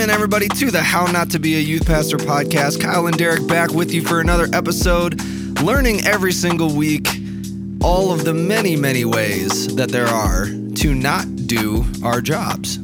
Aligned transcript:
in, 0.00 0.08
everybody, 0.08 0.48
to 0.48 0.70
the 0.70 0.82
How 0.82 1.04
Not 1.04 1.30
to 1.32 1.38
Be 1.38 1.56
a 1.56 1.60
Youth 1.60 1.86
Pastor 1.86 2.16
podcast. 2.16 2.80
Kyle 2.80 3.06
and 3.06 3.16
Derek 3.18 3.46
back 3.46 3.70
with 3.70 3.92
you 3.92 4.02
for 4.02 4.20
another 4.20 4.48
episode, 4.54 5.20
learning 5.60 6.06
every 6.06 6.32
single 6.32 6.74
week 6.74 7.06
all 7.82 8.10
of 8.10 8.24
the 8.24 8.32
many, 8.32 8.76
many 8.76 9.04
ways 9.04 9.74
that 9.76 9.90
there 9.90 10.06
are 10.06 10.46
to 10.46 10.94
not 10.94 11.26
do 11.46 11.84
our 12.02 12.22
jobs. 12.22 12.78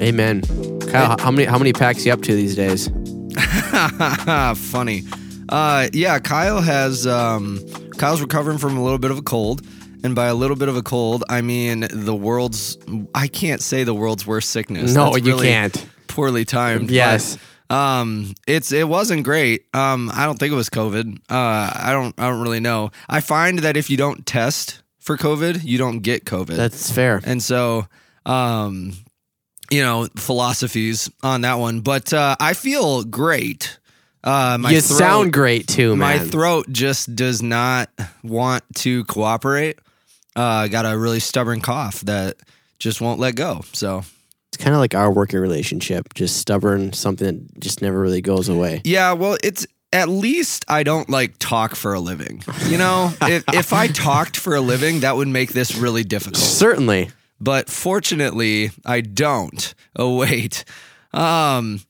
Amen. 0.00 0.42
Kyle, 0.82 1.16
how 1.18 1.32
many 1.32 1.46
how 1.46 1.58
many 1.58 1.72
packs 1.72 2.06
you 2.06 2.12
up 2.12 2.22
to 2.22 2.34
these 2.34 2.54
days? 2.54 2.88
Funny. 4.70 5.02
Uh, 5.48 5.88
yeah, 5.92 6.20
Kyle 6.20 6.60
has 6.60 7.08
um, 7.08 7.60
Kyle's 7.98 8.20
recovering 8.20 8.58
from 8.58 8.76
a 8.76 8.82
little 8.84 8.98
bit 8.98 9.10
of 9.10 9.18
a 9.18 9.22
cold. 9.22 9.66
And 10.04 10.16
by 10.16 10.26
a 10.26 10.34
little 10.34 10.56
bit 10.56 10.68
of 10.68 10.76
a 10.76 10.82
cold, 10.82 11.24
I 11.28 11.42
mean 11.42 11.86
the 11.90 12.14
world's 12.14 12.76
I 13.14 13.28
can't 13.28 13.60
say 13.60 13.84
the 13.84 13.94
world's 13.94 14.26
worst 14.26 14.50
sickness. 14.50 14.94
No, 14.94 15.12
That's 15.12 15.24
you 15.24 15.32
really 15.32 15.48
can't. 15.48 15.86
Poorly 16.12 16.44
timed. 16.44 16.88
but, 16.88 16.94
Yes. 16.94 17.38
um, 17.70 18.34
it's 18.46 18.70
it 18.72 18.86
wasn't 18.88 19.24
great. 19.24 19.66
Um, 19.74 20.10
I 20.14 20.24
don't 20.26 20.38
think 20.38 20.52
it 20.52 20.56
was 20.56 20.70
COVID. 20.70 21.16
Uh, 21.30 21.70
I 21.74 21.90
don't 21.92 22.14
I 22.18 22.28
don't 22.28 22.42
really 22.42 22.60
know. 22.60 22.90
I 23.08 23.20
find 23.20 23.58
that 23.60 23.76
if 23.76 23.90
you 23.90 23.96
don't 23.96 24.24
test 24.26 24.82
for 25.00 25.16
COVID, 25.16 25.64
you 25.64 25.78
don't 25.78 26.00
get 26.00 26.24
COVID. 26.24 26.56
That's 26.56 26.90
fair. 26.92 27.20
and 27.24 27.42
so, 27.42 27.86
um, 28.26 28.92
you 29.70 29.82
know, 29.82 30.06
philosophies 30.16 31.10
on 31.22 31.40
that 31.42 31.54
one. 31.54 31.80
But 31.80 32.12
uh, 32.12 32.36
I 32.38 32.52
feel 32.54 33.02
great. 33.04 33.78
Uh, 34.24 34.56
my 34.60 34.70
you 34.70 34.80
throat, 34.80 34.98
sound 34.98 35.32
great 35.32 35.66
too, 35.66 35.96
man. 35.96 35.98
my 35.98 36.18
throat 36.18 36.66
just 36.70 37.16
does 37.16 37.42
not 37.42 37.90
want 38.22 38.62
to 38.76 39.04
cooperate. 39.06 39.78
Uh, 40.36 40.42
I 40.42 40.68
got 40.68 40.84
a 40.86 40.96
really 40.96 41.18
stubborn 41.20 41.60
cough 41.60 42.00
that 42.02 42.36
just 42.78 43.00
won't 43.00 43.18
let 43.18 43.34
go. 43.34 43.64
So 43.72 44.04
it's 44.52 44.62
kind 44.62 44.74
of 44.74 44.80
like 44.80 44.94
our 44.94 45.10
working 45.10 45.40
relationship, 45.40 46.12
just 46.12 46.36
stubborn, 46.36 46.92
something 46.92 47.26
that 47.26 47.60
just 47.60 47.80
never 47.80 47.98
really 47.98 48.20
goes 48.20 48.50
away. 48.50 48.82
Yeah, 48.84 49.12
well, 49.12 49.38
it's 49.42 49.66
at 49.94 50.08
least 50.10 50.66
I 50.68 50.82
don't 50.82 51.08
like 51.08 51.38
talk 51.38 51.74
for 51.74 51.94
a 51.94 52.00
living. 52.00 52.42
You 52.66 52.76
know, 52.76 53.14
if, 53.22 53.44
if 53.48 53.72
I 53.72 53.86
talked 53.86 54.36
for 54.36 54.54
a 54.54 54.60
living, 54.60 55.00
that 55.00 55.16
would 55.16 55.28
make 55.28 55.52
this 55.52 55.74
really 55.76 56.04
difficult. 56.04 56.36
Certainly. 56.36 57.10
But 57.40 57.70
fortunately, 57.70 58.70
I 58.84 59.00
don't. 59.00 59.74
Oh 59.96 60.16
wait, 60.16 60.64
um, 61.12 61.80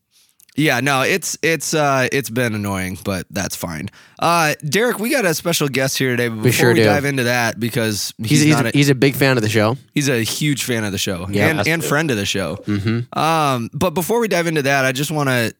yeah, 0.54 0.80
no, 0.80 1.00
it's 1.00 1.38
it's 1.42 1.72
uh 1.72 2.08
it's 2.12 2.28
been 2.28 2.54
annoying, 2.54 2.98
but 3.04 3.26
that's 3.30 3.56
fine. 3.56 3.88
Uh, 4.18 4.54
Derek, 4.64 4.98
we 4.98 5.10
got 5.10 5.24
a 5.24 5.32
special 5.32 5.66
guest 5.66 5.96
here 5.96 6.10
today. 6.10 6.28
But 6.28 6.36
before 6.36 6.46
we, 6.46 6.52
sure 6.52 6.74
do. 6.74 6.84
dive 6.84 7.06
into 7.06 7.24
that, 7.24 7.58
because 7.58 8.12
he's, 8.18 8.30
He's 8.30 8.42
he's, 8.42 8.54
not 8.54 8.66
a, 8.66 8.68
a, 8.68 8.72
he's 8.72 8.90
a 8.90 8.94
big 8.94 9.16
fan 9.16 9.38
of 9.38 9.42
the 9.42 9.48
show. 9.48 9.78
he's 9.94 10.08
a 10.08 10.22
huge 10.22 10.64
fan 10.64 10.84
of 10.84 10.92
the 10.92 10.98
show 10.98 11.26
Yeah, 11.30 11.48
and, 11.48 11.66
and 11.66 11.84
friend 11.84 12.10
of 12.10 12.18
the 12.18 12.26
show. 12.26 12.56
Mm-hmm. 12.56 13.18
Um, 13.18 13.70
but 13.72 13.90
before 13.90 14.20
we 14.20 14.28
dive 14.28 14.46
into 14.46 14.62
that, 14.62 14.84
I 14.84 14.92
just 14.92 15.10
want 15.10 15.30
to 15.30 15.54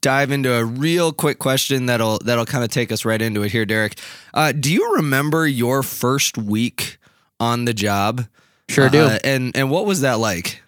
dive 0.00 0.30
into 0.30 0.52
a 0.54 0.64
real 0.64 1.12
quick 1.12 1.38
question 1.38 1.86
that'll 1.86 2.18
that'll 2.20 2.46
kind 2.46 2.64
of 2.64 2.70
take 2.70 2.90
us 2.90 3.04
right 3.04 3.20
into 3.20 3.42
it 3.42 3.52
here, 3.52 3.66
Derek. 3.66 3.98
Uh, 4.32 4.52
do 4.52 4.72
you 4.72 4.94
remember 4.96 5.46
your 5.46 5.82
first 5.82 6.38
week 6.38 6.96
on 7.38 7.66
the 7.66 7.74
job? 7.74 8.26
Sure 8.70 8.88
do. 8.88 9.02
Uh, 9.02 9.18
and 9.24 9.54
and 9.54 9.70
what 9.70 9.84
was 9.84 10.00
that 10.00 10.18
like? 10.18 10.62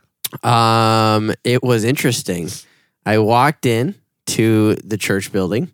Um, 0.44 1.32
it 1.44 1.62
was 1.62 1.82
interesting. 1.84 2.50
I 3.08 3.16
walked 3.16 3.64
in 3.64 3.94
to 4.26 4.74
the 4.84 4.98
church 4.98 5.32
building, 5.32 5.72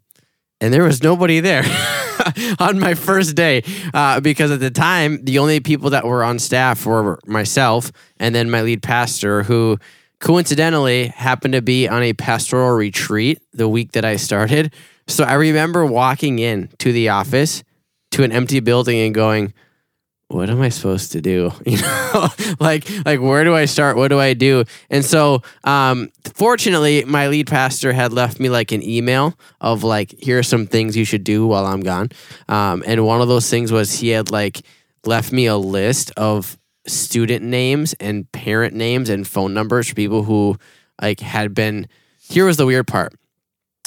and 0.60 0.72
there 0.72 0.84
was 0.84 1.02
nobody 1.02 1.40
there 1.40 1.64
on 2.60 2.78
my 2.78 2.94
first 2.94 3.34
day 3.34 3.64
uh, 3.92 4.20
because 4.20 4.52
at 4.52 4.60
the 4.60 4.70
time 4.70 5.24
the 5.24 5.40
only 5.40 5.58
people 5.58 5.90
that 5.90 6.06
were 6.06 6.22
on 6.22 6.38
staff 6.38 6.86
were 6.86 7.18
myself 7.26 7.90
and 8.18 8.36
then 8.36 8.52
my 8.52 8.62
lead 8.62 8.84
pastor, 8.84 9.42
who 9.42 9.78
coincidentally 10.20 11.08
happened 11.08 11.54
to 11.54 11.60
be 11.60 11.88
on 11.88 12.04
a 12.04 12.12
pastoral 12.12 12.76
retreat 12.76 13.42
the 13.52 13.68
week 13.68 13.90
that 13.92 14.04
I 14.04 14.14
started. 14.14 14.72
So 15.08 15.24
I 15.24 15.34
remember 15.34 15.84
walking 15.84 16.38
in 16.38 16.68
to 16.78 16.92
the 16.92 17.08
office 17.08 17.64
to 18.12 18.22
an 18.22 18.30
empty 18.30 18.60
building 18.60 19.00
and 19.00 19.12
going, 19.12 19.52
what 20.28 20.50
am 20.50 20.60
I 20.60 20.68
supposed 20.68 21.12
to 21.12 21.20
do? 21.20 21.52
You 21.66 21.78
know, 21.80 22.28
like 22.60 22.88
like 23.04 23.20
where 23.20 23.44
do 23.44 23.54
I 23.54 23.64
start? 23.64 23.96
What 23.96 24.08
do 24.08 24.20
I 24.20 24.34
do? 24.34 24.64
And 24.90 25.04
so, 25.04 25.42
um, 25.64 26.10
fortunately, 26.34 27.04
my 27.04 27.28
lead 27.28 27.46
pastor 27.46 27.92
had 27.92 28.12
left 28.12 28.38
me 28.38 28.48
like 28.48 28.70
an 28.72 28.82
email 28.82 29.34
of 29.60 29.82
like, 29.82 30.14
here 30.18 30.38
are 30.38 30.44
some 30.44 30.66
things 30.66 30.96
you 30.96 31.04
should 31.04 31.24
do 31.24 31.46
while 31.46 31.66
I'm 31.66 31.80
gone. 31.80 32.10
Um, 32.48 32.84
and 32.86 33.04
one 33.04 33.20
of 33.20 33.28
those 33.28 33.50
things 33.50 33.72
was 33.72 33.92
he 33.94 34.10
had 34.10 34.30
like 34.30 34.62
left 35.04 35.32
me 35.32 35.46
a 35.46 35.56
list 35.56 36.12
of 36.16 36.56
student 36.86 37.44
names 37.44 37.94
and 37.94 38.30
parent 38.30 38.74
names 38.74 39.08
and 39.08 39.26
phone 39.26 39.54
numbers 39.54 39.88
for 39.88 39.94
people 39.94 40.22
who 40.22 40.56
like 41.00 41.20
had 41.20 41.54
been. 41.54 41.88
Here 42.28 42.46
was 42.46 42.56
the 42.56 42.66
weird 42.66 42.86
part. 42.86 43.14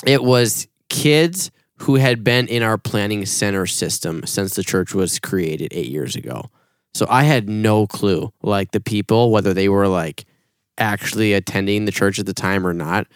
It 0.06 0.24
was 0.24 0.68
kids 0.90 1.52
who 1.80 1.96
had 1.96 2.24
been 2.24 2.48
in 2.48 2.64
our 2.64 2.78
planning 2.78 3.26
center 3.26 3.66
system 3.66 4.26
since 4.26 4.56
the 4.56 4.64
church 4.64 4.94
was 4.94 5.20
created 5.20 5.72
eight 5.72 5.90
years 5.90 6.16
ago. 6.16 6.50
So 6.94 7.06
I 7.10 7.24
had 7.24 7.48
no 7.48 7.86
clue, 7.86 8.34
like 8.42 8.72
the 8.72 8.80
people, 8.80 9.32
whether 9.32 9.54
they 9.54 9.70
were 9.70 9.88
like 9.88 10.26
actually 10.78 11.34
attending 11.34 11.86
the 11.86 11.92
church 11.92 12.20
at 12.20 12.26
the 12.26 12.34
time 12.34 12.66
or 12.66 12.74
not. 12.74 13.08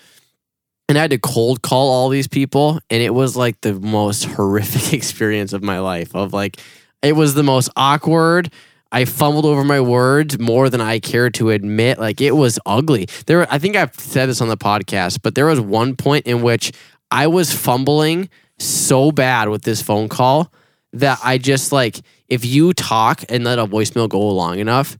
And 0.87 0.97
I 0.97 1.01
had 1.01 1.11
to 1.11 1.17
cold 1.17 1.61
call 1.61 1.89
all 1.89 2.09
these 2.09 2.27
people, 2.27 2.79
and 2.89 3.01
it 3.01 3.13
was 3.13 3.35
like 3.37 3.61
the 3.61 3.73
most 3.73 4.25
horrific 4.25 4.93
experience 4.97 5.53
of 5.53 5.63
my 5.63 5.79
life. 5.79 6.13
Of 6.13 6.33
like, 6.33 6.59
it 7.01 7.15
was 7.15 7.33
the 7.33 7.43
most 7.43 7.69
awkward. 7.75 8.51
I 8.91 9.05
fumbled 9.05 9.45
over 9.45 9.63
my 9.63 9.79
words 9.79 10.37
more 10.37 10.69
than 10.69 10.81
I 10.81 10.99
care 10.99 11.29
to 11.31 11.49
admit. 11.49 11.97
Like 11.97 12.19
it 12.19 12.35
was 12.35 12.59
ugly. 12.65 13.07
There, 13.25 13.51
I 13.51 13.57
think 13.57 13.75
I've 13.75 13.95
said 13.95 14.27
this 14.27 14.41
on 14.41 14.49
the 14.49 14.57
podcast, 14.57 15.19
but 15.23 15.33
there 15.33 15.45
was 15.45 15.61
one 15.61 15.95
point 15.95 16.27
in 16.27 16.41
which 16.41 16.73
I 17.09 17.27
was 17.27 17.53
fumbling 17.53 18.29
so 18.61 19.11
bad 19.11 19.49
with 19.49 19.63
this 19.63 19.81
phone 19.81 20.09
call 20.09 20.51
that 20.93 21.19
I 21.23 21.37
just 21.37 21.71
like 21.71 22.01
if 22.27 22.45
you 22.45 22.73
talk 22.73 23.23
and 23.29 23.43
let 23.43 23.59
a 23.59 23.65
voicemail 23.65 24.07
go 24.07 24.19
long 24.29 24.59
enough, 24.59 24.97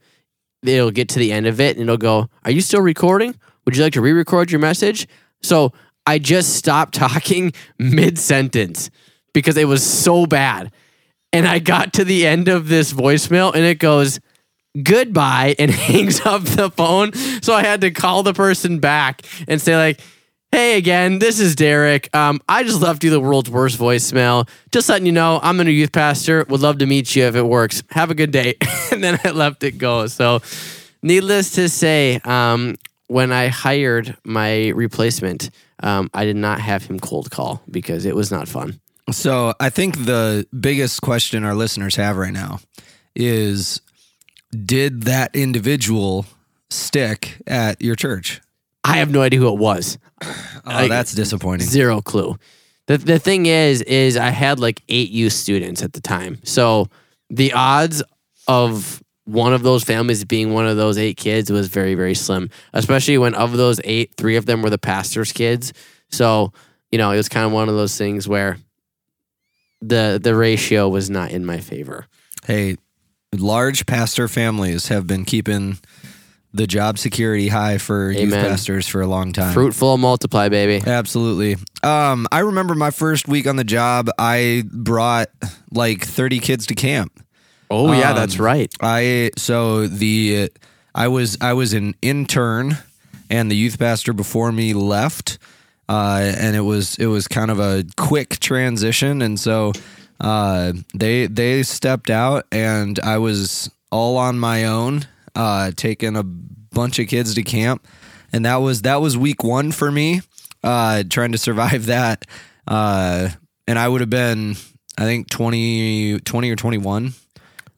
it'll 0.64 0.92
get 0.92 1.10
to 1.10 1.20
the 1.20 1.32
end 1.32 1.48
of 1.48 1.60
it 1.60 1.78
and 1.78 1.84
it'll 1.84 1.98
go, 1.98 2.30
"Are 2.44 2.52
you 2.52 2.62
still 2.62 2.82
recording? 2.82 3.36
Would 3.66 3.78
you 3.78 3.84
like 3.84 3.94
to 3.94 4.02
re-record 4.02 4.52
your 4.52 4.60
message?" 4.60 5.08
So 5.42 5.74
I 6.06 6.20
just 6.20 6.56
stopped 6.56 6.94
talking 6.96 7.54
mid 7.80 8.18
sentence 8.18 8.90
because 9.34 9.58
it 9.58 9.68
was 9.68 9.84
so 9.84 10.26
bad, 10.26 10.72
and 11.32 11.48
I 11.48 11.60
got 11.60 11.94
to 11.94 12.04
the 12.04 12.28
end 12.28 12.48
of 12.48 12.68
this 12.68 12.94
voicemail 12.94 13.54
and 13.54 13.64
it 13.64 13.80
goes. 13.80 14.20
Goodbye 14.84 15.56
and 15.60 15.70
hangs 15.90 16.22
up 16.22 16.44
the 16.44 16.70
phone. 16.70 17.12
So 17.42 17.54
I 17.54 17.62
had 17.62 17.82
to 17.82 17.92
call 17.92 18.24
the 18.24 18.34
person 18.34 18.80
back 18.80 19.22
and 19.46 19.62
say, 19.62 19.76
like, 19.76 20.00
Hey 20.54 20.76
again, 20.78 21.20
this 21.20 21.40
is 21.40 21.56
Derek. 21.56 22.14
Um, 22.14 22.42
I 22.50 22.64
just 22.64 22.82
left 22.82 23.06
you 23.06 23.10
the 23.10 23.22
world's 23.22 23.50
worst 23.50 23.80
voicemail. 23.80 24.50
Just 24.72 24.90
letting 24.90 25.06
you 25.06 25.14
know, 25.14 25.40
I'm 25.42 25.62
a 25.62 25.64
new 25.64 25.72
youth 25.72 25.94
pastor. 25.94 26.46
Would 26.50 26.60
love 26.60 26.80
to 26.80 26.86
meet 26.86 27.16
you 27.16 27.24
if 27.24 27.36
it 27.36 27.44
works. 27.44 27.84
Have 27.92 28.12
a 28.12 28.16
good 28.16 28.32
day. 28.32 28.56
and 28.92 29.02
then 29.02 29.18
I 29.24 29.32
left 29.32 29.64
it 29.64 29.78
go. 29.78 30.08
So, 30.08 30.42
needless 31.02 31.52
to 31.52 31.70
say, 31.70 32.20
um, 32.26 32.76
when 33.08 33.32
I 33.32 33.48
hired 33.48 34.18
my 34.26 34.70
replacement, 34.70 35.52
um, 35.84 36.10
I 36.14 36.26
did 36.26 36.36
not 36.36 36.60
have 36.60 36.86
him 36.86 37.00
cold 37.00 37.32
call 37.32 37.62
because 37.72 38.06
it 38.06 38.16
was 38.16 38.30
not 38.30 38.50
fun. 38.50 38.82
So 39.10 39.54
I 39.60 39.70
think 39.70 40.06
the 40.06 40.46
biggest 40.58 41.02
question 41.02 41.46
our 41.46 41.56
listeners 41.56 41.96
have 41.96 42.18
right 42.18 42.34
now 42.34 42.60
is 43.16 43.82
did 44.52 45.04
that 45.04 45.34
individual 45.34 46.26
stick 46.70 47.42
at 47.48 47.82
your 47.82 47.96
church? 47.96 48.42
I 48.84 48.98
have 48.98 49.12
no 49.12 49.22
idea 49.22 49.40
who 49.40 49.50
it 49.50 49.60
was. 49.60 49.98
Oh, 50.64 50.70
Like, 50.70 50.90
that's 50.90 51.14
disappointing. 51.16 51.66
Zero 51.66 52.02
clue. 52.04 52.38
The 52.86 53.00
the 53.00 53.18
thing 53.18 53.48
is, 53.48 53.82
is 53.82 54.16
I 54.16 54.30
had 54.30 54.60
like 54.60 54.84
eight 54.90 55.10
youth 55.10 55.34
students 55.34 55.82
at 55.82 55.94
the 55.94 56.02
time. 56.02 56.38
So 56.44 56.88
the 57.32 57.54
odds 57.54 58.04
of 58.48 59.02
one 59.26 59.54
of 59.56 59.64
those 59.64 59.84
families 59.84 60.24
being 60.24 60.54
one 60.54 60.68
of 60.68 60.78
those 60.78 61.00
eight 61.00 61.18
kids 61.18 61.52
was 61.52 61.68
very, 61.68 61.96
very 61.96 62.14
slim. 62.14 62.52
Especially 62.74 63.18
when 63.18 63.34
of 63.34 63.58
those 63.58 63.82
eight, 63.86 64.14
three 64.18 64.36
of 64.36 64.46
them 64.46 64.62
were 64.62 64.70
the 64.70 64.78
pastor's 64.78 65.32
kids. 65.32 65.74
So, 66.10 66.54
you 66.92 67.00
know, 67.00 67.10
it 67.10 67.18
was 67.18 67.28
kind 67.28 67.48
of 67.48 67.52
one 67.52 67.68
of 67.70 67.74
those 67.76 67.98
things 67.98 68.28
where 68.28 68.60
the 69.82 70.20
the 70.22 70.36
ratio 70.36 70.88
was 70.90 71.10
not 71.10 71.32
in 71.32 71.44
my 71.44 71.58
favor. 71.60 72.06
Hey, 72.46 72.78
large 73.36 73.88
pastor 73.88 74.28
families 74.28 74.90
have 74.90 75.08
been 75.08 75.26
keeping 75.26 75.80
the 76.54 76.68
job 76.68 76.98
security 76.98 77.48
high 77.48 77.78
for 77.78 78.12
youth 78.12 78.34
pastors 78.34 78.88
for 78.88 79.02
a 79.02 79.08
long 79.08 79.32
time. 79.32 79.54
Fruitful 79.54 79.98
multiply, 79.98 80.50
baby. 80.50 80.84
Absolutely. 80.86 81.56
Um, 81.84 82.28
I 82.32 82.40
remember 82.40 82.76
my 82.76 82.92
first 82.92 83.28
week 83.28 83.48
on 83.48 83.56
the 83.56 83.64
job, 83.64 84.10
I 84.18 84.64
brought 84.72 85.30
like 85.72 86.04
30 86.06 86.40
kids 86.40 86.66
to 86.68 86.76
camp. 86.76 87.24
Oh 87.70 87.94
yeah, 87.94 88.10
Um, 88.10 88.16
that's 88.18 88.38
right. 88.38 88.70
I 88.82 89.32
so 89.38 89.88
the 89.88 90.50
I 90.94 91.08
was 91.08 91.38
I 91.40 91.54
was 91.54 91.74
an 91.74 91.96
intern 92.02 92.78
and 93.30 93.50
the 93.50 93.56
youth 93.56 93.80
pastor 93.80 94.12
before 94.12 94.52
me 94.52 94.74
left. 94.74 95.38
Uh, 95.88 96.34
and 96.38 96.56
it 96.56 96.62
was 96.62 96.96
it 96.98 97.08
was 97.08 97.28
kind 97.28 97.50
of 97.52 97.60
a 97.60 97.84
quick 97.98 98.40
transition 98.40 99.22
and 99.22 99.40
so 99.40 99.72
uh, 100.20 100.72
they 100.94 101.28
they 101.28 101.64
stepped 101.64 102.10
out 102.10 102.46
and 102.52 103.00
I 103.00 103.18
was 103.18 103.70
all 103.92 104.18
on 104.18 104.38
my 104.40 104.66
own 104.66 105.06
uh, 105.36 105.72
taking 105.76 106.16
a 106.16 106.24
bunch 106.24 107.00
of 107.00 107.08
kids 107.08 107.34
to 107.36 107.44
camp 107.44 107.86
and 108.34 108.46
that 108.46 108.58
was 108.58 108.84
that 108.84 109.02
was 109.02 109.18
week 109.18 109.44
one 109.44 109.72
for 109.74 109.92
me, 109.92 110.22
uh, 110.64 111.04
trying 111.10 111.34
to 111.34 111.38
survive 111.38 111.86
that. 111.88 112.26
Uh, 112.68 113.30
and 113.68 113.78
I 113.78 113.88
would 113.88 114.02
have 114.02 114.10
been, 114.10 114.52
I 114.98 115.04
think 115.04 115.30
20, 115.30 116.20
20 116.22 116.50
or 116.52 116.56
twenty 116.56 116.78
one. 116.78 117.14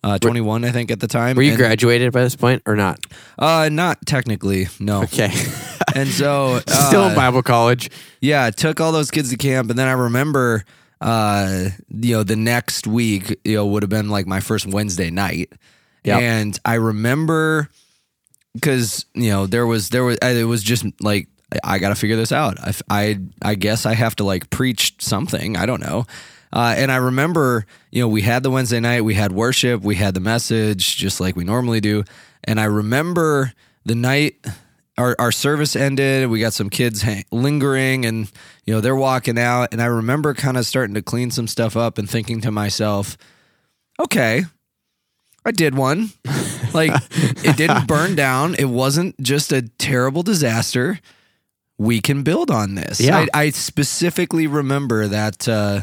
Uh, 0.05 0.19
21, 0.19 0.65
I 0.65 0.71
think, 0.71 0.91
at 0.91 0.99
the 0.99 1.07
time. 1.07 1.37
Were 1.37 1.43
you 1.43 1.51
And- 1.51 1.57
graduated 1.57 2.11
by 2.11 2.23
this 2.23 2.35
point 2.35 2.61
or 2.65 2.75
not? 2.75 2.99
Uh, 3.39 3.69
not 3.71 4.05
technically, 4.05 4.67
no. 4.79 5.03
Okay. 5.03 5.31
And 5.95 6.09
so, 6.09 6.59
Still 6.67 7.05
in 7.07 7.11
uh, 7.11 7.15
Bible 7.15 7.41
college. 7.43 7.89
yeah, 8.19 8.49
took 8.49 8.81
all 8.81 8.91
those 8.91 9.11
kids 9.11 9.29
to 9.29 9.37
camp, 9.37 9.69
and 9.69 9.77
then 9.79 9.87
I 9.87 9.91
remember, 9.93 10.63
uh, 11.01 11.69
you 11.89 12.15
know, 12.15 12.23
the 12.23 12.35
next 12.35 12.85
week, 12.87 13.39
you 13.45 13.55
know, 13.55 13.65
would 13.67 13.83
have 13.83 13.89
been 13.89 14.09
like 14.09 14.25
my 14.27 14.39
first 14.39 14.65
Wednesday 14.65 15.09
night, 15.09 15.51
Yep. 16.03 16.21
and 16.21 16.59
I 16.65 16.75
remember 16.75 17.69
because 18.53 19.05
you 19.13 19.29
know 19.29 19.47
there 19.47 19.65
was 19.65 19.89
there 19.89 20.03
was 20.03 20.17
it 20.21 20.47
was 20.47 20.63
just 20.63 20.85
like 21.01 21.27
I, 21.63 21.79
got 21.79 21.89
to 21.89 21.95
figure 21.95 22.15
this 22.15 22.31
out. 22.31 22.59
I, 22.59 22.73
I 22.89 23.19
I 23.41 23.55
guess 23.55 23.85
I 23.85 23.93
have 23.93 24.15
to 24.17 24.23
like 24.23 24.49
preach 24.49 24.95
something. 24.99 25.55
I 25.55 25.65
don't 25.65 25.81
know. 25.81 26.05
Uh, 26.51 26.75
and 26.77 26.91
I 26.91 26.97
remember, 26.97 27.65
you 27.89 28.01
know, 28.01 28.07
we 28.07 28.21
had 28.21 28.43
the 28.43 28.51
Wednesday 28.51 28.79
night, 28.79 29.01
we 29.01 29.15
had 29.15 29.31
worship, 29.31 29.81
we 29.81 29.95
had 29.95 30.13
the 30.13 30.19
message, 30.19 30.97
just 30.97 31.19
like 31.19 31.35
we 31.35 31.43
normally 31.43 31.81
do. 31.81 32.03
And 32.43 32.59
I 32.59 32.65
remember 32.65 33.53
the 33.85 33.95
night 33.95 34.35
our, 34.95 35.15
our 35.17 35.31
service 35.31 35.75
ended, 35.75 36.29
we 36.29 36.39
got 36.39 36.53
some 36.53 36.69
kids 36.69 37.01
hang, 37.01 37.25
lingering 37.31 38.05
and, 38.05 38.31
you 38.65 38.73
know, 38.75 38.81
they're 38.81 38.95
walking 38.95 39.39
out. 39.39 39.69
And 39.71 39.81
I 39.81 39.85
remember 39.85 40.35
kind 40.35 40.55
of 40.55 40.67
starting 40.67 40.93
to 40.93 41.01
clean 41.01 41.31
some 41.31 41.47
stuff 41.47 41.75
up 41.75 41.97
and 41.97 42.07
thinking 42.07 42.41
to 42.41 42.51
myself, 42.51 43.17
okay, 43.99 44.43
I 45.45 45.51
did 45.51 45.75
one. 45.75 46.09
Like, 46.73 46.91
it 47.11 47.57
didn't 47.57 47.87
burn 47.87 48.15
down. 48.15 48.55
It 48.55 48.65
wasn't 48.65 49.19
just 49.21 49.51
a 49.51 49.61
terrible 49.63 50.23
disaster. 50.23 50.99
We 51.77 51.99
can 52.01 52.23
build 52.23 52.49
on 52.49 52.75
this. 52.75 53.01
Yeah. 53.01 53.25
I, 53.33 53.45
I 53.45 53.49
specifically 53.49 54.47
remember 54.47 55.07
that 55.07 55.47
uh, 55.47 55.81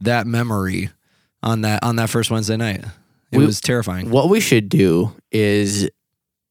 that 0.00 0.26
memory 0.26 0.90
on 1.42 1.60
that 1.62 1.82
on 1.84 1.96
that 1.96 2.10
first 2.10 2.30
Wednesday 2.30 2.56
night. 2.56 2.84
It 3.32 3.38
We- 3.38 3.46
was 3.46 3.60
terrifying. 3.60 4.10
What 4.10 4.28
we 4.28 4.40
should 4.40 4.68
do 4.68 5.14
is 5.30 5.88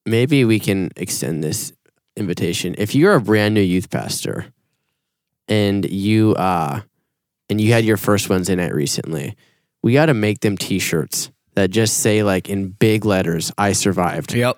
maybe 0.05 0.45
we 0.45 0.59
can 0.59 0.91
extend 0.95 1.43
this 1.43 1.73
invitation. 2.15 2.75
If 2.77 2.95
you're 2.95 3.15
a 3.15 3.21
brand 3.21 3.53
new 3.55 3.61
youth 3.61 3.89
pastor 3.89 4.45
and 5.47 5.85
you 5.89 6.33
uh 6.35 6.81
and 7.49 7.59
you 7.61 7.71
had 7.73 7.85
your 7.85 7.97
first 7.97 8.29
Wednesday 8.29 8.55
night 8.55 8.73
recently, 8.73 9.35
we 9.83 9.93
got 9.93 10.07
to 10.07 10.13
make 10.13 10.39
them 10.39 10.57
t-shirts 10.57 11.29
that 11.55 11.69
just 11.71 11.97
say 11.97 12.23
like 12.23 12.49
in 12.49 12.69
big 12.69 13.05
letters, 13.05 13.51
I 13.57 13.73
survived. 13.73 14.33
Yep. 14.33 14.57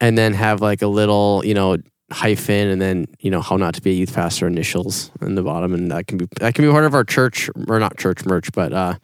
And 0.00 0.16
then 0.16 0.32
have 0.34 0.60
like 0.60 0.82
a 0.82 0.86
little, 0.86 1.42
you 1.44 1.54
know, 1.54 1.76
hyphen 2.10 2.68
and 2.68 2.80
then, 2.80 3.06
you 3.20 3.30
know, 3.30 3.42
how 3.42 3.56
not 3.56 3.74
to 3.74 3.82
be 3.82 3.90
a 3.90 3.94
youth 3.94 4.14
pastor 4.14 4.46
initials 4.46 5.10
in 5.20 5.34
the 5.34 5.42
bottom 5.42 5.74
and 5.74 5.90
that 5.90 6.06
can 6.06 6.16
be 6.16 6.26
that 6.40 6.54
can 6.54 6.64
be 6.64 6.70
part 6.70 6.84
of 6.84 6.94
our 6.94 7.04
church 7.04 7.50
or 7.68 7.78
not 7.78 7.98
church 7.98 8.24
merch, 8.24 8.50
but 8.52 8.72
uh 8.72 8.94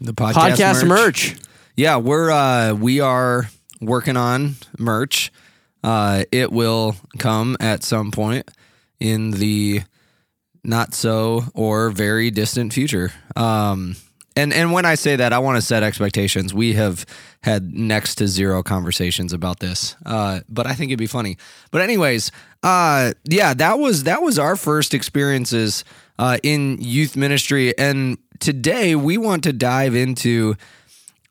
The 0.00 0.12
podcast, 0.12 0.56
podcast 0.56 0.88
merch. 0.88 1.36
Yeah, 1.76 1.98
we're 1.98 2.30
uh 2.30 2.72
we 2.74 3.00
are 3.00 3.48
working 3.80 4.16
on 4.16 4.56
merch. 4.78 5.30
Uh 5.84 6.24
it 6.32 6.50
will 6.50 6.96
come 7.18 7.56
at 7.60 7.84
some 7.84 8.10
point 8.10 8.50
in 8.98 9.32
the 9.32 9.82
not 10.64 10.94
so 10.94 11.44
or 11.54 11.90
very 11.90 12.30
distant 12.30 12.72
future. 12.72 13.12
Um 13.36 13.94
and 14.38 14.52
and 14.52 14.72
when 14.72 14.84
I 14.84 14.94
say 14.94 15.16
that, 15.16 15.32
I 15.32 15.38
want 15.38 15.56
to 15.56 15.62
set 15.62 15.82
expectations. 15.82 16.54
We 16.54 16.74
have 16.74 17.04
had 17.42 17.74
next 17.74 18.16
to 18.16 18.28
zero 18.28 18.62
conversations 18.62 19.32
about 19.32 19.60
this. 19.60 19.96
Uh 20.06 20.40
but 20.48 20.66
I 20.66 20.74
think 20.74 20.90
it'd 20.90 20.98
be 20.98 21.06
funny. 21.06 21.36
But 21.70 21.82
anyways, 21.82 22.30
uh 22.62 23.12
yeah, 23.24 23.54
that 23.54 23.78
was 23.78 24.04
that 24.04 24.22
was 24.22 24.38
our 24.38 24.56
first 24.56 24.94
experiences 24.94 25.84
uh 26.18 26.38
in 26.42 26.78
youth 26.80 27.16
ministry 27.16 27.76
and 27.78 28.18
today 28.38 28.94
we 28.94 29.18
want 29.18 29.44
to 29.44 29.52
dive 29.52 29.94
into 29.94 30.54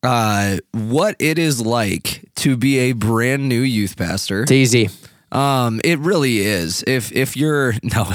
uh, 0.04 0.58
what 0.72 1.16
it 1.20 1.40
is 1.40 1.60
like 1.60 2.30
to 2.36 2.56
be 2.56 2.78
a 2.80 2.92
brand 2.92 3.50
new 3.50 3.62
youth 3.62 3.98
pastor. 3.98 4.44
It's 4.44 4.52
easy. 4.52 4.90
Um, 5.32 5.82
it 5.84 6.00
really 6.00 6.40
is. 6.40 6.84
If 6.88 7.12
if 7.12 7.36
you're 7.36 7.74
no, 7.84 8.06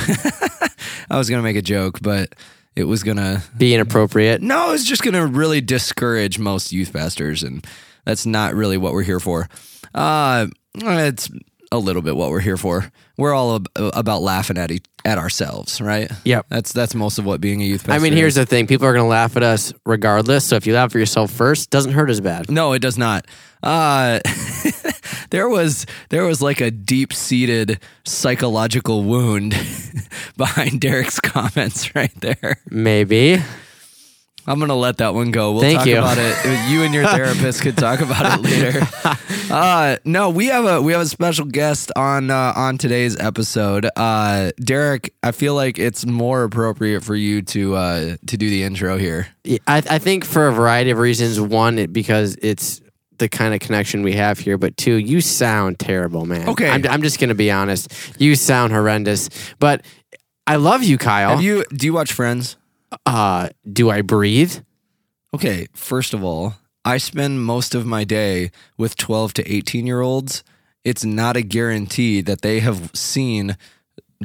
I 1.10 1.18
was 1.18 1.28
gonna 1.28 1.42
make 1.42 1.56
a 1.56 1.62
joke, 1.62 2.00
but 2.00 2.34
it 2.76 2.84
was 2.84 3.02
gonna 3.02 3.42
Be 3.56 3.74
inappropriate. 3.74 4.42
no, 4.42 4.72
it's 4.72 4.84
just 4.84 5.02
gonna 5.02 5.26
really 5.26 5.60
discourage 5.60 6.38
most 6.38 6.72
youth 6.72 6.92
pastors, 6.92 7.42
and 7.42 7.66
that's 8.04 8.26
not 8.26 8.54
really 8.54 8.76
what 8.76 8.92
we're 8.92 9.02
here 9.02 9.20
for. 9.20 9.48
Uh, 9.94 10.46
it's 10.74 11.30
a 11.70 11.78
little 11.78 12.02
bit 12.02 12.16
what 12.16 12.30
we're 12.30 12.40
here 12.40 12.56
for. 12.56 12.90
We're 13.16 13.34
all 13.34 13.56
ab- 13.56 13.68
about 13.76 14.22
laughing 14.22 14.58
at 14.58 14.70
each, 14.70 14.84
at 15.04 15.18
ourselves, 15.18 15.80
right? 15.80 16.10
Yep. 16.24 16.46
That's 16.48 16.72
that's 16.72 16.94
most 16.94 17.18
of 17.18 17.24
what 17.26 17.40
being 17.40 17.60
a 17.62 17.64
youth 17.64 17.82
pastor. 17.84 17.92
I 17.92 17.98
mean, 17.98 18.12
here's 18.14 18.36
is. 18.36 18.44
the 18.44 18.46
thing: 18.46 18.66
people 18.66 18.86
are 18.86 18.92
going 18.92 19.04
to 19.04 19.08
laugh 19.08 19.36
at 19.36 19.42
us 19.42 19.72
regardless. 19.86 20.44
So 20.44 20.56
if 20.56 20.66
you 20.66 20.74
laugh 20.74 20.94
at 20.94 20.98
yourself 20.98 21.30
first, 21.30 21.70
doesn't 21.70 21.92
hurt 21.92 22.10
as 22.10 22.20
bad. 22.20 22.50
No, 22.50 22.72
it 22.72 22.80
does 22.80 22.98
not. 22.98 23.26
Uh, 23.62 24.20
there 25.30 25.48
was 25.48 25.86
there 26.10 26.24
was 26.24 26.42
like 26.42 26.60
a 26.60 26.70
deep 26.70 27.12
seated 27.12 27.80
psychological 28.04 29.02
wound 29.04 29.54
behind 30.36 30.80
Derek's 30.80 31.20
comments 31.20 31.94
right 31.94 32.14
there. 32.20 32.58
Maybe. 32.70 33.42
I'm 34.46 34.58
gonna 34.58 34.74
let 34.74 34.98
that 34.98 35.14
one 35.14 35.30
go. 35.30 35.52
We'll 35.52 35.60
Thank 35.60 35.78
talk 35.78 35.86
you. 35.86 35.98
about 35.98 36.18
it. 36.18 36.70
You 36.70 36.82
and 36.82 36.92
your 36.92 37.06
therapist 37.08 37.62
could 37.62 37.76
talk 37.76 38.00
about 38.00 38.38
it 38.38 38.42
later. 38.42 38.86
Uh, 39.50 39.98
no, 40.06 40.30
we 40.30 40.46
have 40.46 40.64
a 40.64 40.80
we 40.80 40.92
have 40.92 41.02
a 41.02 41.06
special 41.06 41.44
guest 41.44 41.92
on 41.94 42.30
uh, 42.30 42.54
on 42.56 42.78
today's 42.78 43.18
episode. 43.18 43.86
Uh, 43.96 44.50
Derek, 44.58 45.12
I 45.22 45.32
feel 45.32 45.54
like 45.54 45.78
it's 45.78 46.06
more 46.06 46.44
appropriate 46.44 47.04
for 47.04 47.14
you 47.14 47.42
to 47.42 47.74
uh, 47.74 48.16
to 48.28 48.36
do 48.38 48.48
the 48.48 48.62
intro 48.62 48.96
here. 48.96 49.26
I, 49.66 49.82
I 49.90 49.98
think 49.98 50.24
for 50.24 50.48
a 50.48 50.52
variety 50.54 50.90
of 50.90 50.96
reasons. 50.96 51.38
One, 51.38 51.78
it, 51.78 51.92
because 51.92 52.36
it's 52.40 52.80
the 53.18 53.28
kind 53.28 53.54
of 53.54 53.60
connection 53.60 54.02
we 54.02 54.12
have 54.14 54.38
here, 54.38 54.58
but 54.58 54.76
two, 54.76 54.94
you 54.94 55.20
sound 55.20 55.78
terrible, 55.78 56.26
man. 56.26 56.48
Okay. 56.48 56.68
I'm, 56.68 56.86
I'm 56.86 57.02
just 57.02 57.18
going 57.18 57.28
to 57.28 57.34
be 57.34 57.50
honest. 57.50 57.92
You 58.18 58.34
sound 58.34 58.72
horrendous, 58.72 59.28
but 59.58 59.82
I 60.46 60.56
love 60.56 60.82
you, 60.82 60.98
Kyle. 60.98 61.30
Have 61.30 61.42
you 61.42 61.64
do 61.72 61.86
you 61.86 61.92
watch 61.92 62.12
Friends? 62.12 62.56
uh, 63.06 63.48
do 63.70 63.90
I 63.90 64.02
breathe? 64.02 64.58
Okay, 65.34 65.68
first 65.72 66.12
of 66.12 66.22
all, 66.22 66.54
I 66.84 66.98
spend 66.98 67.44
most 67.44 67.74
of 67.74 67.86
my 67.86 68.04
day 68.04 68.50
with 68.76 68.96
12 68.96 69.34
to 69.34 69.52
18 69.52 69.86
year 69.86 70.00
olds. 70.00 70.42
It's 70.84 71.04
not 71.04 71.36
a 71.36 71.42
guarantee 71.42 72.20
that 72.22 72.42
they 72.42 72.60
have 72.60 72.90
seen 72.94 73.56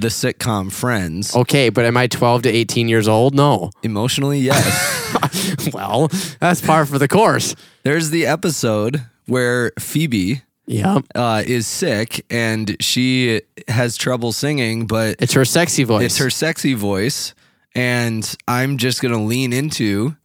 the 0.02 0.08
sitcom 0.10 0.72
Friends. 0.72 1.36
Okay, 1.36 1.70
but 1.70 1.86
am 1.86 1.98
I 1.98 2.08
12 2.08 2.44
to 2.44 2.50
18 2.50 2.88
years 2.88 3.08
old? 3.08 3.34
No. 3.36 3.72
Emotionally, 3.84 4.40
yes. 4.40 5.70
well, 5.74 6.10
that's 6.40 6.62
par 6.62 6.86
for 6.86 6.98
the 7.00 7.08
course. 7.08 7.56
There's 7.84 8.10
the 8.10 8.26
episode 8.26 9.06
where 9.26 9.72
Phoebe 9.80 10.42
Yep. 10.68 11.06
uh, 11.16 11.44
is 11.46 11.66
sick 11.66 12.26
and 12.30 12.76
she 12.82 13.42
has 13.70 13.96
trouble 13.96 14.32
singing, 14.34 14.86
but 14.86 15.16
It's 15.20 15.34
her 15.34 15.46
sexy 15.46 15.84
voice. 15.84 16.04
it's 16.06 16.18
her 16.18 16.30
sexy 16.30 16.74
voice. 16.74 17.34
And 17.74 18.36
I'm 18.48 18.78
just 18.78 19.02
going 19.02 19.14
to 19.14 19.20
lean 19.22 19.54
into 19.54 20.16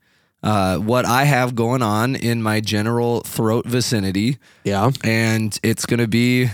uh, 0.43 0.79
what 0.79 1.05
I 1.07 1.25
have 1.25 1.55
going 1.55 1.83
on 1.83 2.17
in 2.17 2.43
my 2.43 2.61
general 2.61 3.21
throat 3.21 3.67
vicinity. 3.67 4.39
Yeah. 4.65 4.91
and 5.05 5.57
it's 5.63 5.87
gonna 5.87 6.09
be 6.09 6.49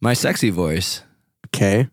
my 0.00 0.14
sexy 0.14 0.48
voice. 0.48 1.02
Okay. 1.54 1.88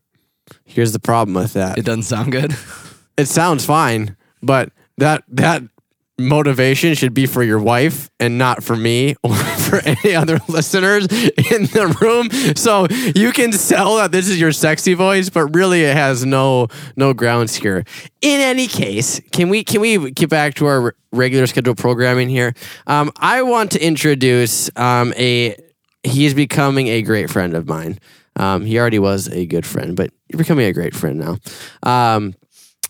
Here's 0.71 0.93
the 0.93 0.99
problem 0.99 1.33
with 1.35 1.53
that. 1.53 1.77
It 1.77 1.85
doesn't 1.85 2.03
sound 2.03 2.31
good. 2.31 2.55
it 3.17 3.27
sounds 3.27 3.65
fine, 3.65 4.15
but 4.41 4.71
that 4.97 5.23
that 5.29 5.63
motivation 6.17 6.93
should 6.93 7.13
be 7.13 7.25
for 7.25 7.43
your 7.43 7.59
wife 7.59 8.09
and 8.19 8.37
not 8.37 8.63
for 8.63 8.75
me 8.75 9.15
or 9.23 9.35
for 9.35 9.81
any 9.83 10.15
other 10.15 10.39
listeners 10.47 11.05
in 11.07 11.65
the 11.67 11.97
room. 12.01 12.55
So 12.55 12.87
you 13.15 13.31
can 13.31 13.51
sell 13.51 13.97
that 13.97 14.11
this 14.11 14.29
is 14.29 14.39
your 14.39 14.51
sexy 14.51 14.93
voice, 14.93 15.29
but 15.29 15.47
really 15.55 15.83
it 15.83 15.95
has 15.95 16.25
no 16.25 16.67
no 16.95 17.13
grounds 17.13 17.55
here. 17.55 17.83
In 18.21 18.41
any 18.41 18.67
case, 18.67 19.19
can 19.31 19.49
we 19.49 19.63
can 19.63 19.81
we 19.81 20.11
get 20.11 20.29
back 20.29 20.53
to 20.55 20.67
our 20.67 20.95
regular 21.11 21.47
scheduled 21.47 21.77
programming 21.77 22.29
here? 22.29 22.53
Um, 22.87 23.11
I 23.17 23.41
want 23.41 23.71
to 23.71 23.85
introduce 23.85 24.69
um, 24.77 25.13
a 25.17 25.55
he 26.03 26.25
is 26.25 26.33
becoming 26.33 26.87
a 26.87 27.01
great 27.01 27.29
friend 27.29 27.53
of 27.55 27.67
mine. 27.67 27.99
Um, 28.41 28.65
he 28.65 28.79
already 28.79 28.99
was 28.99 29.27
a 29.27 29.45
good 29.45 29.65
friend, 29.65 29.95
but 29.95 30.09
you're 30.27 30.39
becoming 30.39 30.65
a 30.65 30.73
great 30.73 30.95
friend 30.95 31.19
now. 31.19 31.37
Um, 31.83 32.33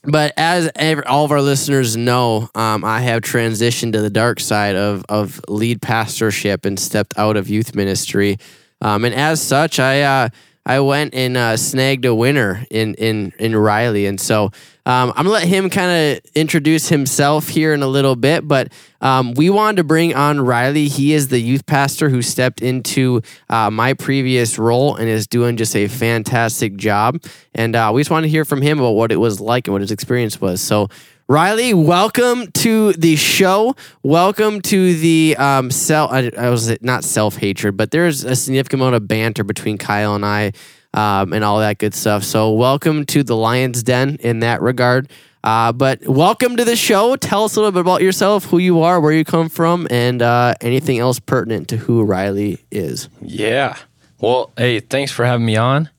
but 0.03 0.33
as 0.37 0.71
ev- 0.75 1.03
all 1.05 1.25
of 1.25 1.31
our 1.31 1.41
listeners 1.41 1.95
know, 1.95 2.49
um, 2.55 2.83
I 2.83 3.01
have 3.01 3.21
transitioned 3.21 3.93
to 3.93 4.01
the 4.01 4.09
dark 4.09 4.39
side 4.39 4.75
of 4.75 5.03
of 5.09 5.41
lead 5.47 5.81
pastorship 5.81 6.65
and 6.65 6.79
stepped 6.79 7.17
out 7.17 7.37
of 7.37 7.49
youth 7.49 7.75
ministry. 7.75 8.37
Um, 8.79 9.05
and 9.05 9.13
as 9.13 9.41
such, 9.41 9.79
I 9.79 10.01
uh, 10.01 10.29
I 10.65 10.79
went 10.79 11.13
and 11.13 11.37
uh, 11.37 11.57
snagged 11.57 12.05
a 12.05 12.15
winner 12.15 12.65
in 12.71 12.95
in 12.95 13.33
in 13.37 13.55
Riley, 13.55 14.05
and 14.05 14.19
so 14.19 14.51
um, 14.85 15.09
I'm 15.09 15.25
gonna 15.25 15.29
let 15.29 15.47
him 15.47 15.69
kind 15.69 16.17
of 16.17 16.31
introduce 16.33 16.89
himself 16.89 17.47
here 17.47 17.73
in 17.73 17.83
a 17.83 17.87
little 17.87 18.15
bit, 18.15 18.47
but 18.47 18.73
um, 18.99 19.33
we 19.35 19.49
wanted 19.49 19.77
to 19.77 19.83
bring 19.83 20.15
on 20.15 20.41
Riley. 20.41 20.87
He 20.87 21.13
is 21.13 21.27
the 21.27 21.39
youth 21.39 21.65
pastor 21.67 22.09
who 22.09 22.21
stepped 22.23 22.61
into 22.61 23.21
uh, 23.49 23.69
my 23.69 23.93
previous 23.93 24.57
role 24.57 24.95
and 24.95 25.07
is 25.07 25.27
doing 25.27 25.55
just 25.55 25.75
a 25.75 25.87
fantastic 25.87 26.77
job. 26.77 27.23
And 27.53 27.75
uh, 27.75 27.91
we 27.93 28.01
just 28.01 28.09
wanted 28.09 28.27
to 28.27 28.29
hear 28.29 28.45
from 28.45 28.61
him 28.61 28.79
about 28.79 28.91
what 28.91 29.11
it 29.11 29.17
was 29.17 29.39
like 29.39 29.67
and 29.67 29.73
what 29.73 29.81
his 29.81 29.91
experience 29.91 30.41
was. 30.41 30.61
So. 30.61 30.89
Riley, 31.27 31.73
welcome 31.73 32.51
to 32.51 32.91
the 32.91 33.15
show. 33.15 33.73
Welcome 34.03 34.59
to 34.63 34.93
the 34.95 35.37
um, 35.37 35.71
self. 35.71 36.11
I, 36.11 36.29
I 36.37 36.49
was 36.49 36.75
not 36.81 37.05
self 37.05 37.37
hatred, 37.37 37.77
but 37.77 37.91
there's 37.91 38.25
a 38.25 38.35
significant 38.35 38.81
amount 38.81 38.95
of 38.95 39.07
banter 39.07 39.45
between 39.45 39.77
Kyle 39.77 40.13
and 40.13 40.25
I, 40.25 40.51
um, 40.93 41.33
and 41.33 41.43
all 41.43 41.59
that 41.59 41.77
good 41.77 41.93
stuff. 41.93 42.23
So, 42.23 42.51
welcome 42.51 43.05
to 43.07 43.23
the 43.23 43.35
Lions 43.35 43.83
Den 43.83 44.17
in 44.21 44.39
that 44.39 44.61
regard. 44.61 45.09
Uh, 45.43 45.71
but 45.71 46.05
welcome 46.07 46.55
to 46.55 46.63
the 46.63 46.75
show. 46.75 47.15
Tell 47.15 47.45
us 47.45 47.55
a 47.55 47.59
little 47.59 47.71
bit 47.71 47.81
about 47.81 48.01
yourself, 48.01 48.45
who 48.45 48.59
you 48.59 48.81
are, 48.81 49.01
where 49.01 49.11
you 49.11 49.25
come 49.25 49.49
from, 49.49 49.87
and 49.89 50.21
uh, 50.21 50.53
anything 50.61 50.99
else 50.99 51.19
pertinent 51.19 51.67
to 51.69 51.77
who 51.77 52.03
Riley 52.03 52.59
is. 52.69 53.09
Yeah. 53.21 53.75
Well, 54.19 54.51
hey, 54.55 54.81
thanks 54.81 55.11
for 55.11 55.25
having 55.25 55.45
me 55.45 55.55
on. 55.55 55.89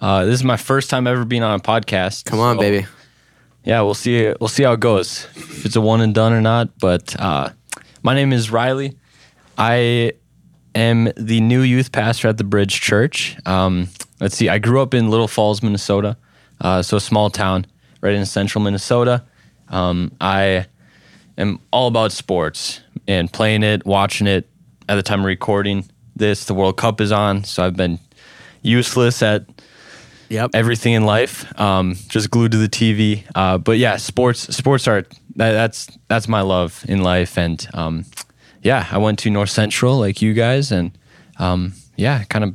Uh, 0.00 0.24
this 0.24 0.34
is 0.34 0.44
my 0.44 0.56
first 0.56 0.90
time 0.90 1.06
ever 1.06 1.24
being 1.24 1.44
on 1.44 1.58
a 1.58 1.62
podcast. 1.62 2.24
Come 2.24 2.40
on, 2.40 2.56
so, 2.56 2.60
baby. 2.60 2.86
Yeah, 3.64 3.82
we'll 3.82 3.94
see. 3.94 4.32
We'll 4.40 4.48
see 4.48 4.64
how 4.64 4.72
it 4.72 4.80
goes. 4.80 5.26
If 5.36 5.66
it's 5.66 5.76
a 5.76 5.80
one 5.80 6.00
and 6.00 6.14
done 6.14 6.32
or 6.32 6.40
not. 6.40 6.76
But 6.78 7.18
uh, 7.20 7.50
my 8.02 8.14
name 8.14 8.32
is 8.32 8.50
Riley. 8.50 8.96
I 9.56 10.12
am 10.74 11.10
the 11.16 11.40
new 11.40 11.62
youth 11.62 11.92
pastor 11.92 12.28
at 12.28 12.38
the 12.38 12.44
Bridge 12.44 12.80
Church. 12.80 13.36
Um, 13.46 13.88
let's 14.20 14.36
see. 14.36 14.48
I 14.48 14.58
grew 14.58 14.80
up 14.80 14.94
in 14.94 15.10
Little 15.10 15.28
Falls, 15.28 15.62
Minnesota, 15.62 16.16
uh, 16.60 16.82
so 16.82 16.96
a 16.96 17.00
small 17.00 17.30
town 17.30 17.66
right 18.00 18.14
in 18.14 18.24
central 18.26 18.62
Minnesota. 18.62 19.24
Um, 19.68 20.12
I 20.20 20.66
am 21.36 21.60
all 21.72 21.88
about 21.88 22.12
sports 22.12 22.80
and 23.06 23.32
playing 23.32 23.62
it, 23.62 23.84
watching 23.86 24.26
it. 24.26 24.48
At 24.90 24.94
the 24.94 25.02
time 25.02 25.20
of 25.20 25.26
recording 25.26 25.84
this, 26.16 26.46
the 26.46 26.54
World 26.54 26.78
Cup 26.78 27.00
is 27.02 27.12
on, 27.12 27.44
so 27.44 27.62
I've 27.62 27.76
been 27.76 27.98
useless 28.62 29.22
at 29.22 29.44
Yep. 30.30 30.50
everything 30.54 30.92
in 30.94 31.04
life. 31.04 31.58
Um, 31.60 31.94
just 32.08 32.30
glued 32.30 32.52
to 32.52 32.58
the 32.58 32.68
TV. 32.68 33.24
Uh, 33.34 33.56
but 33.58 33.78
yeah, 33.78 33.96
sports 33.96 34.40
sports 34.54 34.86
are 34.88 35.02
that, 35.36 35.52
that's 35.52 35.88
that's 36.08 36.26
my 36.28 36.40
love 36.42 36.84
in 36.88 37.02
life. 37.02 37.38
And 37.38 37.66
um, 37.74 38.04
yeah, 38.62 38.86
I 38.90 38.98
went 38.98 39.18
to 39.20 39.30
North 39.30 39.50
Central 39.50 39.98
like 39.98 40.20
you 40.22 40.34
guys, 40.34 40.70
and 40.72 40.90
um, 41.38 41.72
yeah, 41.96 42.24
kind 42.24 42.44
of 42.44 42.54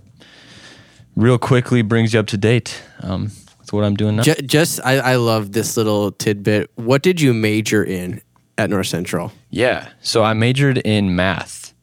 real 1.16 1.38
quickly 1.38 1.82
brings 1.82 2.14
you 2.14 2.20
up 2.20 2.28
to 2.28 2.38
date. 2.38 2.82
Um, 3.02 3.32
with 3.60 3.74
what 3.74 3.84
I'm 3.84 3.96
doing 3.96 4.18
now. 4.18 4.24
Ju- 4.24 4.36
just, 4.36 4.80
I, 4.84 4.98
I 4.98 5.16
love 5.16 5.52
this 5.54 5.78
little 5.78 6.12
tidbit. 6.12 6.70
What 6.76 7.02
did 7.02 7.22
you 7.22 7.34
major 7.34 7.84
in 7.84 8.22
at 8.58 8.70
North 8.70 8.88
Central? 8.88 9.32
yeah, 9.50 9.90
so 10.02 10.24
I 10.24 10.34
majored 10.34 10.80
in 10.80 11.16
math. 11.16 11.74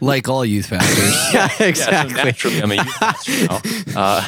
Like 0.00 0.28
all 0.28 0.44
youth 0.44 0.68
pastors. 0.68 1.14
yeah, 1.32 1.48
Yeah, 1.68 2.08
so 2.08 2.14
naturally, 2.24 2.60
I'm 2.60 2.72
a 2.72 2.74
youth 2.74 2.94
pastor 2.98 3.46
now. 3.46 3.60
Uh, 3.96 4.26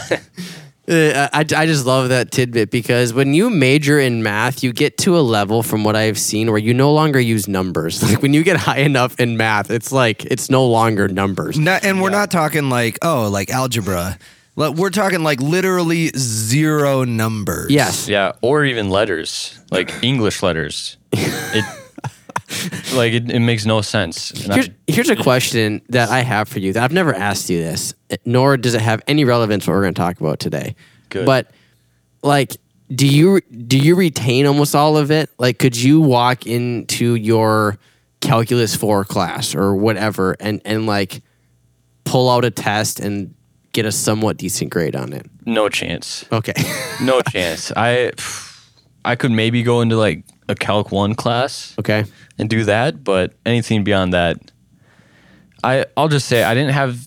Uh, 0.86 1.28
I, 1.32 1.40
I 1.40 1.64
just 1.64 1.86
love 1.86 2.10
that 2.10 2.30
tidbit 2.30 2.70
because 2.70 3.14
when 3.14 3.32
you 3.32 3.48
major 3.48 3.98
in 3.98 4.22
math, 4.22 4.62
you 4.62 4.70
get 4.70 4.98
to 4.98 5.16
a 5.16 5.20
level 5.20 5.62
from 5.62 5.82
what 5.82 5.96
I've 5.96 6.18
seen 6.18 6.50
where 6.50 6.58
you 6.58 6.74
no 6.74 6.92
longer 6.92 7.18
use 7.18 7.48
numbers. 7.48 8.02
Like 8.02 8.20
when 8.20 8.34
you 8.34 8.42
get 8.44 8.58
high 8.58 8.80
enough 8.80 9.18
in 9.18 9.38
math, 9.38 9.70
it's 9.70 9.92
like 9.92 10.26
it's 10.26 10.50
no 10.50 10.66
longer 10.66 11.08
numbers. 11.08 11.58
Not, 11.58 11.84
and 11.84 12.02
we're 12.02 12.10
not 12.10 12.30
talking 12.30 12.68
like 12.68 12.98
oh, 13.00 13.30
like 13.30 13.48
algebra. 13.48 14.18
Like, 14.56 14.74
We're 14.74 14.90
talking 14.90 15.22
like 15.22 15.40
literally 15.40 16.10
zero 16.16 17.04
numbers. 17.04 17.70
Yes. 17.70 18.08
yeah, 18.08 18.32
or 18.40 18.64
even 18.64 18.88
letters 18.90 19.58
like 19.70 19.92
English 20.02 20.42
letters. 20.42 20.96
It 21.12 21.64
like 22.94 23.12
it, 23.12 23.30
it 23.30 23.40
makes 23.40 23.64
no 23.66 23.80
sense. 23.80 24.30
And 24.30 24.52
I- 24.52 24.54
Here's, 24.56 24.68
here's 24.86 25.10
a 25.10 25.16
question 25.16 25.82
that 25.88 26.08
I 26.10 26.20
have 26.20 26.48
for 26.48 26.60
you 26.60 26.72
that 26.74 26.82
I've 26.84 26.92
never 26.92 27.14
asked 27.14 27.50
you 27.50 27.58
this, 27.58 27.94
nor 28.24 28.56
does 28.56 28.74
it 28.74 28.80
have 28.80 29.02
any 29.08 29.24
relevance 29.24 29.64
to 29.64 29.70
what 29.70 29.76
we're 29.76 29.82
going 29.82 29.94
to 29.94 30.00
talk 30.00 30.20
about 30.20 30.38
today. 30.38 30.76
Good. 31.08 31.26
But 31.26 31.50
like, 32.22 32.56
do 32.94 33.08
you 33.08 33.40
do 33.40 33.78
you 33.78 33.96
retain 33.96 34.46
almost 34.46 34.74
all 34.76 34.96
of 34.96 35.10
it? 35.10 35.30
Like, 35.38 35.58
could 35.58 35.76
you 35.76 36.00
walk 36.00 36.46
into 36.46 37.14
your 37.16 37.78
calculus 38.20 38.76
four 38.76 39.04
class 39.04 39.54
or 39.54 39.74
whatever 39.74 40.36
and 40.38 40.60
and 40.64 40.86
like 40.86 41.22
pull 42.04 42.30
out 42.30 42.44
a 42.44 42.50
test 42.50 43.00
and 43.00 43.34
get 43.74 43.84
a 43.84 43.92
somewhat 43.92 44.38
decent 44.38 44.70
grade 44.70 44.96
on 44.96 45.12
it? 45.12 45.26
no 45.44 45.68
chance. 45.68 46.24
Okay. 46.32 46.54
No 47.02 47.20
chance. 47.22 47.72
I 47.76 48.12
I 49.04 49.16
could 49.16 49.32
maybe 49.32 49.62
go 49.62 49.82
into 49.82 49.96
like 49.96 50.24
a 50.48 50.54
Calc 50.54 50.90
One 50.92 51.14
class 51.14 51.74
okay. 51.78 52.04
and 52.38 52.48
do 52.48 52.64
that, 52.64 53.04
but 53.04 53.34
anything 53.44 53.84
beyond 53.84 54.12
that, 54.14 54.36
I 55.62 55.84
I'll 55.96 56.08
just 56.08 56.26
say 56.28 56.42
I 56.44 56.54
didn't 56.54 56.72
have 56.72 57.06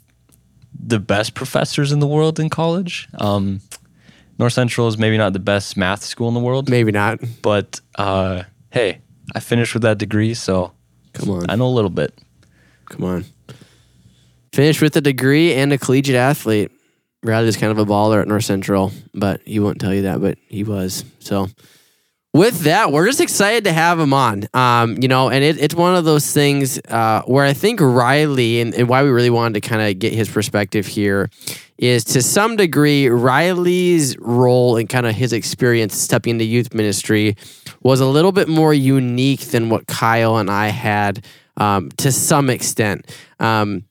the 0.80 1.00
best 1.00 1.34
professors 1.34 1.92
in 1.92 2.00
the 2.00 2.08
world 2.08 2.40
in 2.40 2.50
college. 2.50 3.08
Um, 3.18 3.62
North 4.38 4.54
Central 4.54 4.88
is 4.88 4.98
maybe 4.98 5.18
not 5.18 5.34
the 5.34 5.40
best 5.40 5.76
math 5.78 6.04
school 6.04 6.28
in 6.28 6.34
the 6.36 6.40
world, 6.40 6.70
Maybe 6.70 6.92
not. 6.92 7.20
but 7.42 7.82
uh, 7.96 8.44
hey, 8.72 9.00
I 9.36 9.40
finished 9.40 9.74
with 9.74 9.82
that 9.84 9.98
degree, 9.98 10.36
so 10.36 10.74
Come 11.14 11.30
on. 11.32 11.50
I 11.50 11.56
know 11.56 11.66
a 11.68 11.74
little 11.74 11.90
bit. 11.90 12.14
Come 12.86 13.04
on. 13.04 13.26
Finished 14.58 14.82
with 14.82 14.98
a 14.98 15.02
degree 15.02 15.54
and 15.54 15.72
a 15.72 15.78
collegiate 15.78 16.16
athlete. 16.16 16.72
Riley's 17.22 17.58
kind 17.58 17.72
of 17.72 17.78
a 17.78 17.86
baller 17.86 18.24
at 18.24 18.28
North 18.28 18.44
Central, 18.44 18.92
but 19.14 19.40
he 19.46 19.60
won't 19.60 19.80
tell 19.80 19.94
you 19.94 20.02
that, 20.02 20.20
but 20.20 20.40
he 20.50 20.64
was. 20.64 21.06
So 21.20 21.50
with 22.34 22.62
that, 22.62 22.92
we're 22.92 23.06
just 23.06 23.22
excited 23.22 23.66
to 23.66 23.72
have 23.72 24.00
him 24.00 24.16
on. 24.16 24.48
Um, 24.56 24.98
you 25.00 25.10
know, 25.10 25.30
and 25.30 25.44
it, 25.44 25.62
it's 25.62 25.76
one 25.76 25.96
of 25.96 26.06
those 26.06 26.34
things 26.34 26.80
uh, 26.90 27.22
where 27.28 27.46
I 27.46 27.54
think 27.54 27.80
Riley 27.80 28.60
and, 28.60 28.74
and 28.74 28.90
why 28.90 29.04
we 29.04 29.12
really 29.12 29.30
wanted 29.30 29.62
to 29.62 29.70
kind 29.70 29.80
of 29.80 30.00
get 30.00 30.14
his 30.14 30.28
perspective 30.28 30.88
here 30.88 31.30
is 31.78 32.04
to 32.06 32.24
some 32.24 32.56
degree 32.56 33.10
Riley's 33.10 34.18
role 34.18 34.78
and 34.78 34.90
kind 34.90 35.06
of 35.06 35.14
his 35.14 35.34
experience 35.34 35.96
stepping 35.96 36.32
into 36.32 36.46
youth 36.46 36.74
ministry 36.74 37.38
was 37.84 38.00
a 38.00 38.08
little 38.08 38.32
bit 38.32 38.48
more 38.48 38.74
unique 38.74 39.42
than 39.42 39.70
what 39.70 39.86
Kyle 39.86 40.38
and 40.38 40.50
I 40.50 40.70
had 40.70 41.24
um, 41.58 41.92
to 41.98 42.12
some 42.12 42.50
extent. 42.50 43.06
Um, 43.40 43.84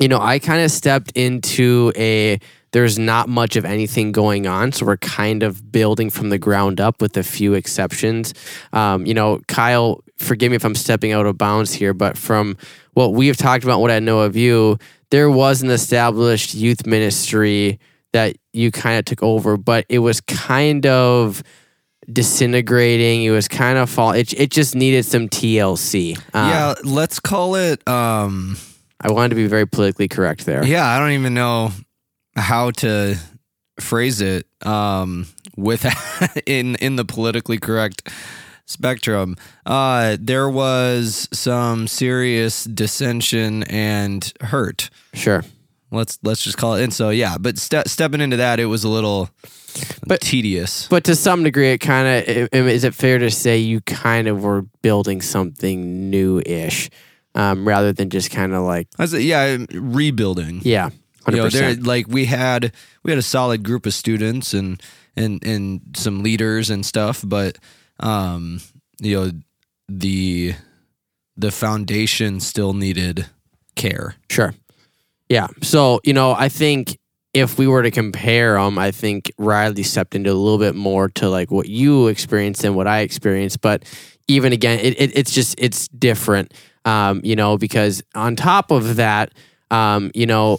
you 0.00 0.08
know, 0.08 0.20
I 0.20 0.38
kind 0.38 0.62
of 0.62 0.70
stepped 0.70 1.12
into 1.12 1.92
a 1.96 2.38
there's 2.72 2.98
not 2.98 3.28
much 3.28 3.54
of 3.54 3.64
anything 3.64 4.10
going 4.10 4.48
on, 4.48 4.72
so 4.72 4.84
we're 4.84 4.96
kind 4.96 5.44
of 5.44 5.70
building 5.70 6.10
from 6.10 6.30
the 6.30 6.38
ground 6.38 6.80
up 6.80 7.00
with 7.00 7.16
a 7.16 7.22
few 7.22 7.54
exceptions. 7.54 8.34
Um, 8.72 9.06
you 9.06 9.14
know, 9.14 9.40
Kyle, 9.46 10.02
forgive 10.18 10.50
me 10.50 10.56
if 10.56 10.64
I'm 10.64 10.74
stepping 10.74 11.12
out 11.12 11.24
of 11.24 11.38
bounds 11.38 11.72
here, 11.72 11.94
but 11.94 12.18
from 12.18 12.56
what 12.94 13.12
we've 13.12 13.36
talked 13.36 13.62
about, 13.62 13.80
what 13.80 13.92
I 13.92 14.00
know 14.00 14.20
of 14.20 14.34
you, 14.34 14.78
there 15.10 15.30
was 15.30 15.62
an 15.62 15.70
established 15.70 16.54
youth 16.54 16.84
ministry 16.84 17.78
that 18.12 18.36
you 18.52 18.72
kind 18.72 18.98
of 18.98 19.04
took 19.04 19.22
over, 19.22 19.56
but 19.56 19.86
it 19.88 20.00
was 20.00 20.20
kind 20.20 20.84
of 20.86 21.44
disintegrating. 22.12 23.22
It 23.22 23.30
was 23.30 23.48
kind 23.48 23.78
of 23.78 23.88
fall. 23.88 24.12
It, 24.12 24.32
it 24.34 24.50
just 24.50 24.74
needed 24.74 25.04
some 25.04 25.28
TLC. 25.28 26.18
Uh, 26.18 26.20
Yeah, 26.32 26.74
let's 26.82 27.20
call 27.20 27.54
it. 27.54 27.86
um 27.88 28.56
I 29.00 29.10
wanted 29.12 29.30
to 29.30 29.34
be 29.36 29.46
very 29.46 29.66
politically 29.66 30.08
correct 30.08 30.46
there. 30.46 30.64
Yeah, 30.64 30.86
I 30.86 30.98
don't 30.98 31.12
even 31.12 31.34
know 31.34 31.72
how 32.36 32.70
to 32.72 33.16
phrase 33.80 34.20
it 34.20 34.46
um 34.64 35.26
with 35.56 35.84
in 36.46 36.76
in 36.76 36.96
the 36.96 37.04
politically 37.04 37.58
correct 37.58 38.08
spectrum. 38.66 39.36
Uh 39.66 40.16
there 40.20 40.48
was 40.48 41.28
some 41.32 41.86
serious 41.86 42.64
dissension 42.64 43.62
and 43.64 44.32
hurt. 44.40 44.90
Sure. 45.12 45.44
Let's 45.90 46.18
let's 46.22 46.42
just 46.42 46.56
call 46.56 46.74
it. 46.74 46.84
And 46.84 46.92
so 46.92 47.10
yeah, 47.10 47.36
but 47.38 47.58
ste- 47.58 47.86
stepping 47.86 48.20
into 48.20 48.36
that, 48.38 48.58
it 48.60 48.66
was 48.66 48.84
a 48.84 48.88
little 48.88 49.28
But- 50.06 50.20
tedious. 50.20 50.86
But 50.88 51.04
to 51.04 51.14
some 51.16 51.42
degree, 51.44 51.72
it 51.72 51.78
kind 51.78 52.06
of 52.28 52.48
is 52.52 52.84
it 52.84 52.94
fair 52.94 53.18
to 53.18 53.30
say 53.30 53.58
you 53.58 53.80
kind 53.82 54.28
of 54.28 54.42
were 54.42 54.62
building 54.82 55.20
something 55.20 56.10
new-ish, 56.10 56.90
um, 57.34 57.66
rather 57.66 57.92
than 57.92 58.10
just 58.10 58.30
kind 58.30 58.54
of 58.54 58.62
like 58.62 58.88
I 58.98 59.06
said, 59.06 59.22
yeah, 59.22 59.58
rebuilding. 59.72 60.60
yeah, 60.62 60.90
you 60.90 60.92
hundred 61.24 61.38
know, 61.38 61.48
there 61.48 61.74
like 61.74 62.06
we 62.08 62.26
had 62.26 62.72
we 63.02 63.10
had 63.10 63.18
a 63.18 63.22
solid 63.22 63.62
group 63.62 63.86
of 63.86 63.94
students 63.94 64.54
and 64.54 64.82
and 65.16 65.44
and 65.44 65.80
some 65.96 66.22
leaders 66.22 66.70
and 66.70 66.84
stuff, 66.84 67.22
but 67.26 67.58
um, 68.00 68.60
you 69.00 69.16
know, 69.16 69.30
the 69.88 70.54
the 71.36 71.50
foundation 71.50 72.40
still 72.40 72.72
needed 72.72 73.26
care. 73.74 74.14
Sure. 74.30 74.54
Yeah. 75.28 75.48
So 75.62 76.00
you 76.04 76.12
know, 76.12 76.32
I 76.32 76.48
think 76.48 76.98
if 77.32 77.58
we 77.58 77.66
were 77.66 77.82
to 77.82 77.90
compare 77.90 78.54
them, 78.54 78.78
I 78.78 78.92
think 78.92 79.32
Riley 79.38 79.82
stepped 79.82 80.14
into 80.14 80.30
a 80.30 80.34
little 80.34 80.58
bit 80.58 80.76
more 80.76 81.08
to 81.10 81.28
like 81.28 81.50
what 81.50 81.68
you 81.68 82.06
experienced 82.06 82.62
and 82.64 82.76
what 82.76 82.86
I 82.86 83.00
experienced. 83.00 83.60
But 83.60 83.84
even 84.28 84.52
again, 84.52 84.78
it, 84.78 85.00
it 85.00 85.18
it's 85.18 85.32
just 85.32 85.56
it's 85.58 85.88
different. 85.88 86.54
Um, 86.84 87.20
you 87.24 87.34
know, 87.36 87.56
because 87.56 88.02
on 88.14 88.36
top 88.36 88.70
of 88.70 88.96
that, 88.96 89.32
um, 89.70 90.10
you 90.14 90.26
know, 90.26 90.58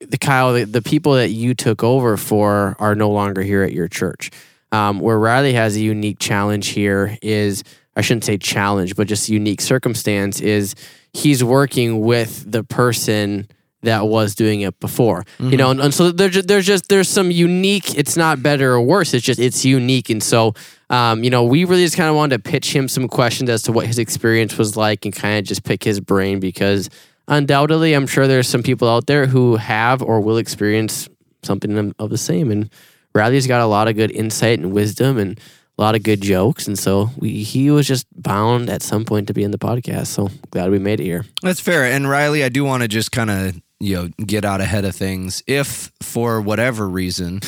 the 0.00 0.18
Kyle, 0.18 0.52
the, 0.52 0.64
the 0.64 0.82
people 0.82 1.14
that 1.14 1.30
you 1.30 1.54
took 1.54 1.82
over 1.82 2.16
for 2.16 2.76
are 2.78 2.94
no 2.94 3.10
longer 3.10 3.42
here 3.42 3.62
at 3.62 3.72
your 3.72 3.88
church. 3.88 4.30
Um, 4.72 5.00
where 5.00 5.18
Riley 5.18 5.54
has 5.54 5.76
a 5.76 5.80
unique 5.80 6.18
challenge 6.18 6.68
here 6.68 7.16
is, 7.22 7.64
I 7.94 8.02
shouldn't 8.02 8.24
say 8.24 8.36
challenge, 8.36 8.96
but 8.96 9.06
just 9.06 9.28
unique 9.28 9.60
circumstance 9.60 10.40
is 10.40 10.74
he's 11.12 11.42
working 11.42 12.00
with 12.00 12.50
the 12.50 12.62
person 12.62 13.48
that 13.82 14.06
was 14.06 14.34
doing 14.34 14.62
it 14.62 14.78
before. 14.80 15.24
You 15.38 15.56
know, 15.56 15.70
and, 15.70 15.80
and 15.80 15.94
so 15.94 16.10
there's 16.10 16.34
just, 16.34 16.48
there's 16.48 16.66
just 16.66 16.88
there's 16.88 17.08
some 17.08 17.30
unique. 17.30 17.96
It's 17.96 18.16
not 18.16 18.42
better 18.42 18.72
or 18.72 18.80
worse. 18.82 19.14
It's 19.14 19.24
just 19.24 19.40
it's 19.40 19.64
unique, 19.64 20.10
and 20.10 20.22
so 20.22 20.54
um, 20.90 21.22
you 21.22 21.30
know 21.30 21.44
we 21.44 21.64
really 21.64 21.84
just 21.84 21.96
kind 21.96 22.08
of 22.08 22.16
wanted 22.16 22.42
to 22.42 22.50
pitch 22.50 22.74
him 22.74 22.88
some 22.88 23.08
questions 23.08 23.48
as 23.50 23.62
to 23.62 23.72
what 23.72 23.86
his 23.86 23.98
experience 23.98 24.58
was 24.58 24.76
like, 24.76 25.04
and 25.04 25.14
kind 25.14 25.38
of 25.38 25.44
just 25.44 25.64
pick 25.64 25.84
his 25.84 26.00
brain 26.00 26.40
because 26.40 26.90
undoubtedly, 27.28 27.94
I'm 27.94 28.06
sure 28.06 28.26
there's 28.26 28.48
some 28.48 28.62
people 28.62 28.88
out 28.88 29.06
there 29.06 29.26
who 29.26 29.56
have 29.56 30.02
or 30.02 30.20
will 30.20 30.38
experience 30.38 31.08
something 31.42 31.94
of 31.98 32.10
the 32.10 32.18
same. 32.18 32.50
And 32.50 32.70
Riley's 33.14 33.46
got 33.46 33.60
a 33.60 33.66
lot 33.66 33.88
of 33.88 33.96
good 33.96 34.10
insight 34.10 34.58
and 34.58 34.72
wisdom 34.72 35.18
and 35.18 35.38
a 35.78 35.82
lot 35.82 35.94
of 35.94 36.02
good 36.02 36.22
jokes, 36.22 36.66
and 36.66 36.78
so 36.78 37.10
we, 37.18 37.42
he 37.42 37.70
was 37.70 37.86
just 37.86 38.06
bound 38.14 38.70
at 38.70 38.82
some 38.82 39.04
point 39.04 39.26
to 39.26 39.34
be 39.34 39.44
in 39.44 39.50
the 39.50 39.58
podcast. 39.58 40.06
So 40.06 40.30
glad 40.50 40.70
we 40.70 40.78
made 40.78 41.00
it 41.00 41.04
here. 41.04 41.26
That's 41.42 41.60
fair. 41.60 41.84
And 41.84 42.08
Riley, 42.08 42.42
I 42.42 42.48
do 42.48 42.64
want 42.64 42.82
to 42.82 42.88
just 42.88 43.12
kind 43.12 43.30
of 43.30 43.60
you 43.78 43.94
know 43.94 44.08
get 44.24 44.44
out 44.44 44.60
ahead 44.60 44.84
of 44.84 44.94
things. 44.94 45.42
If 45.46 45.90
for 46.02 46.40
whatever 46.40 46.88
reason 46.88 47.40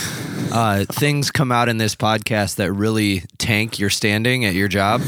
uh, 0.52 0.84
things 0.90 1.30
come 1.30 1.50
out 1.50 1.68
in 1.68 1.78
this 1.78 1.94
podcast 1.94 2.56
that 2.56 2.72
really 2.72 3.22
tank 3.38 3.78
your 3.78 3.90
standing 3.90 4.44
at 4.44 4.54
your 4.54 4.68
job, 4.68 5.02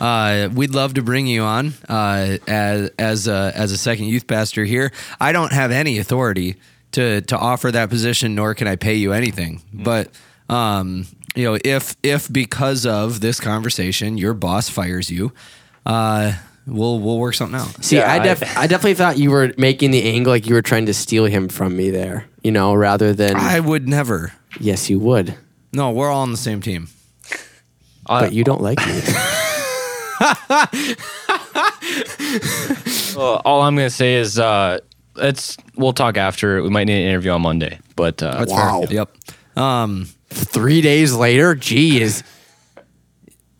uh, 0.00 0.48
we'd 0.52 0.74
love 0.74 0.94
to 0.94 1.02
bring 1.02 1.26
you 1.26 1.42
on 1.42 1.74
uh, 1.88 2.38
as 2.48 2.90
as 2.98 3.28
a, 3.28 3.52
as 3.54 3.72
a 3.72 3.78
second 3.78 4.06
youth 4.06 4.26
pastor 4.26 4.64
here. 4.64 4.92
I 5.20 5.32
don't 5.32 5.52
have 5.52 5.70
any 5.70 5.98
authority 5.98 6.56
to 6.92 7.20
to 7.22 7.38
offer 7.38 7.70
that 7.70 7.90
position, 7.90 8.34
nor 8.34 8.54
can 8.54 8.66
I 8.66 8.76
pay 8.76 8.94
you 8.94 9.12
anything. 9.12 9.62
But 9.72 10.10
um, 10.48 11.06
you 11.34 11.44
know, 11.44 11.58
if 11.64 11.96
if 12.02 12.32
because 12.32 12.86
of 12.86 13.20
this 13.20 13.40
conversation 13.40 14.18
your 14.18 14.34
boss 14.34 14.68
fires 14.68 15.10
you, 15.10 15.32
uh, 15.86 16.32
we'll 16.66 16.98
we'll 17.00 17.18
work 17.18 17.34
something 17.34 17.58
out. 17.60 17.84
See, 17.84 17.96
Yeah, 17.96 18.10
I, 18.12 18.16
I- 18.16 18.24
def- 18.24 18.56
I 18.64 18.66
definitely 18.66 18.94
thought 18.94 19.18
you 19.18 19.30
were 19.30 19.52
making 19.58 19.90
the 19.90 20.02
angle 20.02 20.32
like 20.32 20.46
you 20.46 20.54
were 20.54 20.62
trying 20.62 20.86
to 20.86 20.94
steal 20.94 21.24
him 21.26 21.48
from 21.48 21.76
me 21.76 21.90
there, 21.90 22.26
you 22.42 22.52
know, 22.52 22.74
rather 22.74 23.12
than 23.12 23.36
I 23.36 23.60
would 23.60 23.88
never. 23.88 24.32
yes, 24.60 24.88
you 24.90 24.98
would, 25.00 25.34
No, 25.72 25.90
we're 25.90 26.10
all 26.10 26.22
on 26.22 26.30
the 26.30 26.36
same 26.36 26.60
team. 26.60 26.88
I- 28.06 28.20
but 28.22 28.32
you 28.32 28.44
don't 28.44 28.60
like 28.62 28.78
me. 28.86 29.00
Well, 33.16 33.40
all 33.44 33.62
I'm 33.62 33.76
gonna 33.76 33.90
say 33.90 34.14
is 34.14 34.38
uh, 34.40 34.78
it's 35.16 35.56
we'll 35.76 35.92
talk 35.92 36.16
after. 36.16 36.62
We 36.62 36.70
might 36.70 36.84
need 36.84 37.00
an 37.02 37.08
interview 37.08 37.30
on 37.30 37.42
Monday, 37.42 37.78
but 37.94 38.20
uh, 38.22 38.38
That's 38.38 38.50
Wow. 38.52 38.82
fair. 38.86 38.94
Yep. 38.94 39.16
Um, 39.56 40.08
Three 40.30 40.80
days 40.80 41.14
later, 41.14 41.54
geez, 41.54 42.24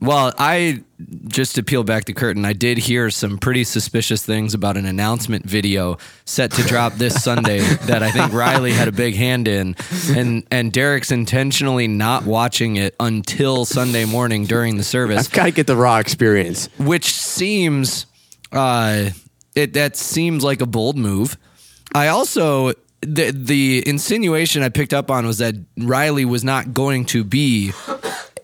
well, 0.04 0.32
I 0.38 0.82
just 1.26 1.54
to 1.56 1.62
peel 1.62 1.84
back 1.84 2.04
the 2.04 2.12
curtain, 2.12 2.44
I 2.44 2.52
did 2.52 2.78
hear 2.78 3.10
some 3.10 3.38
pretty 3.38 3.64
suspicious 3.64 4.24
things 4.24 4.54
about 4.54 4.76
an 4.76 4.86
announcement 4.86 5.44
video 5.44 5.98
set 6.24 6.50
to 6.52 6.62
drop 6.62 6.94
this 6.94 7.22
Sunday 7.22 7.58
that 7.86 8.02
I 8.02 8.10
think 8.10 8.32
Riley 8.32 8.72
had 8.72 8.88
a 8.88 8.92
big 8.92 9.14
hand 9.14 9.48
in, 9.48 9.76
and 10.08 10.46
and 10.50 10.72
Derek's 10.72 11.10
intentionally 11.10 11.88
not 11.88 12.24
watching 12.24 12.76
it 12.76 12.94
until 13.00 13.64
Sunday 13.64 14.04
morning 14.04 14.44
during 14.44 14.76
the 14.76 14.84
service. 14.84 15.26
I've 15.26 15.32
got 15.32 15.44
to 15.44 15.50
get 15.50 15.66
the 15.66 15.76
raw 15.76 15.98
experience. 15.98 16.68
which 16.78 17.12
seems 17.12 18.06
uh 18.52 19.10
it 19.54 19.72
that 19.72 19.96
seems 19.96 20.44
like 20.44 20.60
a 20.60 20.66
bold 20.66 20.96
move. 20.96 21.36
I 21.94 22.08
also 22.08 22.72
the 23.00 23.30
the 23.30 23.86
insinuation 23.86 24.62
I 24.62 24.68
picked 24.68 24.94
up 24.94 25.10
on 25.10 25.26
was 25.26 25.38
that 25.38 25.54
Riley 25.78 26.24
was 26.24 26.44
not 26.44 26.74
going 26.74 27.04
to 27.06 27.24
be 27.24 27.72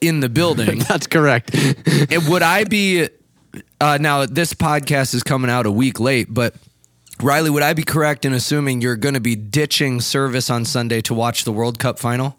in 0.01 0.21
the 0.21 0.29
building. 0.29 0.79
That's 0.89 1.07
correct. 1.07 1.55
And 2.11 2.29
would 2.29 2.43
I 2.43 2.65
be 2.65 3.09
uh 3.81 3.99
now 4.01 4.27
this 4.27 4.55
podcast 4.55 5.15
is 5.15 5.23
coming 5.23 5.51
out 5.51 5.67
a 5.67 5.71
week 5.71 6.01
late, 6.01 6.29
but 6.31 6.55
Riley, 7.23 7.51
would 7.51 7.63
I 7.63 7.75
be 7.75 7.83
correct 7.83 8.25
in 8.25 8.33
assuming 8.33 8.81
you're 8.81 8.97
going 8.97 9.15
to 9.15 9.21
be 9.21 9.37
ditching 9.37 10.01
service 10.01 10.49
on 10.49 10.65
Sunday 10.65 11.01
to 11.03 11.15
watch 11.15 11.45
the 11.45 11.53
World 11.53 11.79
Cup 11.79 11.99
final? 11.99 12.39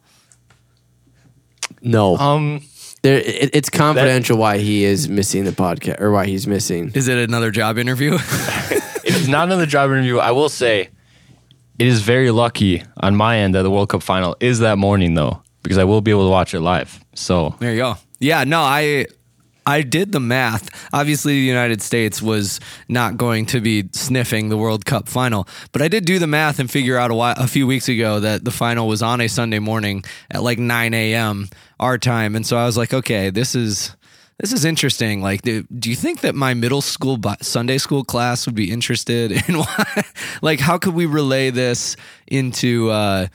No, 1.81 2.17
um, 2.17 2.61
there, 3.03 3.17
it, 3.17 3.51
it's 3.53 3.69
confidential 3.69 4.37
why 4.37 4.57
he 4.57 4.83
is 4.83 5.09
missing 5.09 5.43
the 5.43 5.51
podcast 5.51 5.99
or 6.01 6.11
why 6.11 6.25
he's 6.25 6.47
missing. 6.47 6.91
Is 6.93 7.07
it 7.07 7.17
another 7.17 7.51
job 7.51 7.77
interview? 7.77 8.13
it's 9.03 9.27
not 9.27 9.47
another 9.47 9.65
job 9.65 9.91
interview. 9.91 10.17
I 10.17 10.31
will 10.31 10.49
say, 10.49 10.89
it 11.79 11.87
is 11.87 12.01
very 12.01 12.29
lucky 12.31 12.83
on 12.97 13.15
my 13.15 13.37
end 13.37 13.55
that 13.55 13.63
the 13.63 13.71
World 13.71 13.89
Cup 13.89 14.03
final 14.03 14.35
is 14.39 14.59
that 14.59 14.77
morning 14.77 15.15
though, 15.15 15.41
because 15.63 15.77
I 15.77 15.83
will 15.83 16.01
be 16.01 16.11
able 16.11 16.25
to 16.25 16.31
watch 16.31 16.53
it 16.53 16.61
live. 16.61 17.03
So 17.15 17.55
There 17.59 17.71
you 17.71 17.77
go. 17.77 17.95
Yeah, 18.19 18.43
no, 18.43 18.61
I 18.61 19.07
I 19.65 19.83
did 19.83 20.11
the 20.11 20.19
math. 20.19 20.69
Obviously, 20.91 21.33
the 21.33 21.45
United 21.45 21.81
States 21.81 22.21
was 22.21 22.59
not 22.89 23.17
going 23.17 23.45
to 23.47 23.61
be 23.61 23.89
sniffing 23.91 24.49
the 24.49 24.57
World 24.57 24.85
Cup 24.85 25.07
final, 25.07 25.47
but 25.71 25.81
I 25.81 25.87
did 25.87 26.05
do 26.05 26.17
the 26.19 26.27
math 26.27 26.59
and 26.59 26.69
figure 26.69 26.97
out 26.97 27.11
a, 27.11 27.13
while, 27.15 27.35
a 27.37 27.47
few 27.47 27.67
weeks 27.67 27.87
ago 27.87 28.19
that 28.19 28.43
the 28.43 28.51
final 28.51 28.87
was 28.87 29.03
on 29.03 29.21
a 29.21 29.27
Sunday 29.27 29.59
morning 29.59 30.03
at 30.31 30.41
like 30.41 30.57
9 30.57 30.93
a.m. 30.93 31.47
our 31.79 31.97
time, 31.97 32.35
and 32.35 32.45
so 32.45 32.57
I 32.57 32.65
was 32.65 32.75
like, 32.75 32.93
okay, 32.93 33.29
this 33.29 33.53
is 33.55 33.95
this 34.39 34.51
is 34.51 34.65
interesting. 34.65 35.21
Like, 35.21 35.43
do, 35.43 35.63
do 35.77 35.91
you 35.91 35.95
think 35.95 36.21
that 36.21 36.33
my 36.33 36.55
middle 36.55 36.81
school 36.81 37.17
Bi- 37.17 37.37
Sunday 37.41 37.77
school 37.77 38.03
class 38.03 38.47
would 38.47 38.55
be 38.55 38.71
interested 38.71 39.31
in 39.31 39.55
why? 39.59 40.03
like, 40.41 40.59
how 40.59 40.79
could 40.79 40.95
we 40.95 41.05
relay 41.05 41.51
this 41.51 41.95
into? 42.27 42.89
Uh, 42.89 43.27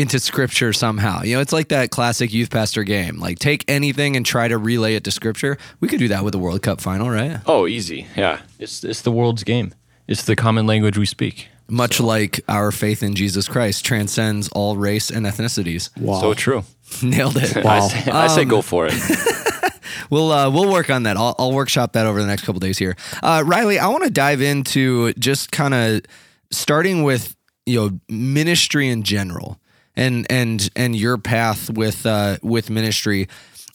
into 0.00 0.18
scripture 0.18 0.72
somehow. 0.72 1.22
You 1.22 1.36
know, 1.36 1.40
it's 1.40 1.52
like 1.52 1.68
that 1.68 1.90
classic 1.90 2.32
youth 2.32 2.50
pastor 2.50 2.84
game. 2.84 3.18
Like 3.18 3.38
take 3.38 3.64
anything 3.68 4.16
and 4.16 4.24
try 4.24 4.48
to 4.48 4.58
relay 4.58 4.94
it 4.94 5.04
to 5.04 5.10
scripture. 5.10 5.58
We 5.80 5.88
could 5.88 5.98
do 5.98 6.08
that 6.08 6.24
with 6.24 6.32
the 6.32 6.38
World 6.38 6.62
Cup 6.62 6.80
final, 6.80 7.10
right? 7.10 7.40
oh, 7.46 7.66
easy, 7.66 8.06
yeah. 8.16 8.40
It's 8.58 8.84
it's 8.84 9.02
the 9.02 9.12
world's 9.12 9.44
game. 9.44 9.74
It's 10.06 10.24
the 10.24 10.36
common 10.36 10.66
language 10.66 10.98
we 10.98 11.06
speak. 11.06 11.48
Much 11.68 12.00
like 12.00 12.40
our 12.48 12.72
faith 12.72 13.02
in 13.02 13.14
Jesus 13.14 13.46
Christ 13.46 13.84
transcends 13.84 14.48
all 14.48 14.76
race 14.76 15.08
and 15.08 15.24
ethnicities. 15.24 15.96
Wow. 15.96 16.20
So 16.20 16.34
true. 16.34 16.64
Nailed 17.02 17.36
it. 17.36 17.56
I 17.64 17.80
say, 17.88 18.10
I 18.10 18.26
say 18.26 18.44
go 18.44 18.62
for 18.62 18.88
it. 18.90 18.94
We'll 20.08 20.32
uh, 20.32 20.50
we'll 20.50 20.70
work 20.70 20.90
on 20.90 21.04
that. 21.04 21.16
I'll, 21.16 21.34
I'll 21.38 21.52
workshop 21.52 21.92
that 21.92 22.06
over 22.06 22.20
the 22.20 22.26
next 22.26 22.44
couple 22.44 22.58
days 22.58 22.78
here. 22.78 22.96
Uh, 23.22 23.42
Riley, 23.46 23.78
I 23.78 23.88
want 23.88 24.04
to 24.04 24.10
dive 24.10 24.40
into 24.40 25.12
just 25.14 25.52
kind 25.52 25.74
of 25.74 26.02
starting 26.50 27.02
with 27.04 27.36
you 27.66 27.78
know 27.80 28.00
ministry 28.08 28.88
in 28.88 29.02
general 29.02 29.60
and 29.96 30.26
and 30.30 30.70
and 30.76 30.96
your 30.96 31.18
path 31.18 31.70
with 31.70 32.06
uh, 32.06 32.38
with 32.42 32.70
ministry. 32.70 33.28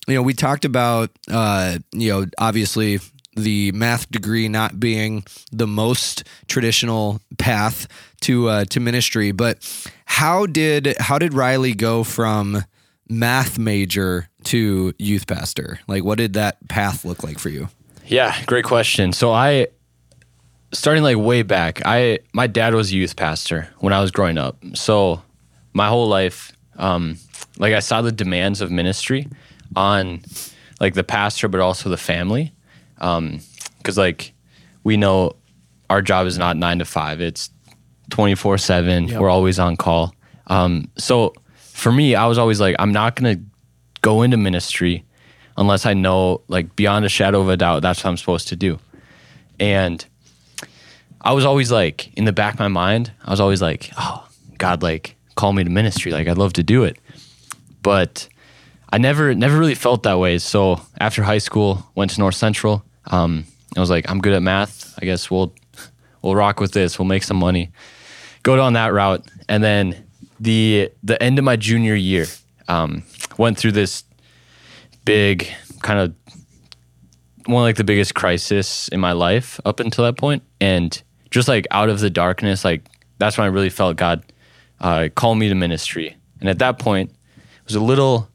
You 0.08 0.16
know, 0.16 0.22
we 0.22 0.34
talked 0.34 0.66
about 0.66 1.12
uh, 1.32 1.80
you 1.92 2.12
know 2.12 2.26
obviously 2.38 3.00
the 3.36 3.72
math 3.74 4.10
degree 4.10 4.48
not 4.48 4.80
being 4.80 5.26
the 5.52 5.68
most 5.68 6.24
traditional 6.48 7.20
path 7.38 7.88
to 8.22 8.48
uh, 8.48 8.66
to 8.66 8.80
ministry, 8.80 9.32
but 9.32 9.60
how 10.06 10.46
did 10.46 10.96
how 11.00 11.20
did 11.20 11.34
Riley 11.34 11.74
go 11.74 12.04
from 12.04 12.64
math 13.10 13.58
major 13.60 14.30
to 14.46 14.94
youth 14.98 15.28
pastor? 15.28 15.80
Like, 15.88 16.04
what 16.04 16.18
did 16.18 16.34
that 16.34 16.68
path 16.68 17.06
look 17.06 17.24
like 17.24 17.40
for 17.40 17.50
you? 17.50 17.70
Yeah, 18.08 18.36
great 18.46 18.66
question. 18.66 19.14
So 19.14 19.32
I 19.32 19.68
starting 20.72 21.04
like 21.04 21.18
way 21.18 21.42
back, 21.42 21.82
I 21.86 22.20
my 22.34 22.48
dad 22.48 22.74
was 22.74 22.92
a 22.92 22.96
youth 22.96 23.16
pastor 23.16 23.70
when 23.80 23.94
I 23.94 24.02
was 24.02 24.12
growing 24.12 24.38
up. 24.38 24.58
So 24.74 25.22
my 25.76 25.88
whole 25.90 26.08
life, 26.08 26.52
um, 26.78 27.18
like 27.60 27.74
I 27.74 27.80
saw 27.80 28.02
the 28.02 28.12
demands 28.12 28.62
of 28.62 28.72
ministry 28.72 29.28
on 29.76 30.22
like 30.80 30.94
the 30.94 31.04
pastor, 31.04 31.48
but 31.48 31.60
also 31.60 31.90
the 31.90 31.98
family. 31.98 32.54
Um, 32.98 33.42
cause 33.84 33.98
like 33.98 34.34
we 34.84 34.98
know 34.98 35.36
our 35.90 36.02
job 36.02 36.26
is 36.28 36.38
not 36.38 36.58
nine 36.58 36.80
to 36.80 36.86
five. 36.86 37.22
It's 37.22 37.50
24 38.10 38.58
seven. 38.58 39.20
We're 39.20 39.30
always 39.30 39.60
on 39.60 39.76
call. 39.76 40.16
Um, 40.48 40.90
so 40.98 41.34
for 41.58 41.92
me, 41.92 42.16
I 42.16 42.26
was 42.26 42.38
always 42.38 42.62
like, 42.62 42.76
I'm 42.80 42.94
not 42.94 43.16
going 43.16 43.38
to 43.38 43.44
go 44.02 44.22
into 44.22 44.38
ministry 44.38 45.04
unless 45.58 45.86
I 45.86 45.94
know, 45.94 46.42
like, 46.48 46.76
beyond 46.76 47.06
a 47.06 47.10
shadow 47.10 47.42
of 47.42 47.50
a 47.50 47.58
doubt, 47.58 47.82
that's 47.82 48.04
what 48.04 48.10
I'm 48.10 48.18
supposed 48.18 48.50
to 48.50 48.56
do. 48.56 48.80
And 49.60 50.06
I 51.22 51.34
was 51.34 51.46
always 51.46 51.72
like, 51.72 52.14
in 52.18 52.26
the 52.26 52.34
back 52.34 52.54
of 52.54 52.60
my 52.60 52.68
mind, 52.68 53.12
I 53.24 53.32
was 53.32 53.40
always 53.40 53.62
like, 53.62 53.92
oh, 53.98 54.28
God, 54.58 54.84
like, 54.84 55.15
call 55.36 55.54
me 55.54 55.64
to 55.64 55.70
ministry. 55.70 56.12
Like, 56.12 56.28
I'd 56.28 56.38
love 56.38 56.54
to 56.54 56.64
do 56.64 56.84
it. 56.84 56.98
But 57.82 58.28
I 58.92 58.98
never, 58.98 59.34
never 59.36 59.58
really 59.58 59.76
felt 59.76 60.04
that 60.04 60.20
way. 60.20 60.38
So 60.38 60.82
after 61.00 61.24
high 61.24 61.38
school, 61.38 61.86
went 61.96 62.12
to 62.12 62.20
North 62.20 62.36
Central. 62.36 62.84
Um, 63.06 63.46
I 63.76 63.80
was 63.80 63.90
like, 63.90 64.10
I'm 64.10 64.20
good 64.20 64.34
at 64.34 64.42
math. 64.42 64.98
I 65.02 65.06
guess 65.06 65.30
we'll, 65.30 65.54
we'll 66.22 66.36
rock 66.36 66.60
with 66.60 66.72
this. 66.72 66.98
We'll 66.98 67.08
make 67.08 67.24
some 67.24 67.38
money. 67.38 67.72
Go 68.44 68.56
down 68.56 68.74
that 68.74 68.94
route. 68.94 69.26
And 69.50 69.64
then 69.64 70.06
the, 70.40 70.92
the 71.04 71.22
end 71.22 71.38
of 71.38 71.46
my 71.46 71.56
junior 71.56 71.96
year, 71.96 72.26
um, 72.68 73.04
went 73.38 73.58
through 73.58 73.74
this 73.74 74.04
big 75.04 75.48
kind 75.82 76.00
of 76.00 76.16
one 77.46 77.62
of 77.62 77.66
like 77.66 77.76
the 77.76 77.84
biggest 77.84 78.16
crisis 78.16 78.88
in 78.88 79.00
my 79.00 79.12
life 79.12 79.60
up 79.66 79.80
until 79.80 80.04
that 80.04 80.18
point 80.18 80.42
and 80.60 81.04
just 81.30 81.48
like 81.48 81.68
out 81.70 81.90
of 81.90 82.00
the 82.00 82.10
darkness 82.10 82.66
like 82.66 82.82
that's 83.20 83.38
when 83.38 83.46
i 83.46 83.48
really 83.48 83.70
felt 83.70 83.98
god 83.98 84.24
uh, 84.86 85.10
call 85.16 85.36
me 85.36 85.50
to 85.50 85.56
ministry 85.56 86.16
and 86.40 86.50
at 86.50 86.60
that 86.60 86.80
point 86.80 87.10
it 87.10 87.66
was 87.66 87.76
a 87.76 87.80
little 87.80 88.30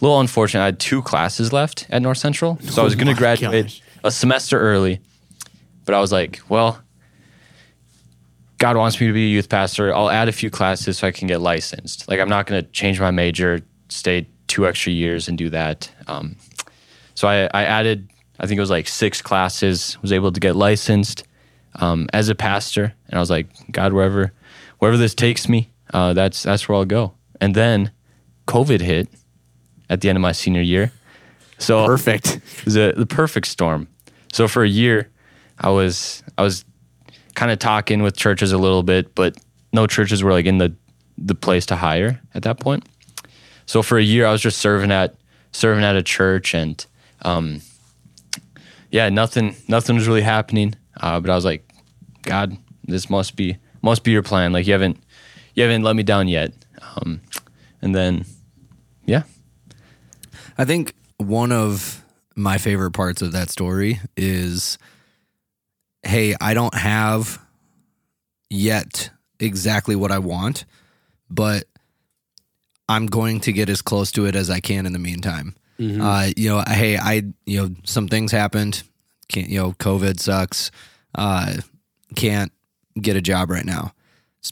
little 0.00 0.20
unfortunate. 0.20 0.62
I 0.62 0.66
had 0.66 0.78
two 0.78 1.02
classes 1.02 1.52
left 1.52 1.86
at 1.90 2.02
North 2.02 2.18
Central, 2.18 2.58
so 2.62 2.82
I 2.82 2.84
was 2.84 2.94
Oh 2.94 2.96
going 2.96 3.08
to 3.08 3.14
graduate 3.14 3.66
gosh. 3.66 3.82
a 4.04 4.10
semester 4.10 4.58
early. 4.58 5.00
But 5.84 5.94
I 5.94 6.00
was 6.00 6.12
like, 6.12 6.40
well, 6.48 6.80
God 8.58 8.76
wants 8.76 9.00
me 9.00 9.06
to 9.06 9.12
be 9.12 9.26
a 9.26 9.28
youth 9.28 9.48
pastor. 9.48 9.94
I'll 9.94 10.10
add 10.10 10.28
a 10.28 10.32
few 10.32 10.50
classes 10.50 10.98
so 10.98 11.06
I 11.06 11.10
can 11.10 11.26
get 11.26 11.40
licensed. 11.40 12.08
Like, 12.08 12.20
I'm 12.20 12.28
not 12.28 12.46
going 12.46 12.62
to 12.62 12.70
change 12.70 13.00
my 13.00 13.10
major, 13.10 13.60
stay 13.88 14.26
two 14.46 14.66
extra 14.66 14.92
years 14.92 15.28
and 15.28 15.36
do 15.36 15.50
that. 15.50 15.90
Um, 16.06 16.36
so 17.14 17.28
I, 17.28 17.44
I 17.52 17.64
added, 17.64 18.10
I 18.38 18.46
think 18.46 18.58
it 18.58 18.60
was 18.60 18.70
like 18.70 18.86
six 18.86 19.22
classes, 19.22 19.96
was 20.02 20.12
able 20.12 20.30
to 20.32 20.40
get 20.40 20.56
licensed 20.56 21.24
um, 21.76 22.08
as 22.12 22.28
a 22.28 22.34
pastor. 22.34 22.94
And 23.08 23.16
I 23.16 23.20
was 23.20 23.30
like, 23.30 23.48
God, 23.70 23.92
wherever, 23.92 24.32
wherever 24.80 24.98
this 24.98 25.14
takes 25.14 25.48
me, 25.48 25.70
uh, 25.94 26.12
that's, 26.12 26.42
that's 26.42 26.68
where 26.68 26.76
I'll 26.76 26.84
go. 26.84 27.14
And 27.40 27.54
then 27.54 27.92
COVID 28.46 28.80
hit 28.80 29.08
at 29.88 30.00
the 30.00 30.08
end 30.08 30.18
of 30.18 30.22
my 30.22 30.32
senior 30.32 30.60
year. 30.60 30.92
So 31.58 31.86
Perfect. 31.86 32.36
it 32.36 32.64
was 32.64 32.76
a, 32.76 32.92
the 32.92 33.06
perfect 33.06 33.46
storm. 33.46 33.88
So 34.32 34.48
for 34.48 34.64
a 34.64 34.68
year, 34.68 35.10
I 35.58 35.70
was 35.70 36.22
I 36.38 36.42
was 36.42 36.64
kind 37.34 37.52
of 37.52 37.58
talking 37.58 38.02
with 38.02 38.16
churches 38.16 38.52
a 38.52 38.58
little 38.58 38.82
bit, 38.82 39.14
but 39.14 39.36
no 39.72 39.86
churches 39.86 40.22
were 40.22 40.32
like 40.32 40.46
in 40.46 40.58
the 40.58 40.74
the 41.18 41.34
place 41.34 41.66
to 41.66 41.76
hire 41.76 42.20
at 42.34 42.42
that 42.44 42.60
point. 42.60 42.88
So 43.66 43.82
for 43.82 43.98
a 43.98 44.02
year, 44.02 44.26
I 44.26 44.32
was 44.32 44.40
just 44.40 44.58
serving 44.58 44.90
at 44.90 45.14
serving 45.52 45.84
at 45.84 45.96
a 45.96 46.02
church, 46.02 46.54
and 46.54 46.84
um, 47.22 47.60
yeah, 48.90 49.08
nothing 49.10 49.54
nothing 49.68 49.96
was 49.96 50.08
really 50.08 50.22
happening. 50.22 50.74
Uh, 50.98 51.20
but 51.20 51.30
I 51.30 51.34
was 51.34 51.44
like, 51.44 51.70
God, 52.22 52.56
this 52.84 53.10
must 53.10 53.36
be 53.36 53.58
must 53.82 54.04
be 54.04 54.10
your 54.10 54.22
plan. 54.22 54.52
Like 54.52 54.66
you 54.66 54.72
haven't 54.72 55.02
you 55.54 55.62
haven't 55.62 55.82
let 55.82 55.96
me 55.96 56.02
down 56.02 56.28
yet. 56.28 56.52
Um, 56.96 57.20
and 57.82 57.94
then 57.94 58.24
yeah, 59.04 59.22
I 60.58 60.64
think 60.64 60.94
one 61.18 61.52
of 61.52 62.04
my 62.36 62.58
favorite 62.58 62.92
parts 62.92 63.22
of 63.22 63.32
that 63.32 63.50
story 63.50 64.00
is 64.16 64.78
hey, 66.02 66.34
I 66.40 66.54
don't 66.54 66.74
have 66.74 67.40
yet 68.48 69.10
exactly 69.38 69.96
what 69.96 70.10
I 70.10 70.18
want, 70.18 70.64
but 71.28 71.64
I'm 72.88 73.06
going 73.06 73.40
to 73.40 73.52
get 73.52 73.68
as 73.68 73.82
close 73.82 74.10
to 74.12 74.26
it 74.26 74.34
as 74.34 74.50
I 74.50 74.60
can 74.60 74.86
in 74.86 74.92
the 74.92 74.98
meantime. 74.98 75.54
Uh, 76.02 76.30
you 76.36 76.48
know, 76.50 76.62
hey, 76.66 76.96
I, 76.98 77.22
you 77.46 77.62
know, 77.62 77.74
some 77.84 78.08
things 78.08 78.32
happened. 78.32 78.82
Can't, 79.28 79.48
you 79.48 79.60
know, 79.60 79.72
COVID 79.72 80.18
sucks. 80.20 80.70
Uh, 81.14 81.56
can't 82.16 82.52
get 83.00 83.16
a 83.16 83.20
job 83.20 83.50
right 83.50 83.64
now, 83.64 83.92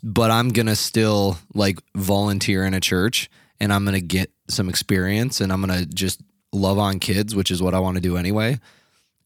but 0.02 0.30
I'm 0.30 0.50
gonna 0.50 0.76
still 0.76 1.38
like 1.54 1.78
volunteer 1.94 2.64
in 2.64 2.74
a 2.74 2.80
church, 2.80 3.30
and 3.60 3.72
I'm 3.72 3.84
gonna 3.84 4.00
get 4.00 4.30
some 4.48 4.68
experience, 4.68 5.40
and 5.40 5.52
I'm 5.52 5.60
gonna 5.60 5.86
just 5.86 6.20
love 6.52 6.78
on 6.78 6.98
kids, 6.98 7.34
which 7.34 7.50
is 7.50 7.62
what 7.62 7.74
I 7.74 7.78
want 7.78 7.96
to 7.96 8.00
do 8.00 8.16
anyway. 8.16 8.58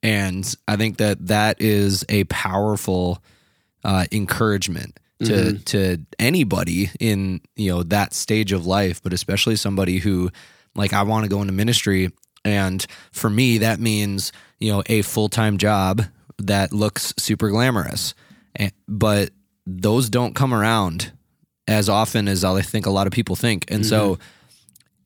And 0.03 0.53
I 0.67 0.77
think 0.77 0.97
that 0.99 1.29
that 1.29 1.61
is 1.61 2.05
a 2.09 2.25
powerful 2.25 3.23
uh, 3.85 4.07
encouragement 4.13 4.99
to 5.27 5.53
to 5.67 5.99
anybody 6.19 6.91
in 6.99 7.41
you 7.55 7.71
know 7.71 7.83
that 7.85 8.13
stage 8.13 8.53
of 8.53 8.67
life, 8.67 9.01
but 9.03 9.13
especially 9.13 9.55
somebody 9.57 9.99
who 9.99 10.31
like 10.75 10.93
I 10.93 11.03
want 11.03 11.25
to 11.25 11.31
go 11.31 11.41
into 11.41 11.53
ministry, 11.53 12.11
and 12.45 12.85
for 13.13 13.31
me 13.31 13.59
that 13.59 13.79
means 13.79 14.33
you 14.59 14.73
know 14.73 14.83
a 14.87 15.03
full 15.03 15.29
time 15.29 15.59
job 15.59 16.03
that 16.39 16.73
looks 16.73 17.15
super 17.19 17.51
glamorous, 17.51 18.15
but 18.89 19.31
those 19.67 20.11
don't 20.11 20.35
come 20.35 20.53
around 20.53 21.13
as 21.69 21.89
often 21.89 22.29
as 22.29 22.45
I 22.45 22.61
think 22.63 22.87
a 22.87 22.91
lot 22.91 23.07
of 23.07 23.13
people 23.13 23.37
think, 23.37 23.65
and 23.71 23.87
so 23.87 24.19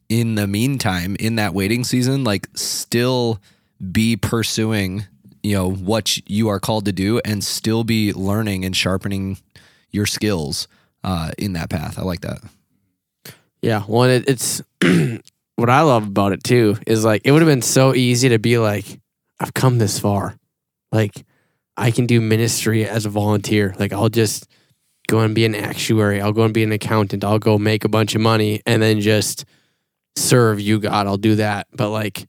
in 0.08 0.36
the 0.36 0.46
meantime, 0.46 1.16
in 1.18 1.36
that 1.36 1.54
waiting 1.54 1.84
season, 1.84 2.24
like 2.24 2.48
still 2.54 3.40
be 3.92 4.16
pursuing, 4.16 5.04
you 5.42 5.54
know, 5.54 5.70
what 5.70 6.16
you 6.28 6.48
are 6.48 6.60
called 6.60 6.84
to 6.86 6.92
do 6.92 7.20
and 7.24 7.42
still 7.42 7.84
be 7.84 8.12
learning 8.12 8.64
and 8.64 8.76
sharpening 8.76 9.38
your 9.90 10.06
skills 10.06 10.68
uh, 11.04 11.32
in 11.38 11.54
that 11.54 11.70
path. 11.70 11.98
I 11.98 12.02
like 12.02 12.20
that. 12.20 12.40
Yeah. 13.62 13.82
Well, 13.86 14.04
it, 14.04 14.28
it's 14.28 14.62
what 15.56 15.70
I 15.70 15.80
love 15.82 16.06
about 16.06 16.32
it 16.32 16.44
too 16.44 16.76
is 16.86 17.04
like 17.04 17.22
it 17.24 17.32
would 17.32 17.42
have 17.42 17.48
been 17.48 17.62
so 17.62 17.94
easy 17.94 18.28
to 18.30 18.38
be 18.38 18.58
like, 18.58 19.00
I've 19.40 19.54
come 19.54 19.78
this 19.78 19.98
far. 19.98 20.36
Like, 20.92 21.24
I 21.76 21.90
can 21.90 22.06
do 22.06 22.20
ministry 22.20 22.86
as 22.86 23.06
a 23.06 23.10
volunteer. 23.10 23.74
Like, 23.78 23.92
I'll 23.92 24.08
just 24.08 24.48
go 25.08 25.20
and 25.20 25.34
be 25.34 25.44
an 25.44 25.54
actuary. 25.54 26.20
I'll 26.20 26.32
go 26.32 26.44
and 26.44 26.54
be 26.54 26.62
an 26.62 26.72
accountant. 26.72 27.24
I'll 27.24 27.38
go 27.38 27.58
make 27.58 27.84
a 27.84 27.88
bunch 27.88 28.14
of 28.14 28.20
money 28.20 28.62
and 28.66 28.82
then 28.82 29.00
just 29.00 29.44
serve 30.16 30.60
you, 30.60 30.78
God. 30.80 31.06
I'll 31.06 31.16
do 31.16 31.36
that. 31.36 31.68
But 31.72 31.90
like, 31.90 32.26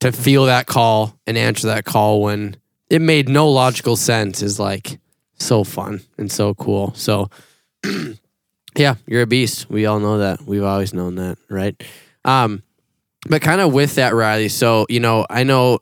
to 0.00 0.12
feel 0.12 0.46
that 0.46 0.66
call 0.66 1.18
and 1.26 1.38
answer 1.38 1.68
that 1.68 1.84
call 1.84 2.22
when 2.22 2.56
it 2.90 3.00
made 3.00 3.28
no 3.28 3.48
logical 3.48 3.96
sense 3.96 4.42
is 4.42 4.60
like 4.60 4.98
so 5.38 5.64
fun 5.64 6.02
and 6.18 6.30
so 6.30 6.54
cool. 6.54 6.92
So, 6.94 7.30
yeah, 8.76 8.96
you're 9.06 9.22
a 9.22 9.26
beast. 9.26 9.70
We 9.70 9.86
all 9.86 10.00
know 10.00 10.18
that. 10.18 10.42
We've 10.42 10.62
always 10.62 10.92
known 10.92 11.14
that, 11.16 11.38
right? 11.48 11.80
Um, 12.24 12.62
but 13.28 13.40
kind 13.40 13.60
of 13.60 13.72
with 13.72 13.94
that, 13.94 14.14
Riley. 14.14 14.48
So 14.48 14.86
you 14.88 15.00
know, 15.00 15.26
I 15.30 15.44
know 15.44 15.78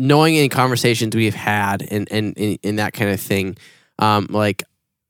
knowing 0.00 0.34
in 0.34 0.48
conversations 0.48 1.14
we've 1.14 1.34
had 1.34 1.82
and 1.90 2.10
and 2.10 2.36
in 2.36 2.76
that 2.76 2.94
kind 2.94 3.10
of 3.10 3.20
thing, 3.20 3.56
um, 3.98 4.26
like 4.30 4.64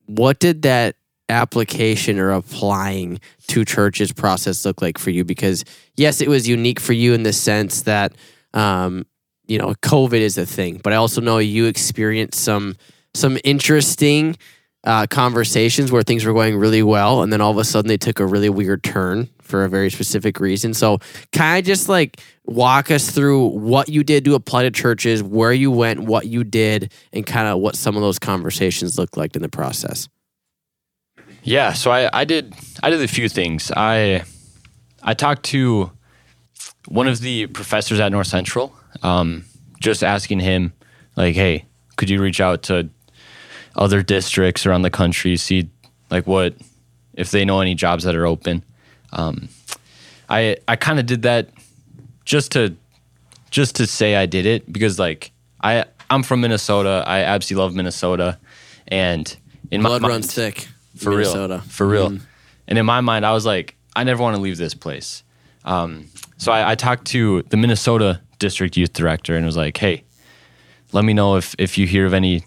what 0.07 0.41
did 0.41 0.63
that 0.63 0.97
application 1.29 2.19
or 2.19 2.33
applying 2.33 3.21
to 3.47 3.65
churches 3.65 4.13
process 4.13 4.65
look 4.65 4.83
like 4.83 4.99
for 4.99 5.11
you? 5.11 5.25
Because 5.25 5.65
yes, 5.97 6.21
it 6.21 6.29
was 6.29 6.49
unique 6.49 6.81
for 6.81 6.93
you 6.93 7.15
in 7.15 7.23
the 7.23 7.33
sense 7.33 7.83
that 7.83 8.13
um, 8.53 9.07
you 9.47 9.59
know 9.59 9.75
COVID 9.83 10.21
is 10.21 10.37
a 10.37 10.45
thing, 10.45 10.81
but 10.83 10.93
I 10.93 10.97
also 10.97 11.21
know 11.21 11.39
you 11.39 11.67
experienced 11.67 12.43
some 12.43 12.77
some 13.15 13.39
interesting 13.45 14.37
uh, 14.83 15.07
conversations 15.07 15.93
where 15.93 16.03
things 16.03 16.25
were 16.25 16.33
going 16.33 16.57
really 16.57 16.83
well, 16.83 17.23
and 17.23 17.33
then 17.33 17.41
all 17.41 17.53
of 17.53 17.59
a 17.59 17.65
sudden 17.65 17.89
they 17.89 17.97
took 17.97 18.19
a 18.19 18.27
really 18.27 18.51
weird 18.51 18.83
turn 18.83 19.29
for 19.51 19.65
a 19.65 19.69
very 19.69 19.91
specific 19.91 20.41
reason. 20.41 20.73
So, 20.73 20.99
can 21.33 21.43
I 21.43 21.61
just 21.61 21.89
like 21.89 22.21
walk 22.45 22.91
us 22.91 23.11
through 23.11 23.49
what 23.49 23.89
you 23.89 24.03
did 24.03 24.25
to 24.25 24.35
apply 24.35 24.63
to 24.63 24.71
churches, 24.71 25.23
where 25.23 25.53
you 25.53 25.71
went, 25.71 26.01
what 26.01 26.27
you 26.27 26.45
did, 26.45 26.93
and 27.13 27.27
kind 27.27 27.49
of 27.49 27.59
what 27.59 27.77
some 27.77 27.97
of 27.97 28.03
those 28.03 28.19
conversations 28.19 28.97
looked 28.99 29.17
like 29.17 29.37
in 29.37 29.43
the 29.43 29.49
process? 29.49 30.09
Yeah, 31.43 31.73
so 31.73 31.91
I, 31.91 32.21
I 32.21 32.25
did 32.25 32.55
I 32.83 32.91
did 32.91 33.01
a 33.01 33.09
few 33.09 33.29
things. 33.29 33.73
I 33.77 34.25
I 35.03 35.15
talked 35.15 35.45
to 35.47 35.91
one 36.89 37.09
of 37.09 37.21
the 37.21 37.47
professors 37.47 38.01
at 38.01 38.13
North 38.13 38.27
Central, 38.27 38.75
um, 39.03 39.45
just 39.81 40.05
asking 40.05 40.41
him 40.41 40.73
like, 41.17 41.35
"Hey, 41.35 41.67
could 41.97 42.11
you 42.11 42.21
reach 42.21 42.41
out 42.41 42.63
to 42.65 42.91
other 43.77 44.03
districts 44.03 44.67
around 44.67 44.83
the 44.83 44.91
country, 44.91 45.37
see 45.37 45.71
like 46.11 46.27
what 46.27 46.55
if 47.15 47.31
they 47.31 47.45
know 47.45 47.61
any 47.61 47.75
jobs 47.75 48.05
that 48.05 48.15
are 48.15 48.27
open?" 48.27 48.65
Um, 49.13 49.49
I 50.29 50.57
I 50.69 50.77
kind 50.77 50.99
of 50.99 51.07
did 51.07 51.23
that 51.23 51.49
just 52.25 52.53
to 52.53 52.75
just 53.51 53.77
to 53.77 53.87
say 53.87 54.17
I 54.17 54.27
did 54.27 54.47
it 54.47 54.73
because 54.73 54.99
like 54.99 55.33
I 55.63 55.85
I'm 56.09 56.23
from 56.23 56.41
Minnesota. 56.41 57.05
I 57.07 57.21
absolutely 57.21 57.65
love 57.65 57.75
Minnesota, 57.75 58.39
and 58.89 59.37
in 59.71 59.83
Blood 59.83 60.03
my 60.03 60.09
runs 60.09 60.27
mind- 60.37 60.55
thick. 60.55 60.69
for 60.97 61.11
Minnesota. 61.11 61.55
real, 61.55 61.61
for 61.63 61.87
real. 61.87 62.19
And 62.69 62.79
in 62.79 62.87
my 62.87 63.01
mind, 63.01 63.25
I 63.27 63.33
was 63.33 63.45
like, 63.47 63.75
I 63.97 64.05
never 64.05 64.23
want 64.23 64.37
to 64.37 64.43
leave 64.43 64.57
this 64.57 64.75
place. 64.75 65.25
Um, 65.65 66.07
so 66.37 66.53
I, 66.53 66.73
I 66.73 66.75
talked 66.77 67.07
to 67.09 67.43
the 67.43 67.57
Minnesota 67.57 68.21
district 68.39 68.77
youth 68.77 68.93
director 68.93 69.37
and 69.37 69.45
was 69.45 69.57
like, 69.57 69.77
Hey, 69.77 70.05
let 70.93 71.05
me 71.05 71.13
know 71.13 71.37
if 71.37 71.55
if 71.59 71.77
you 71.79 71.87
hear 71.87 72.07
of 72.07 72.15
any 72.15 72.45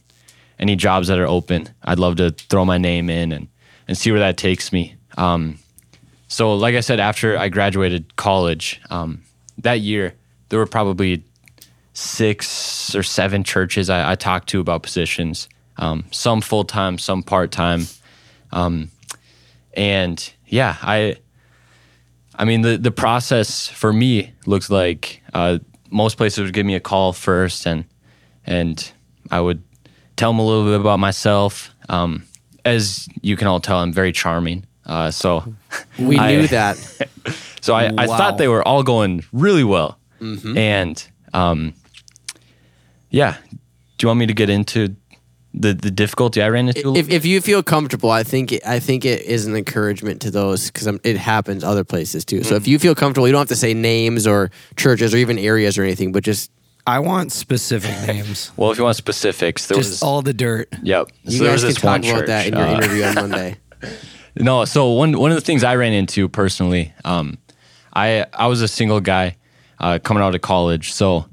any 0.59 0.75
jobs 0.75 1.07
that 1.09 1.19
are 1.19 1.27
open. 1.27 1.67
I'd 1.83 1.99
love 1.99 2.15
to 2.17 2.31
throw 2.31 2.63
my 2.65 2.77
name 2.77 3.09
in 3.09 3.31
and 3.33 3.47
and 3.87 3.97
see 3.97 4.11
where 4.11 4.19
that 4.21 4.37
takes 4.37 4.71
me. 4.71 4.95
Um, 5.17 5.59
so, 6.33 6.55
like 6.55 6.73
I 6.73 6.79
said, 6.79 6.99
after 6.99 7.37
I 7.37 7.49
graduated 7.49 8.15
college, 8.15 8.81
um, 8.89 9.21
that 9.59 9.81
year 9.81 10.15
there 10.49 10.57
were 10.57 10.65
probably 10.65 11.23
six 11.93 12.95
or 12.95 13.03
seven 13.03 13.43
churches 13.43 13.87
I, 13.87 14.13
I 14.13 14.15
talked 14.15 14.49
to 14.49 14.59
about 14.59 14.81
positions. 14.81 15.47
Um, 15.77 16.05
some 16.09 16.41
full 16.41 16.63
time, 16.63 16.97
some 16.97 17.21
part 17.21 17.51
time. 17.51 17.85
Um, 18.51 18.89
and 19.75 20.33
yeah, 20.47 20.75
I, 20.81 21.17
I 22.33 22.45
mean, 22.45 22.61
the, 22.61 22.77
the 22.77 22.89
process 22.89 23.67
for 23.67 23.93
me 23.93 24.33
looks 24.47 24.71
like 24.71 25.21
uh, 25.35 25.59
most 25.91 26.17
places 26.17 26.45
would 26.45 26.53
give 26.55 26.65
me 26.65 26.73
a 26.73 26.79
call 26.79 27.13
first, 27.13 27.67
and 27.67 27.85
and 28.43 28.91
I 29.29 29.39
would 29.39 29.61
tell 30.15 30.31
them 30.31 30.39
a 30.39 30.45
little 30.47 30.65
bit 30.65 30.81
about 30.81 30.97
myself. 30.97 31.69
Um, 31.89 32.23
as 32.65 33.07
you 33.21 33.37
can 33.37 33.45
all 33.45 33.59
tell, 33.59 33.77
I'm 33.77 33.93
very 33.93 34.11
charming. 34.11 34.65
Uh, 34.85 35.11
so 35.11 35.53
We 35.99 36.17
I- 36.17 36.35
knew 36.35 36.47
that. 36.47 36.77
so 37.61 37.73
I, 37.73 37.91
I 37.97 38.07
thought 38.07 38.37
they 38.37 38.47
were 38.47 38.65
all 38.67 38.83
going 38.83 39.23
really 39.31 39.63
well. 39.63 39.97
And 40.21 41.05
um, 41.33 41.73
yeah, 43.09 43.35
do 43.51 43.57
you 44.05 44.07
want 44.07 44.19
me 44.21 44.25
to 44.27 44.33
get 44.33 44.49
into 44.49 44.95
the 45.53 45.73
the 45.73 45.91
difficulty 45.91 46.41
I 46.41 46.49
ran 46.49 46.69
into. 46.69 46.95
if, 46.95 47.09
if 47.09 47.25
you 47.25 47.39
feel 47.41 47.61
comfortable, 47.61 48.09
I 48.09 48.23
think 48.23 48.51
it, 48.51 48.65
I 48.65 48.79
think 48.79 49.05
it 49.05 49.21
is 49.21 49.45
an 49.45 49.55
encouragement 49.55 50.21
to 50.21 50.31
those 50.31 50.71
because 50.71 50.87
it 51.03 51.17
happens 51.17 51.63
other 51.63 51.83
places 51.83 52.25
too. 52.25 52.43
So 52.43 52.55
if 52.55 52.67
you 52.67 52.79
feel 52.79 52.95
comfortable, 52.95 53.27
you 53.27 53.33
don't 53.33 53.41
have 53.41 53.47
to 53.49 53.55
say 53.55 53.73
names 53.73 54.25
or 54.25 54.49
churches 54.75 55.13
or 55.13 55.17
even 55.17 55.37
areas 55.37 55.77
or 55.77 55.83
anything, 55.83 56.11
but 56.11 56.23
just 56.23 56.51
I 56.87 56.99
want 56.99 57.31
specific 57.31 57.95
names. 58.07 58.51
well, 58.57 58.71
if 58.71 58.77
you 58.77 58.83
want 58.83 58.95
specifics, 58.97 59.67
there 59.67 59.77
Just 59.77 59.89
was 59.89 60.03
all 60.03 60.21
the 60.21 60.33
dirt. 60.33 60.69
yep. 60.81 61.09
you 61.23 61.37
so 61.37 61.43
there 61.43 61.53
guys 61.53 61.63
was 61.63 61.77
can 61.77 61.81
talk 61.81 62.01
one 62.01 62.09
about 62.09 62.19
church, 62.19 62.27
that 62.27 62.47
in 62.47 62.53
your 62.53 62.67
uh, 62.67 62.75
interview 62.75 63.03
on 63.03 63.15
Monday. 63.15 63.57
No, 64.35 64.65
so 64.65 64.89
one 64.93 65.17
one 65.17 65.31
of 65.31 65.35
the 65.35 65.41
things 65.41 65.63
I 65.63 65.75
ran 65.75 65.93
into 65.93 66.27
personally, 66.27 66.93
um, 67.05 67.37
I 67.93 68.25
I 68.33 68.47
was 68.47 68.61
a 68.61 68.67
single 68.67 68.99
guy 68.99 69.35
uh, 69.79 69.99
coming 69.99 70.23
out 70.23 70.33
of 70.33 70.41
college, 70.41 70.91
so 70.91 71.25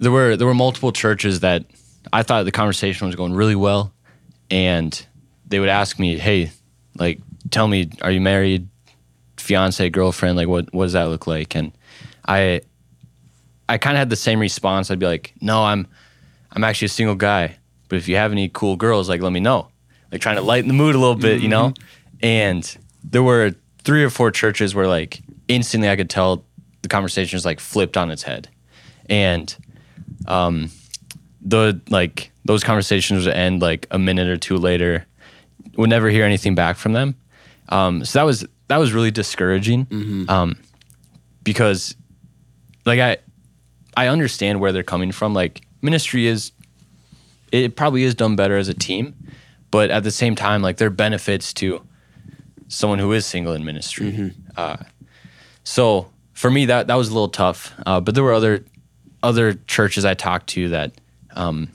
there 0.00 0.10
were 0.10 0.36
there 0.36 0.46
were 0.46 0.54
multiple 0.54 0.90
churches 0.90 1.40
that 1.40 1.64
I 2.12 2.22
thought 2.22 2.44
the 2.44 2.50
conversation 2.50 3.06
was 3.06 3.14
going 3.14 3.34
really 3.34 3.54
well, 3.54 3.92
and 4.50 5.06
they 5.46 5.60
would 5.60 5.68
ask 5.68 5.98
me, 6.00 6.18
"Hey, 6.18 6.50
like, 6.96 7.20
tell 7.50 7.68
me, 7.68 7.90
are 8.02 8.10
you 8.10 8.20
married, 8.20 8.68
fiance, 9.36 9.88
girlfriend? 9.90 10.36
Like, 10.36 10.48
what 10.48 10.72
what 10.74 10.86
does 10.86 10.94
that 10.94 11.04
look 11.04 11.28
like?" 11.28 11.54
And 11.54 11.70
I 12.26 12.62
I 13.68 13.78
kind 13.78 13.96
of 13.96 14.00
had 14.00 14.10
the 14.10 14.16
same 14.16 14.40
response. 14.40 14.90
I'd 14.90 14.98
be 14.98 15.06
like, 15.06 15.34
"No, 15.40 15.64
I'm 15.64 15.86
I'm 16.50 16.64
actually 16.64 16.86
a 16.86 16.90
single 16.90 17.14
guy, 17.14 17.56
but 17.88 17.96
if 17.96 18.08
you 18.08 18.16
have 18.16 18.32
any 18.32 18.48
cool 18.48 18.74
girls, 18.74 19.08
like, 19.08 19.22
let 19.22 19.32
me 19.32 19.40
know." 19.40 19.68
Like 20.10 20.20
trying 20.20 20.36
to 20.36 20.42
lighten 20.42 20.68
the 20.68 20.74
mood 20.74 20.94
a 20.94 20.98
little 20.98 21.14
bit, 21.14 21.40
you 21.42 21.48
know. 21.48 21.74
And 22.22 22.76
there 23.04 23.22
were 23.22 23.54
three 23.84 24.02
or 24.04 24.10
four 24.10 24.30
churches 24.30 24.74
where 24.74 24.86
like 24.88 25.20
instantly 25.48 25.88
I 25.88 25.96
could 25.96 26.10
tell 26.10 26.44
the 26.82 26.88
conversation 26.88 27.36
was 27.36 27.44
like 27.44 27.60
flipped 27.60 27.96
on 27.96 28.10
its 28.10 28.22
head, 28.22 28.48
and 29.08 29.54
um, 30.26 30.70
the 31.42 31.80
like 31.90 32.30
those 32.44 32.64
conversations 32.64 33.26
would 33.26 33.34
end 33.34 33.60
like 33.62 33.86
a 33.90 33.98
minute 33.98 34.28
or 34.28 34.36
two 34.36 34.56
later. 34.56 35.06
Would 35.76 35.90
never 35.90 36.08
hear 36.08 36.24
anything 36.24 36.54
back 36.54 36.76
from 36.76 36.92
them. 36.92 37.14
Um, 37.68 38.04
so 38.04 38.18
that 38.18 38.24
was 38.24 38.46
that 38.68 38.78
was 38.78 38.92
really 38.92 39.10
discouraging. 39.10 39.86
Um, 40.28 40.56
because 41.44 41.94
like 42.84 42.98
I 43.00 43.18
I 43.96 44.08
understand 44.08 44.60
where 44.60 44.72
they're 44.72 44.82
coming 44.82 45.12
from. 45.12 45.34
Like 45.34 45.62
ministry 45.82 46.26
is 46.26 46.52
it 47.52 47.76
probably 47.76 48.02
is 48.02 48.14
done 48.14 48.36
better 48.36 48.56
as 48.56 48.68
a 48.68 48.74
team, 48.74 49.14
but 49.70 49.90
at 49.90 50.04
the 50.04 50.10
same 50.10 50.34
time, 50.34 50.62
like 50.62 50.76
there 50.76 50.88
are 50.88 50.90
benefits 50.90 51.52
to 51.54 51.82
someone 52.68 52.98
who 52.98 53.12
is 53.12 53.26
single 53.26 53.52
in 53.54 53.64
ministry. 53.64 54.10
Uh, 54.56 54.76
so 55.64 56.10
for 56.32 56.50
me, 56.50 56.66
that 56.66 56.86
that 56.86 56.94
was 56.94 57.08
a 57.08 57.12
little 57.12 57.28
tough. 57.28 57.74
Uh, 57.86 58.00
but 58.00 58.14
there 58.14 58.24
were 58.24 58.32
other 58.32 58.64
other 59.22 59.54
churches 59.66 60.04
I 60.04 60.14
talked 60.14 60.48
to 60.50 60.68
that, 60.68 60.92
um, 61.32 61.70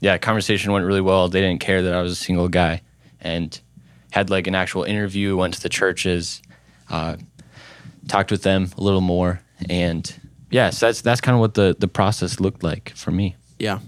yeah, 0.00 0.16
conversation 0.18 0.72
went 0.72 0.86
really 0.86 1.00
well. 1.00 1.28
They 1.28 1.40
didn't 1.40 1.60
care 1.60 1.82
that 1.82 1.94
I 1.94 2.02
was 2.02 2.12
a 2.12 2.16
single 2.16 2.48
guy, 2.48 2.82
and 3.20 3.58
had 4.10 4.30
like 4.30 4.46
an 4.46 4.54
actual 4.54 4.84
interview. 4.84 5.36
Went 5.36 5.54
to 5.54 5.60
the 5.60 5.68
churches, 5.68 6.40
uh, 6.90 7.16
talked 8.06 8.30
with 8.30 8.42
them 8.42 8.70
a 8.78 8.80
little 8.80 9.00
more, 9.00 9.40
and 9.68 10.12
yes, 10.50 10.80
that's 10.80 11.00
that's 11.02 11.20
kind 11.20 11.34
of 11.34 11.40
what 11.40 11.54
the 11.54 11.76
the 11.78 11.88
process 11.88 12.40
looked 12.40 12.62
like 12.62 12.90
for 12.94 13.10
me. 13.10 13.36
Yeah. 13.58 13.80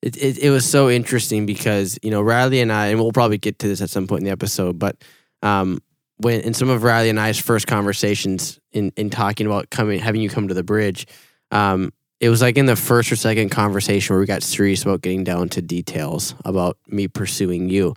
It, 0.00 0.16
it 0.16 0.38
it 0.38 0.50
was 0.50 0.68
so 0.68 0.88
interesting 0.88 1.44
because 1.44 1.98
you 2.02 2.10
know 2.10 2.22
Riley 2.22 2.60
and 2.60 2.72
I 2.72 2.86
and 2.86 3.00
we'll 3.00 3.12
probably 3.12 3.38
get 3.38 3.58
to 3.60 3.68
this 3.68 3.80
at 3.80 3.90
some 3.90 4.06
point 4.06 4.20
in 4.20 4.26
the 4.26 4.30
episode, 4.30 4.78
but 4.78 4.96
um, 5.42 5.80
when 6.18 6.40
in 6.40 6.54
some 6.54 6.68
of 6.68 6.84
Riley 6.84 7.10
and 7.10 7.18
I's 7.18 7.38
first 7.38 7.66
conversations 7.66 8.60
in 8.72 8.92
in 8.96 9.10
talking 9.10 9.46
about 9.46 9.70
coming 9.70 9.98
having 9.98 10.20
you 10.20 10.28
come 10.28 10.48
to 10.48 10.54
the 10.54 10.62
bridge, 10.62 11.06
um, 11.50 11.92
it 12.20 12.28
was 12.28 12.40
like 12.40 12.56
in 12.56 12.66
the 12.66 12.76
first 12.76 13.10
or 13.10 13.16
second 13.16 13.48
conversation 13.48 14.14
where 14.14 14.20
we 14.20 14.26
got 14.26 14.44
serious 14.44 14.82
about 14.82 15.02
getting 15.02 15.24
down 15.24 15.48
to 15.50 15.62
details 15.62 16.34
about 16.44 16.78
me 16.86 17.08
pursuing 17.08 17.68
you, 17.68 17.94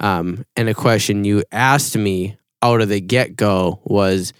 um, 0.00 0.44
and 0.56 0.68
a 0.68 0.74
question 0.74 1.24
you 1.24 1.44
asked 1.52 1.96
me 1.96 2.36
out 2.62 2.80
of 2.80 2.88
the 2.88 3.00
get 3.00 3.36
go 3.36 3.80
was, 3.84 4.32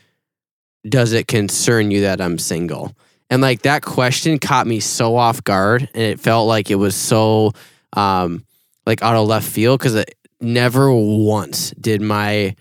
"Does 0.89 1.13
it 1.13 1.29
concern 1.29 1.93
you 1.93 2.01
that 2.01 2.21
I'm 2.21 2.39
single?" 2.39 2.97
And 3.31 3.43
like 3.43 3.63
that 3.63 3.83
question 3.83 4.39
caught 4.39 4.67
me 4.67 4.81
so 4.81 5.17
off 5.17 5.43
guard, 5.43 5.89
and 5.95 6.03
it 6.03 6.21
felt 6.21 6.47
like 6.47 6.71
it 6.71 6.77
was 6.77 6.95
so 6.95 7.53
um, 7.95 8.45
like 8.87 9.03
out 9.03 9.17
of 9.17 9.27
left 9.27 9.49
field 9.49 9.79
because 9.79 9.95
it 9.95 10.15
never 10.41 10.93
once 10.93 11.71
did 11.73 12.03
my 12.03 12.55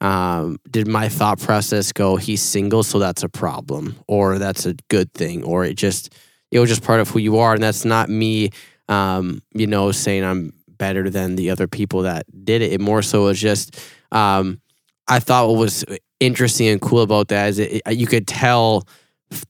um, 0.00 0.58
did 0.70 0.86
my 0.86 1.08
thought 1.08 1.40
process 1.40 1.92
go, 1.92 2.16
"He's 2.16 2.42
single, 2.42 2.82
so 2.82 2.98
that's 2.98 3.22
a 3.22 3.28
problem," 3.28 3.96
or 4.06 4.38
"That's 4.38 4.66
a 4.66 4.74
good 4.88 5.12
thing," 5.14 5.42
or 5.42 5.64
it 5.64 5.74
just 5.74 6.14
it 6.50 6.58
was 6.58 6.68
just 6.68 6.82
part 6.82 7.00
of 7.00 7.08
who 7.08 7.18
you 7.18 7.38
are, 7.38 7.54
and 7.54 7.62
that's 7.62 7.84
not 7.84 8.08
me, 8.08 8.50
um, 8.88 9.42
you 9.54 9.66
know, 9.66 9.92
saying 9.92 10.24
I'm 10.24 10.52
better 10.68 11.10
than 11.10 11.36
the 11.36 11.50
other 11.50 11.66
people 11.66 12.02
that 12.02 12.24
did 12.44 12.62
it. 12.62 12.72
It 12.72 12.80
more 12.80 13.02
so 13.02 13.24
was 13.24 13.40
just 13.40 13.78
um, 14.12 14.60
I 15.08 15.20
thought 15.20 15.48
what 15.48 15.58
was 15.58 15.84
interesting 16.20 16.68
and 16.68 16.80
cool 16.80 17.02
about 17.02 17.28
that 17.28 17.48
is 17.48 17.58
it, 17.58 17.82
it, 17.86 17.96
you 17.96 18.06
could 18.06 18.26
tell 18.26 18.86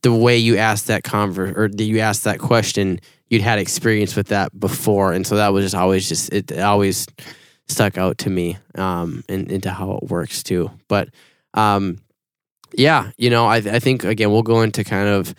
the 0.03 0.13
way 0.13 0.37
you 0.37 0.57
asked 0.57 0.87
that 0.89 1.03
conver 1.03 1.57
or 1.57 1.69
that 1.69 1.85
you 1.85 2.01
asked 2.01 2.25
that 2.25 2.39
question, 2.39 3.01
you'd 3.29 3.43
had 3.43 3.59
experience 3.59 4.15
with 4.15 4.29
that 4.29 4.59
before, 4.59 5.13
and 5.13 5.27
so 5.27 5.37
that 5.37 5.49
was 5.49 5.65
just 5.65 5.75
always 5.75 6.09
just 6.09 6.33
it, 6.33 6.59
always 6.59 7.07
stuck 7.69 7.97
out 7.97 8.19
to 8.19 8.31
me 8.31 8.59
um, 8.75 9.25
and 9.29 9.51
into 9.51 9.71
how 9.71 9.93
it 9.93 10.05
works 10.05 10.43
too. 10.43 10.71
But 10.89 11.09
um, 11.55 11.99
yeah, 12.75 13.11
you 13.17 13.31
know, 13.31 13.47
I 13.47 13.57
I 13.57 13.79
think 13.79 14.05
again 14.05 14.31
we'll 14.31 14.43
go 14.43 14.63
into 14.63 14.85
kind 14.85 15.09
of 15.09 15.35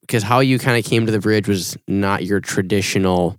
because 0.00 0.22
how 0.22 0.40
you 0.40 0.58
kind 0.58 0.78
of 0.78 0.88
came 0.88 1.06
to 1.06 1.12
the 1.12 1.20
bridge 1.20 1.48
was 1.48 1.76
not 1.86 2.24
your 2.24 2.40
traditional 2.40 3.38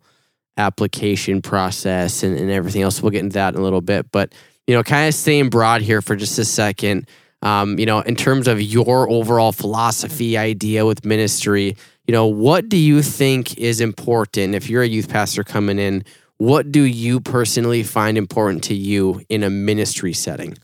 application 0.57 1.41
process 1.41 2.23
and, 2.23 2.37
and 2.37 2.49
everything 2.49 2.81
else. 2.81 3.01
We'll 3.01 3.11
get 3.11 3.23
into 3.23 3.33
that 3.33 3.53
in 3.53 3.59
a 3.59 3.63
little 3.63 3.81
bit, 3.81 4.11
but 4.11 4.33
you 4.67 4.75
know, 4.75 4.83
kind 4.83 5.07
of 5.07 5.13
staying 5.13 5.49
broad 5.49 5.81
here 5.81 6.01
for 6.01 6.15
just 6.15 6.39
a 6.39 6.45
second 6.45 7.07
um, 7.41 7.79
you 7.79 7.85
know, 7.85 7.99
in 8.01 8.15
terms 8.15 8.47
of 8.47 8.61
your 8.61 9.09
overall 9.09 9.51
philosophy 9.51 10.37
idea 10.37 10.85
with 10.85 11.03
ministry, 11.05 11.75
you 12.07 12.11
know, 12.11 12.27
what 12.27 12.69
do 12.69 12.77
you 12.77 13.01
think 13.01 13.57
is 13.57 13.81
important 13.81 14.55
if 14.55 14.69
you're 14.69 14.83
a 14.83 14.87
youth 14.87 15.09
pastor 15.09 15.43
coming 15.43 15.79
in? 15.79 16.03
What 16.37 16.71
do 16.71 16.83
you 16.83 17.19
personally 17.19 17.83
find 17.83 18.17
important 18.17 18.63
to 18.65 18.73
you 18.73 19.21
in 19.29 19.43
a 19.43 19.49
ministry 19.49 20.13
setting? 20.13 20.55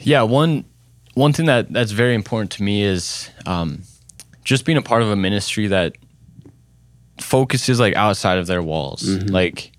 Yeah, 0.00 0.22
one 0.22 0.64
one 1.14 1.32
thing 1.32 1.46
that 1.46 1.72
that's 1.72 1.92
very 1.92 2.14
important 2.14 2.52
to 2.52 2.62
me 2.62 2.82
is 2.82 3.30
um, 3.44 3.82
just 4.44 4.64
being 4.64 4.78
a 4.78 4.82
part 4.82 5.02
of 5.02 5.08
a 5.08 5.16
ministry 5.16 5.66
that 5.68 5.96
focuses 7.20 7.80
like 7.80 7.94
outside 7.96 8.38
of 8.38 8.46
their 8.46 8.62
walls. 8.62 9.02
Like 9.32 9.72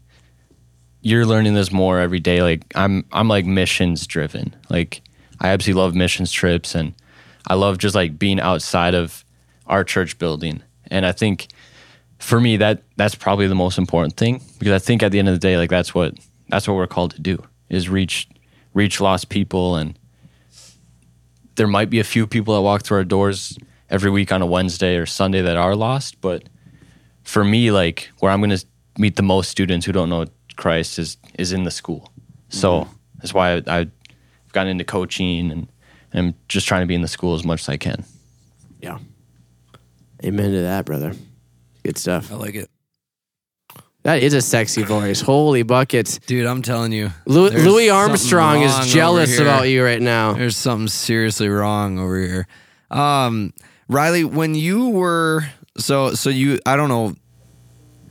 you're 1.07 1.25
learning 1.25 1.53
this 1.53 1.71
more 1.71 1.99
every 1.99 2.19
day. 2.19 2.41
Like 2.41 2.65
I'm 2.75 3.05
I'm 3.13 3.29
like 3.29 3.45
missions 3.45 4.05
driven. 4.05 4.53
Like 4.69 5.01
I 5.39 5.49
absolutely 5.49 5.81
love 5.81 5.95
missions 5.95 6.33
trips 6.33 6.75
and 6.75 6.93
I 7.47 7.53
love 7.53 7.77
just 7.77 7.95
like 7.95 8.19
being 8.19 8.41
outside 8.41 8.93
of 8.93 9.23
our 9.67 9.85
church 9.85 10.19
building. 10.19 10.61
And 10.91 11.05
I 11.05 11.13
think 11.13 11.47
for 12.19 12.41
me 12.41 12.57
that 12.57 12.83
that's 12.97 13.15
probably 13.15 13.47
the 13.47 13.55
most 13.55 13.77
important 13.77 14.17
thing 14.17 14.41
because 14.59 14.73
I 14.73 14.79
think 14.79 15.01
at 15.01 15.13
the 15.13 15.19
end 15.19 15.29
of 15.29 15.35
the 15.35 15.39
day 15.39 15.55
like 15.55 15.69
that's 15.69 15.95
what 15.95 16.13
that's 16.49 16.67
what 16.67 16.75
we're 16.75 16.87
called 16.87 17.11
to 17.11 17.21
do 17.21 17.41
is 17.69 17.87
reach 17.87 18.27
reach 18.73 18.99
lost 18.99 19.29
people 19.29 19.77
and 19.77 19.97
there 21.55 21.67
might 21.67 21.89
be 21.89 21.99
a 21.99 22.03
few 22.03 22.27
people 22.27 22.53
that 22.53 22.61
walk 22.61 22.83
through 22.83 22.97
our 22.97 23.05
doors 23.05 23.57
every 23.89 24.11
week 24.11 24.33
on 24.33 24.41
a 24.41 24.45
Wednesday 24.45 24.97
or 24.97 25.05
Sunday 25.05 25.41
that 25.41 25.55
are 25.55 25.75
lost, 25.75 26.19
but 26.19 26.43
for 27.23 27.45
me 27.45 27.71
like 27.71 28.09
where 28.19 28.29
I'm 28.29 28.41
going 28.41 28.49
to 28.49 28.65
meet 28.97 29.15
the 29.15 29.23
most 29.23 29.49
students 29.49 29.85
who 29.85 29.93
don't 29.93 30.09
know 30.09 30.25
Christ 30.57 30.99
is 30.99 31.17
is 31.37 31.53
in 31.53 31.63
the 31.63 31.71
school. 31.71 32.11
So 32.49 32.87
that's 33.17 33.33
why 33.33 33.53
I, 33.53 33.63
I've 33.67 33.91
gotten 34.51 34.71
into 34.71 34.83
coaching 34.83 35.51
and 35.51 35.67
I'm 36.13 36.35
just 36.47 36.67
trying 36.67 36.81
to 36.81 36.87
be 36.87 36.95
in 36.95 37.01
the 37.01 37.07
school 37.07 37.35
as 37.35 37.43
much 37.43 37.61
as 37.61 37.69
I 37.69 37.77
can. 37.77 38.03
Yeah. 38.81 38.99
Amen 40.23 40.51
to 40.51 40.61
that, 40.61 40.85
brother. 40.85 41.13
Good 41.83 41.97
stuff. 41.97 42.31
I 42.31 42.35
like 42.35 42.55
it. 42.55 42.69
That 44.03 44.23
is 44.23 44.33
a 44.33 44.41
sexy 44.41 44.83
voice. 44.83 45.19
Holy 45.19 45.63
buckets. 45.63 46.17
Dude, 46.19 46.45
I'm 46.45 46.61
telling 46.61 46.93
you. 46.93 47.11
Louis, 47.25 47.51
Louis 47.51 47.89
Armstrong 47.89 48.61
is 48.61 48.93
jealous 48.93 49.37
about 49.37 49.63
you 49.63 49.83
right 49.83 50.01
now. 50.01 50.33
There's 50.33 50.55
something 50.55 50.87
seriously 50.87 51.49
wrong 51.49 51.99
over 51.99 52.19
here. 52.19 52.47
Um, 52.89 53.53
Riley, 53.89 54.23
when 54.23 54.55
you 54.55 54.89
were 54.89 55.45
so 55.77 56.13
so 56.13 56.29
you 56.29 56.59
I 56.65 56.75
don't 56.77 56.89
know 56.89 57.15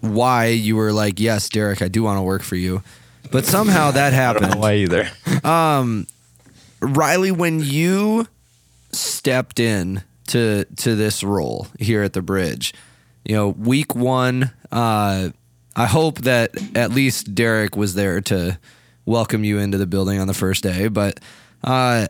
why 0.00 0.46
you 0.46 0.76
were 0.76 0.92
like, 0.92 1.18
yes, 1.20 1.48
Derek, 1.48 1.82
I 1.82 1.88
do 1.88 2.02
want 2.02 2.18
to 2.18 2.22
work 2.22 2.42
for 2.42 2.56
you, 2.56 2.82
but 3.30 3.44
somehow 3.44 3.90
that 3.92 4.12
happened. 4.12 4.46
I 4.46 4.48
don't 4.50 4.59
know 4.59 4.62
why 4.62 4.74
either. 4.76 5.11
Riley, 6.80 7.30
when 7.30 7.61
you 7.61 8.28
stepped 8.92 9.61
in 9.61 10.02
to 10.28 10.64
to 10.64 10.94
this 10.94 11.22
role 11.22 11.68
here 11.78 12.02
at 12.02 12.12
the 12.12 12.22
bridge, 12.22 12.74
you 13.24 13.35
know, 13.35 13.48
week 13.48 13.94
one, 13.94 14.50
uh, 14.70 15.30
I 15.74 15.87
hope 15.87 16.20
that 16.20 16.50
at 16.76 16.90
least 16.90 17.35
Derek 17.35 17.76
was 17.76 17.94
there 17.94 18.20
to 18.22 18.59
welcome 19.04 19.44
you 19.44 19.59
into 19.59 19.78
the 19.78 19.87
building 19.87 20.18
on 20.18 20.26
the 20.26 20.35
first 20.35 20.62
day. 20.62 20.88
But 20.88 21.20
uh, 21.64 22.09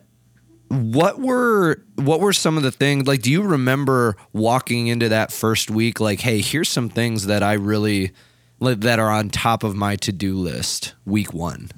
what 0.69 1.21
were 1.21 1.83
what 1.95 2.21
were 2.21 2.33
some 2.33 2.57
of 2.57 2.63
the 2.63 2.73
things 2.73 3.07
like 3.07 3.23
do 3.23 3.31
you 3.31 3.43
remember 3.43 4.17
walking 4.33 4.89
into 4.89 5.09
that 5.09 5.33
first 5.33 5.71
week 5.71 6.01
like 6.01 6.21
hey 6.21 6.41
here's 6.41 6.69
some 6.69 6.89
things 6.89 7.27
that 7.27 7.43
i 7.43 7.53
really 7.53 8.11
that 8.59 8.99
are 8.99 9.11
on 9.11 9.29
top 9.29 9.63
of 9.63 9.77
my 9.77 9.95
to-do 9.97 10.35
list 10.35 10.95
week 11.05 11.33
one 11.33 11.71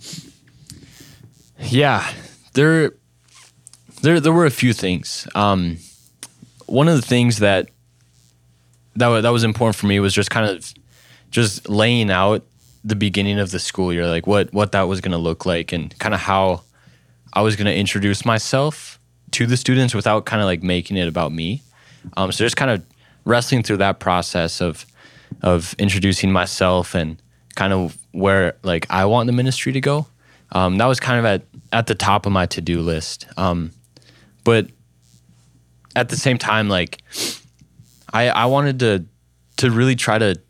Yeah, 1.59 2.09
there, 2.55 2.92
there, 4.03 4.20
there 4.20 4.33
were 4.33 4.46
a 4.46 4.51
few 4.51 4.72
things. 4.72 5.27
Um, 5.35 5.79
one 6.66 6.88
of 6.88 6.94
the 6.94 7.03
things 7.03 7.38
that 7.38 7.68
that 8.96 9.20
that 9.22 9.31
was 9.31 9.44
important 9.44 9.77
for 9.77 9.87
me 9.87 10.01
was 10.01 10.12
just 10.12 10.31
kind 10.31 10.46
of 10.46 10.72
just 11.31 11.68
laying 11.68 12.11
out 12.11 12.44
the 12.85 12.96
beginning 12.96 13.38
of 13.38 13.51
the 13.51 13.59
school 13.59 13.92
year, 13.92 14.07
like 14.07 14.27
what 14.27 14.53
what 14.53 14.72
that 14.72 14.83
was 14.83 15.01
going 15.01 15.12
to 15.12 15.18
look 15.18 15.46
like, 15.46 15.72
and 15.72 15.96
kind 15.98 16.14
of 16.14 16.20
how 16.20 16.62
I 17.33 17.43
was 17.43 17.57
going 17.57 17.67
to 17.67 17.75
introduce 17.75 18.25
myself 18.25 18.99
to 19.33 19.47
the 19.47 19.57
students 19.57 19.95
without 19.95 20.25
kind 20.25 20.41
of 20.41 20.47
like 20.47 20.62
making 20.62 20.97
it 20.97 21.09
about 21.09 21.33
me. 21.33 21.62
Um, 22.17 22.33
so 22.33 22.45
just 22.45 22.57
kind 22.57 22.71
of 22.71 22.85
wrestling 23.25 23.62
through 23.62 23.79
that 23.79 24.01
process 24.01 24.61
of 24.61 24.87
of 25.43 25.75
introducing 25.79 26.33
myself 26.33 26.95
and 26.95 27.21
kind 27.55 27.73
of 27.73 27.99
where 28.12 28.57
like 28.62 28.87
I 28.88 29.05
want 29.05 29.27
the 29.27 29.33
ministry 29.33 29.73
to 29.73 29.81
go. 29.81 30.07
Um, 30.53 30.79
that 30.79 30.87
was 30.87 31.01
kind 31.01 31.19
of 31.19 31.25
at 31.27 31.43
at 31.73 31.87
the 31.87 31.95
top 31.95 32.25
of 32.25 32.33
my 32.33 32.47
to 32.47 32.61
do 32.61 32.81
list. 32.81 33.27
Um, 33.37 33.73
but 34.45 34.69
at 35.95 36.09
the 36.09 36.17
same 36.17 36.38
time, 36.38 36.69
like 36.69 37.03
I 38.12 38.29
I 38.31 38.47
wanted 38.47 38.79
to 38.81 39.05
to 39.59 39.71
really 39.71 39.97
try 39.97 40.19
to 40.19 40.41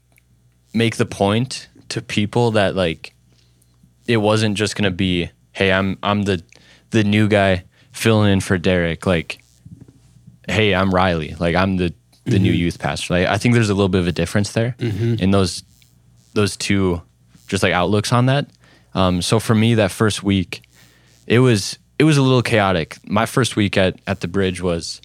make 0.74 0.96
the 0.96 1.06
point 1.06 1.68
to 1.88 2.02
people 2.02 2.52
that 2.52 2.76
like 2.76 3.14
it 4.06 4.18
wasn't 4.18 4.56
just 4.56 4.76
gonna 4.76 4.90
be 4.90 5.30
hey 5.52 5.72
I'm 5.72 5.98
I'm 6.02 6.22
the 6.22 6.42
the 6.90 7.04
new 7.04 7.28
guy 7.28 7.64
filling 7.92 8.32
in 8.32 8.40
for 8.40 8.58
Derek 8.58 9.06
like 9.06 9.40
hey 10.48 10.74
I'm 10.74 10.90
Riley. 10.90 11.34
Like 11.38 11.54
I'm 11.54 11.76
the 11.76 11.92
the 12.24 12.38
new 12.38 12.52
youth 12.52 12.78
pastor. 12.78 13.14
Like 13.14 13.26
I 13.26 13.38
think 13.38 13.54
there's 13.54 13.70
a 13.70 13.74
little 13.74 13.88
bit 13.88 14.00
of 14.00 14.06
a 14.06 14.12
difference 14.12 14.52
there 14.52 14.74
in 14.78 15.30
those 15.30 15.62
those 16.34 16.56
two 16.56 17.00
just 17.46 17.62
like 17.62 17.72
outlooks 17.72 18.12
on 18.12 18.26
that. 18.26 18.48
Um, 18.94 19.22
so 19.22 19.38
for 19.40 19.54
me 19.54 19.74
that 19.74 19.90
first 19.90 20.22
week 20.22 20.62
it 21.26 21.38
was 21.40 21.78
it 21.98 22.04
was 22.04 22.16
a 22.16 22.22
little 22.22 22.42
chaotic. 22.42 22.98
My 23.04 23.26
first 23.26 23.56
week 23.56 23.76
at 23.76 23.98
at 24.06 24.20
the 24.20 24.28
bridge 24.28 24.60
was 24.62 25.00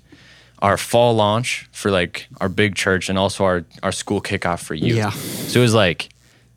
our 0.60 0.78
fall 0.78 1.13
launch 1.15 1.67
for 1.72 1.91
like 1.91 2.28
our 2.39 2.48
big 2.50 2.76
church 2.76 3.10
and 3.10 3.17
also 3.17 3.43
our 3.43 3.65
our 3.82 3.91
school 3.91 4.22
kickoff 4.22 4.62
for 4.63 4.76
youth. 4.76 4.96
Yeah. 4.98 5.10
so 5.12 5.60
it 5.60 5.63
was 5.63 5.74
like 5.74 6.10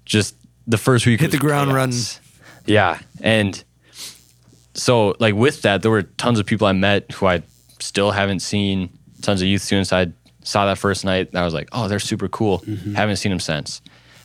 just 0.05 0.35
the 0.67 0.79
first 0.79 1.07
week 1.07 1.21
Hit 1.21 1.31
the 1.31 1.39
ground 1.39 1.71
chaos. 1.71 2.21
yeah. 2.67 2.99
And 3.21 3.63
so 4.77 5.15
like 5.19 5.35
with 5.35 5.63
that 5.63 5.83
there 5.83 5.91
were 5.91 6.03
tons 6.03 6.39
of 6.39 6.47
people 6.47 6.67
i 6.67 6.73
met 6.73 7.11
who 7.13 7.27
i 7.27 7.43
still 7.81 8.11
haven't 8.13 8.41
seen 8.41 8.89
tons 9.23 9.41
of 9.43 9.49
youth 9.49 9.63
students 9.63 9.93
i 9.93 10.07
saw 10.43 10.67
that 10.67 10.79
first 10.79 11.05
night 11.05 11.29
and 11.29 11.39
i 11.39 11.45
was 11.45 11.53
like 11.55 11.69
oh 11.73 11.89
they're 11.89 11.99
super 11.99 12.29
cool. 12.29 12.59
Haven't 12.95 13.17
seen 13.17 13.31
them 13.31 13.41
since. 13.41 13.81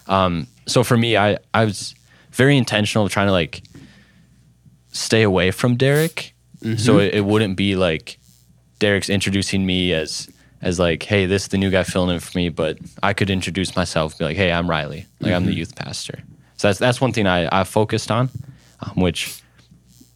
Um, 0.07 0.45
so 0.67 0.83
for 0.83 0.95
me 0.97 1.17
i 1.17 1.37
i 1.53 1.65
was 1.65 1.95
very 2.31 2.57
intentional 2.57 3.09
trying 3.09 3.27
to 3.27 3.31
like 3.31 3.63
stay 4.91 5.23
away 5.23 5.51
from 5.51 5.75
derek. 5.77 6.33
So 6.77 6.99
it, 6.99 7.15
it 7.15 7.25
wouldn't 7.25 7.57
be 7.57 7.75
like 7.75 8.19
derek's 8.79 9.09
introducing 9.09 9.65
me 9.65 9.93
as 9.93 10.29
as 10.61 10.77
like 10.79 11.01
hey 11.03 11.25
this 11.25 11.43
is 11.43 11.47
the 11.47 11.57
new 11.57 11.71
guy 11.71 11.83
filling 11.83 12.13
in 12.13 12.19
for 12.19 12.37
me 12.37 12.49
but 12.49 12.77
i 13.01 13.13
could 13.13 13.29
introduce 13.31 13.75
myself 13.75 14.17
be 14.17 14.25
like 14.25 14.37
hey 14.37 14.51
i'm 14.51 14.69
riley. 14.69 15.07
Like 15.21 15.33
i'm 15.33 15.45
the 15.45 15.53
youth 15.53 15.75
pastor. 15.75 16.19
So 16.57 16.67
that's 16.67 16.77
that's 16.79 17.01
one 17.01 17.13
thing 17.13 17.25
i 17.25 17.47
i 17.61 17.63
focused 17.63 18.11
on 18.11 18.29
um, 18.81 18.93
which 19.01 19.41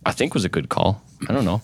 I 0.06 0.12
think 0.12 0.34
was 0.34 0.46
a 0.46 0.50
good 0.50 0.70
call. 0.70 1.02
I 1.30 1.34
don't 1.34 1.46
know. 1.46 1.62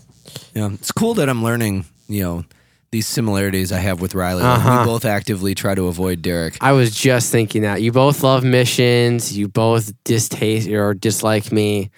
yeah 0.54 0.70
it's 0.74 0.92
cool 0.92 1.14
that 1.16 1.28
i'm 1.30 1.44
learning 1.44 1.86
you 2.08 2.24
know 2.24 2.44
these 2.92 3.06
similarities 3.08 3.72
i 3.72 3.80
have 3.80 4.00
with 4.02 4.14
riley 4.16 4.44
Like, 4.44 4.60
Uh-huh. 4.60 4.80
we 4.86 4.86
both 4.94 5.06
actively 5.06 5.54
try 5.56 5.76
to 5.76 5.88
avoid 5.88 6.22
derek 6.22 6.58
I 6.62 6.72
was 6.72 6.92
just 6.96 7.32
thinking 7.32 7.64
that 7.64 7.82
you 7.82 7.92
both 7.92 8.24
love 8.24 8.44
missions. 8.44 9.36
You 9.38 9.48
both 9.48 9.92
distaste 10.04 10.70
or 10.70 10.94
dislike 10.94 11.52
me. 11.52 11.90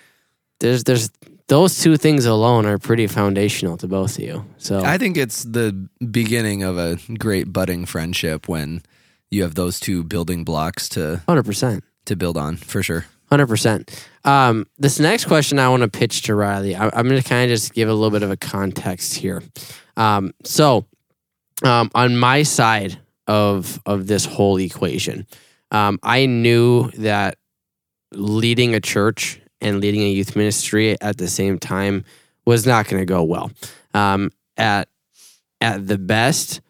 There's 0.60 0.84
there's 0.84 1.10
those 1.48 1.80
two 1.84 1.98
things 1.98 2.26
alone 2.26 2.66
are 2.66 2.78
pretty 2.80 3.08
foundational 3.08 3.78
to 3.78 3.88
both 3.88 4.18
of 4.18 4.24
you. 4.24 4.46
So 4.58 4.82
I 4.84 4.98
think 4.98 5.18
it's 5.18 5.44
the 5.44 5.74
beginning 6.12 6.64
of 6.64 6.78
a 6.78 6.98
great 7.20 7.52
budding 7.52 7.86
friendship 7.86 8.48
when 8.48 8.82
you 9.30 9.44
have 9.44 9.54
those 9.56 9.80
two 9.80 10.04
building 10.04 10.44
blocks 10.46 10.88
to 10.90 11.22
hundred 11.28 11.44
percent. 11.46 11.84
to 12.06 12.16
build 12.16 12.38
on 12.38 12.58
for 12.58 12.82
sure. 12.84 13.06
Hundred 13.34 13.48
percent. 13.48 14.08
Um, 14.26 14.68
this 14.78 15.00
next 15.00 15.26
question 15.26 15.58
I 15.58 15.68
want 15.68 15.82
to 15.82 15.90
pitch 15.90 16.22
to 16.24 16.36
Riley. 16.36 16.76
I, 16.76 16.86
I'm 16.94 17.10
going 17.10 17.20
to 17.20 17.28
kind 17.28 17.50
of 17.50 17.50
just 17.50 17.74
give 17.74 17.90
a 17.90 17.92
little 17.92 18.12
bit 18.12 18.22
of 18.22 18.30
a 18.30 18.38
context 18.38 19.16
here. 19.16 19.42
Um, 19.98 20.36
so, 20.44 20.86
um, 21.64 21.90
on 21.96 22.16
my 22.16 22.44
side 22.44 23.00
of 23.26 23.82
of 23.88 24.06
this 24.06 24.26
whole 24.26 24.60
equation, 24.60 25.26
um, 25.72 25.98
I 26.04 26.28
knew 26.28 26.92
that 26.92 27.40
leading 28.12 28.76
a 28.76 28.80
church 28.80 29.42
and 29.60 29.82
leading 29.82 30.04
a 30.04 30.10
youth 30.10 30.36
ministry 30.36 30.96
at 31.02 31.18
the 31.18 31.28
same 31.28 31.58
time 31.58 32.06
was 32.46 32.68
not 32.68 32.88
going 32.88 33.02
to 33.02 33.12
go 33.12 33.24
well. 33.24 33.52
Um, 33.96 34.30
at 34.58 34.90
at 35.60 35.88
the 35.88 35.98
best, 35.98 36.62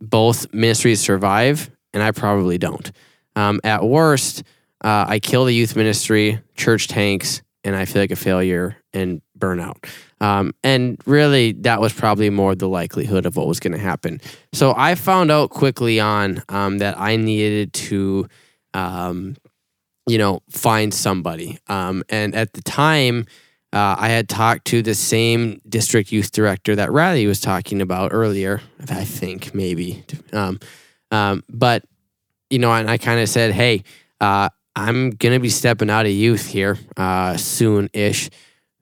both 0.00 0.52
ministries 0.52 1.00
survive, 1.00 1.70
and 1.94 2.02
I 2.02 2.10
probably 2.10 2.58
don't. 2.58 2.90
Um, 3.36 3.60
at 3.62 3.84
worst, 3.84 4.42
uh, 4.82 5.04
I 5.08 5.18
kill 5.18 5.44
the 5.44 5.54
youth 5.54 5.76
ministry, 5.76 6.40
church 6.56 6.88
tanks, 6.88 7.42
and 7.64 7.76
I 7.76 7.84
feel 7.84 8.02
like 8.02 8.10
a 8.10 8.16
failure 8.16 8.76
and 8.92 9.20
burnout. 9.38 9.84
Um, 10.20 10.54
and 10.62 11.00
really, 11.06 11.52
that 11.52 11.80
was 11.80 11.92
probably 11.92 12.30
more 12.30 12.54
the 12.54 12.68
likelihood 12.68 13.26
of 13.26 13.36
what 13.36 13.46
was 13.46 13.60
going 13.60 13.72
to 13.72 13.78
happen. 13.78 14.20
So 14.52 14.74
I 14.76 14.94
found 14.94 15.30
out 15.30 15.50
quickly 15.50 16.00
on 16.00 16.42
um, 16.48 16.78
that 16.78 16.98
I 16.98 17.16
needed 17.16 17.72
to, 17.74 18.28
um, 18.74 19.36
you 20.06 20.18
know, 20.18 20.40
find 20.50 20.92
somebody. 20.92 21.58
Um, 21.68 22.02
and 22.08 22.34
at 22.34 22.52
the 22.52 22.62
time, 22.62 23.26
uh, 23.72 23.96
I 23.98 24.08
had 24.08 24.28
talked 24.28 24.66
to 24.68 24.82
the 24.82 24.94
same 24.94 25.60
district 25.68 26.10
youth 26.10 26.32
director 26.32 26.74
that 26.76 26.90
Riley 26.90 27.26
was 27.26 27.40
talking 27.40 27.80
about 27.80 28.12
earlier. 28.12 28.60
I 28.88 29.04
think 29.04 29.54
maybe, 29.54 30.04
um, 30.32 30.58
um, 31.10 31.44
but 31.48 31.84
you 32.50 32.58
know, 32.58 32.72
and 32.72 32.90
I 32.90 32.98
kind 32.98 33.20
of 33.20 33.28
said, 33.28 33.52
"Hey, 33.52 33.84
uh, 34.20 34.48
I'm 34.88 35.10
gonna 35.10 35.40
be 35.40 35.50
stepping 35.50 35.90
out 35.90 36.06
of 36.06 36.12
youth 36.12 36.46
here 36.46 36.78
uh, 36.96 37.36
soon-ish. 37.36 38.30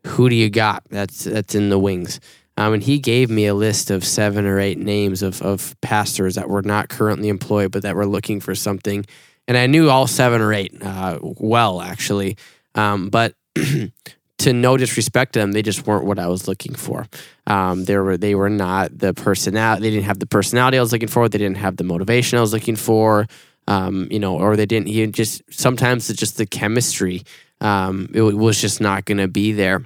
Who 0.07 0.29
do 0.29 0.37
you 0.37 0.49
got? 0.49 0.85
That's 0.91 1.25
that's 1.25 1.55
in 1.55 1.71
the 1.71 1.79
wings." 1.79 2.21
Um, 2.57 2.75
and 2.75 2.83
he 2.83 2.99
gave 2.99 3.31
me 3.31 3.47
a 3.47 3.55
list 3.55 3.91
of 3.91 4.05
seven 4.05 4.45
or 4.47 4.59
eight 4.59 4.79
names 4.79 5.23
of 5.23 5.43
of 5.43 5.77
pastors 5.81 6.37
that 6.37 6.49
were 6.49 6.63
not 6.63 6.89
currently 6.89 7.29
employed, 7.29 7.73
but 7.73 7.83
that 7.83 7.97
were 7.97 8.07
looking 8.07 8.41
for 8.41 8.55
something. 8.55 9.07
And 9.47 9.57
I 9.57 9.67
knew 9.67 9.89
all 9.91 10.07
seven 10.07 10.41
or 10.41 10.53
eight 10.53 10.75
uh, 10.83 11.19
well, 11.23 11.81
actually. 11.81 12.37
Um, 12.75 13.09
but 13.09 13.35
to 14.39 14.53
no 14.53 14.77
disrespect 14.77 15.33
to 15.33 15.41
them, 15.41 15.53
they 15.53 15.63
just 15.63 15.87
weren't 15.87 16.05
what 16.05 16.19
I 16.19 16.29
was 16.29 16.47
looking 16.47 16.75
for. 16.75 17.07
Um, 17.47 17.85
they 17.85 17.97
were 17.97 18.17
they 18.17 18.35
were 18.35 18.51
not 18.51 18.97
the 18.97 19.15
personality. 19.15 19.83
They 19.83 19.91
didn't 19.91 20.05
have 20.05 20.21
the 20.21 20.27
personality 20.27 20.79
I 20.79 20.81
was 20.81 20.93
looking 20.93 21.09
for. 21.09 21.29
They 21.29 21.39
didn't 21.39 21.57
have 21.57 21.77
the 21.77 21.85
motivation 21.85 22.39
I 22.39 22.41
was 22.41 22.53
looking 22.53 22.77
for. 22.77 23.27
Um, 23.69 24.09
you 24.11 24.19
know, 24.19 24.39
or 24.39 24.57
they 24.57 24.67
didn't. 24.67 24.89
He 24.89 25.07
just 25.09 25.43
sometimes 25.51 26.09
it's 26.09 26.19
just 26.19 26.39
the 26.39 26.47
chemistry. 26.47 27.23
Um, 27.61 28.09
it 28.15 28.23
was 28.23 28.61
just 28.61 28.81
not 28.81 29.05
going 29.05 29.19
to 29.19 29.29
be 29.29 29.53
there. 29.53 29.85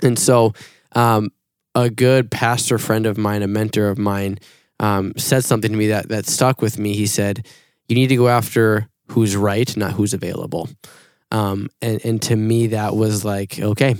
And 0.00 0.18
so, 0.18 0.54
um, 0.92 1.30
a 1.74 1.90
good 1.90 2.30
pastor 2.30 2.78
friend 2.78 3.06
of 3.06 3.18
mine, 3.18 3.42
a 3.42 3.48
mentor 3.48 3.88
of 3.88 3.98
mine, 3.98 4.38
um, 4.78 5.12
said 5.16 5.44
something 5.44 5.72
to 5.72 5.76
me 5.76 5.88
that 5.88 6.08
that 6.08 6.26
stuck 6.26 6.62
with 6.62 6.78
me. 6.78 6.94
He 6.94 7.06
said, 7.06 7.46
"You 7.88 7.96
need 7.96 8.08
to 8.08 8.16
go 8.16 8.28
after 8.28 8.88
who's 9.08 9.36
right, 9.36 9.76
not 9.76 9.92
who's 9.92 10.14
available." 10.14 10.68
Um, 11.32 11.68
and 11.82 12.00
and 12.04 12.22
to 12.22 12.36
me, 12.36 12.68
that 12.68 12.94
was 12.96 13.24
like 13.24 13.58
okay. 13.58 13.96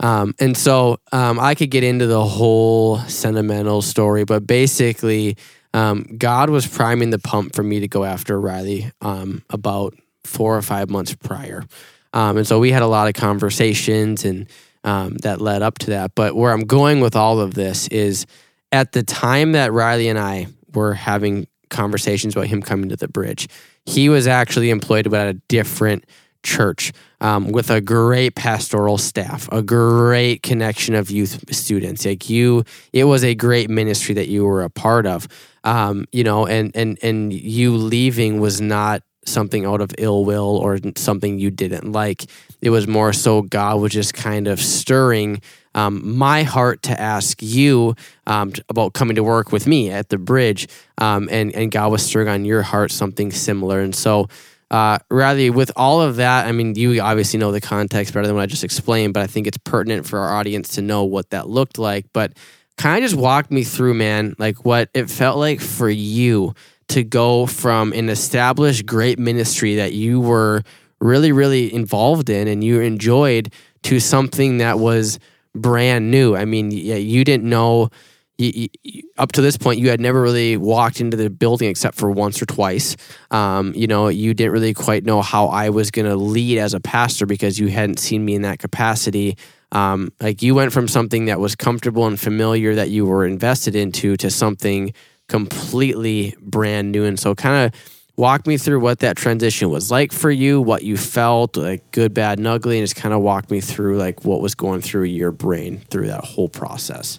Um, 0.00 0.34
and 0.38 0.56
so 0.56 0.98
um, 1.12 1.38
I 1.38 1.54
could 1.54 1.70
get 1.70 1.84
into 1.84 2.06
the 2.06 2.24
whole 2.24 2.98
sentimental 3.00 3.82
story, 3.82 4.24
but 4.24 4.46
basically, 4.46 5.36
um, 5.72 6.02
God 6.18 6.50
was 6.50 6.66
priming 6.66 7.10
the 7.10 7.18
pump 7.18 7.54
for 7.54 7.62
me 7.62 7.80
to 7.80 7.88
go 7.88 8.04
after 8.04 8.40
Riley 8.40 8.90
um, 9.00 9.42
about 9.50 9.94
four 10.24 10.56
or 10.56 10.62
five 10.62 10.90
months 10.90 11.14
prior. 11.14 11.64
Um, 12.12 12.38
and 12.38 12.46
so 12.46 12.58
we 12.58 12.72
had 12.72 12.82
a 12.82 12.86
lot 12.86 13.08
of 13.08 13.14
conversations 13.14 14.24
and 14.24 14.48
um, 14.82 15.14
that 15.18 15.40
led 15.40 15.62
up 15.62 15.78
to 15.78 15.90
that. 15.90 16.14
But 16.14 16.34
where 16.34 16.52
I'm 16.52 16.64
going 16.64 17.00
with 17.00 17.14
all 17.14 17.40
of 17.40 17.54
this 17.54 17.86
is 17.88 18.26
at 18.72 18.92
the 18.92 19.02
time 19.02 19.52
that 19.52 19.72
Riley 19.72 20.08
and 20.08 20.18
I 20.18 20.46
were 20.74 20.94
having 20.94 21.46
conversations 21.68 22.34
about 22.34 22.46
him 22.46 22.62
coming 22.62 22.88
to 22.88 22.96
the 22.96 23.08
bridge, 23.08 23.48
he 23.86 24.08
was 24.08 24.26
actually 24.26 24.70
employed 24.70 25.12
at 25.12 25.28
a 25.28 25.34
different 25.48 26.04
church 26.42 26.92
um, 27.20 27.52
with 27.52 27.70
a 27.70 27.80
great 27.80 28.34
pastoral 28.34 28.98
staff, 28.98 29.48
a 29.52 29.62
great 29.62 30.42
connection 30.42 30.94
of 30.94 31.10
youth 31.10 31.44
students. 31.54 32.04
Like 32.04 32.30
you, 32.30 32.64
it 32.92 33.04
was 33.04 33.24
a 33.24 33.34
great 33.34 33.68
ministry 33.68 34.14
that 34.14 34.28
you 34.28 34.44
were 34.44 34.62
a 34.62 34.70
part 34.70 35.06
of. 35.06 35.28
Um, 35.64 36.06
you 36.12 36.24
know, 36.24 36.46
and 36.46 36.70
and 36.74 36.98
and 37.02 37.32
you 37.32 37.76
leaving 37.76 38.40
was 38.40 38.60
not 38.60 39.02
something 39.26 39.66
out 39.66 39.80
of 39.80 39.94
ill 39.98 40.24
will 40.24 40.56
or 40.56 40.78
something 40.96 41.38
you 41.38 41.50
didn't 41.50 41.92
like. 41.92 42.24
It 42.62 42.70
was 42.70 42.86
more 42.86 43.12
so 43.12 43.42
God 43.42 43.80
was 43.80 43.92
just 43.92 44.14
kind 44.14 44.48
of 44.48 44.60
stirring 44.60 45.42
um, 45.74 46.16
my 46.16 46.42
heart 46.42 46.82
to 46.84 47.00
ask 47.00 47.40
you 47.42 47.94
um, 48.26 48.52
about 48.68 48.92
coming 48.92 49.16
to 49.16 49.22
work 49.22 49.52
with 49.52 49.66
me 49.66 49.90
at 49.90 50.08
the 50.08 50.18
bridge, 50.18 50.68
um, 50.98 51.28
and 51.30 51.54
and 51.54 51.70
God 51.70 51.92
was 51.92 52.04
stirring 52.04 52.28
on 52.28 52.44
your 52.44 52.62
heart 52.62 52.90
something 52.90 53.30
similar, 53.30 53.80
and 53.80 53.94
so. 53.94 54.28
Uh, 54.72 55.00
rather, 55.10 55.50
with 55.50 55.72
all 55.74 56.00
of 56.00 56.14
that, 56.14 56.46
I 56.46 56.52
mean, 56.52 56.76
you 56.76 57.00
obviously 57.00 57.40
know 57.40 57.50
the 57.50 57.60
context 57.60 58.14
better 58.14 58.24
than 58.24 58.36
what 58.36 58.42
I 58.42 58.46
just 58.46 58.62
explained, 58.62 59.14
but 59.14 59.20
I 59.20 59.26
think 59.26 59.48
it's 59.48 59.58
pertinent 59.58 60.06
for 60.06 60.20
our 60.20 60.38
audience 60.38 60.68
to 60.76 60.80
know 60.80 61.02
what 61.02 61.30
that 61.30 61.48
looked 61.48 61.76
like. 61.76 62.06
But 62.12 62.34
kind 62.80 63.04
of 63.04 63.10
just 63.10 63.20
walk 63.20 63.50
me 63.50 63.62
through, 63.62 63.92
man, 63.92 64.34
like 64.38 64.64
what 64.64 64.88
it 64.94 65.10
felt 65.10 65.36
like 65.36 65.60
for 65.60 65.90
you 65.90 66.54
to 66.88 67.04
go 67.04 67.44
from 67.44 67.92
an 67.92 68.08
established 68.08 68.86
great 68.86 69.18
ministry 69.18 69.76
that 69.76 69.92
you 69.92 70.18
were 70.18 70.62
really, 70.98 71.30
really 71.30 71.72
involved 71.72 72.30
in 72.30 72.48
and 72.48 72.64
you 72.64 72.80
enjoyed 72.80 73.52
to 73.82 74.00
something 74.00 74.58
that 74.58 74.78
was 74.78 75.18
brand 75.54 76.10
new. 76.10 76.34
I 76.34 76.46
mean, 76.46 76.70
yeah, 76.70 76.96
you 76.96 77.22
didn't 77.22 77.48
know. 77.48 77.90
You, 78.38 78.68
you, 78.82 79.02
up 79.18 79.32
to 79.32 79.42
this 79.42 79.58
point, 79.58 79.78
you 79.78 79.90
had 79.90 80.00
never 80.00 80.22
really 80.22 80.56
walked 80.56 81.02
into 81.02 81.18
the 81.18 81.28
building 81.28 81.68
except 81.68 81.98
for 81.98 82.10
once 82.10 82.40
or 82.40 82.46
twice. 82.46 82.96
Um, 83.30 83.74
you 83.74 83.86
know, 83.86 84.08
you 84.08 84.32
didn't 84.32 84.52
really 84.52 84.72
quite 84.72 85.04
know 85.04 85.20
how 85.20 85.48
I 85.48 85.68
was 85.68 85.90
going 85.90 86.08
to 86.08 86.16
lead 86.16 86.56
as 86.56 86.72
a 86.72 86.80
pastor 86.80 87.26
because 87.26 87.58
you 87.58 87.68
hadn't 87.68 87.98
seen 87.98 88.24
me 88.24 88.34
in 88.34 88.42
that 88.42 88.58
capacity. 88.58 89.36
Um, 89.72 90.12
like 90.20 90.42
you 90.42 90.54
went 90.54 90.72
from 90.72 90.88
something 90.88 91.26
that 91.26 91.38
was 91.38 91.54
comfortable 91.54 92.06
and 92.06 92.18
familiar 92.18 92.74
that 92.74 92.90
you 92.90 93.06
were 93.06 93.24
invested 93.24 93.76
into 93.76 94.16
to 94.16 94.30
something 94.30 94.92
completely 95.28 96.34
brand 96.40 96.90
new. 96.90 97.04
And 97.04 97.18
so, 97.18 97.34
kind 97.34 97.66
of 97.66 97.80
walk 98.16 98.46
me 98.46 98.58
through 98.58 98.80
what 98.80 98.98
that 98.98 99.16
transition 99.16 99.70
was 99.70 99.90
like 99.90 100.12
for 100.12 100.30
you, 100.30 100.60
what 100.60 100.82
you 100.82 100.96
felt, 100.96 101.56
like 101.56 101.90
good, 101.92 102.12
bad, 102.12 102.38
and 102.38 102.46
ugly, 102.46 102.78
and 102.78 102.84
just 102.84 102.96
kind 102.96 103.14
of 103.14 103.20
walk 103.22 103.50
me 103.50 103.60
through 103.60 103.96
like 103.96 104.24
what 104.24 104.40
was 104.40 104.54
going 104.54 104.80
through 104.80 105.04
your 105.04 105.30
brain 105.30 105.78
through 105.90 106.08
that 106.08 106.24
whole 106.24 106.48
process. 106.48 107.18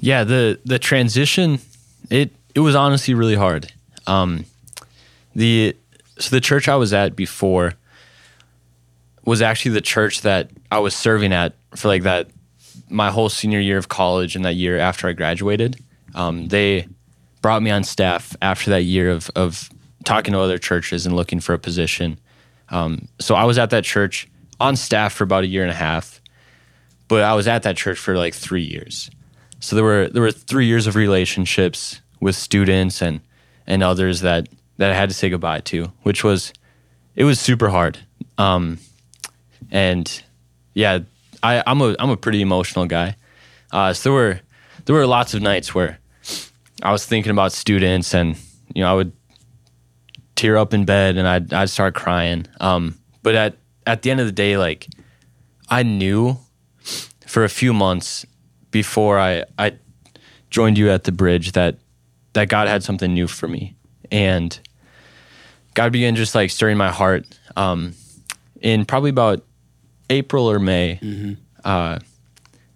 Yeah, 0.00 0.24
the 0.24 0.58
the 0.64 0.78
transition 0.78 1.58
it 2.10 2.30
it 2.54 2.60
was 2.60 2.74
honestly 2.74 3.14
really 3.14 3.34
hard. 3.34 3.72
Um, 4.06 4.44
the 5.34 5.76
so 6.18 6.34
the 6.34 6.40
church 6.40 6.68
I 6.68 6.76
was 6.76 6.92
at 6.92 7.14
before 7.14 7.74
was 9.28 9.42
actually 9.42 9.72
the 9.72 9.82
church 9.82 10.22
that 10.22 10.50
I 10.72 10.78
was 10.78 10.96
serving 10.96 11.34
at 11.34 11.54
for 11.76 11.88
like 11.88 12.04
that 12.04 12.30
my 12.88 13.10
whole 13.10 13.28
senior 13.28 13.60
year 13.60 13.76
of 13.76 13.88
college 13.88 14.34
and 14.34 14.44
that 14.46 14.54
year 14.54 14.78
after 14.78 15.06
I 15.06 15.12
graduated. 15.12 15.84
Um, 16.14 16.48
they 16.48 16.88
brought 17.42 17.62
me 17.62 17.70
on 17.70 17.84
staff 17.84 18.34
after 18.40 18.70
that 18.70 18.84
year 18.84 19.10
of 19.10 19.30
of 19.36 19.68
talking 20.04 20.32
to 20.32 20.40
other 20.40 20.56
churches 20.56 21.04
and 21.04 21.14
looking 21.14 21.40
for 21.40 21.52
a 21.52 21.58
position. 21.58 22.18
Um, 22.70 23.06
so 23.20 23.34
I 23.34 23.44
was 23.44 23.58
at 23.58 23.68
that 23.70 23.84
church 23.84 24.26
on 24.60 24.76
staff 24.76 25.12
for 25.12 25.24
about 25.24 25.44
a 25.44 25.46
year 25.46 25.62
and 25.62 25.70
a 25.70 25.74
half, 25.74 26.22
but 27.06 27.22
I 27.22 27.34
was 27.34 27.46
at 27.46 27.64
that 27.64 27.76
church 27.76 27.98
for 27.98 28.16
like 28.16 28.34
three 28.34 28.62
years. 28.62 29.10
So 29.60 29.76
there 29.76 29.84
were 29.84 30.08
there 30.08 30.22
were 30.22 30.32
three 30.32 30.64
years 30.64 30.86
of 30.86 30.96
relationships 30.96 32.00
with 32.18 32.34
students 32.34 33.02
and 33.02 33.20
and 33.66 33.82
others 33.82 34.22
that 34.22 34.48
that 34.78 34.90
I 34.90 34.94
had 34.94 35.10
to 35.10 35.14
say 35.14 35.28
goodbye 35.28 35.60
to, 35.60 35.92
which 36.02 36.24
was 36.24 36.54
it 37.14 37.24
was 37.24 37.38
super 37.38 37.68
hard. 37.68 37.98
Um, 38.38 38.78
and 39.70 40.22
yeah, 40.74 41.00
I, 41.42 41.62
I'm 41.66 41.80
a 41.80 41.94
I'm 41.98 42.10
a 42.10 42.16
pretty 42.16 42.40
emotional 42.40 42.86
guy. 42.86 43.16
Uh, 43.72 43.92
so 43.92 44.10
there 44.10 44.12
were 44.12 44.40
there 44.84 44.94
were 44.94 45.06
lots 45.06 45.34
of 45.34 45.42
nights 45.42 45.74
where 45.74 45.98
I 46.82 46.92
was 46.92 47.04
thinking 47.04 47.30
about 47.30 47.52
students, 47.52 48.14
and 48.14 48.36
you 48.74 48.82
know 48.82 48.90
I 48.90 48.94
would 48.94 49.12
tear 50.36 50.56
up 50.56 50.72
in 50.72 50.84
bed 50.84 51.16
and 51.16 51.26
I'd 51.26 51.52
I'd 51.52 51.70
start 51.70 51.94
crying. 51.94 52.46
Um, 52.60 52.98
but 53.22 53.34
at 53.34 53.56
at 53.86 54.02
the 54.02 54.10
end 54.10 54.20
of 54.20 54.26
the 54.26 54.32
day, 54.32 54.56
like 54.56 54.86
I 55.68 55.82
knew 55.82 56.38
for 57.26 57.44
a 57.44 57.48
few 57.48 57.72
months 57.72 58.24
before 58.70 59.18
I 59.18 59.44
I 59.58 59.78
joined 60.50 60.78
you 60.78 60.90
at 60.90 61.04
the 61.04 61.12
bridge 61.12 61.52
that 61.52 61.78
that 62.32 62.48
God 62.48 62.68
had 62.68 62.82
something 62.82 63.12
new 63.12 63.26
for 63.26 63.48
me, 63.48 63.74
and 64.10 64.58
God 65.74 65.92
began 65.92 66.16
just 66.16 66.34
like 66.34 66.50
stirring 66.50 66.76
my 66.76 66.90
heart. 66.90 67.26
Um, 67.56 67.94
in 68.60 68.84
probably 68.84 69.10
about 69.10 69.44
April 70.10 70.50
or 70.50 70.58
May, 70.58 70.98
uh, 71.64 71.98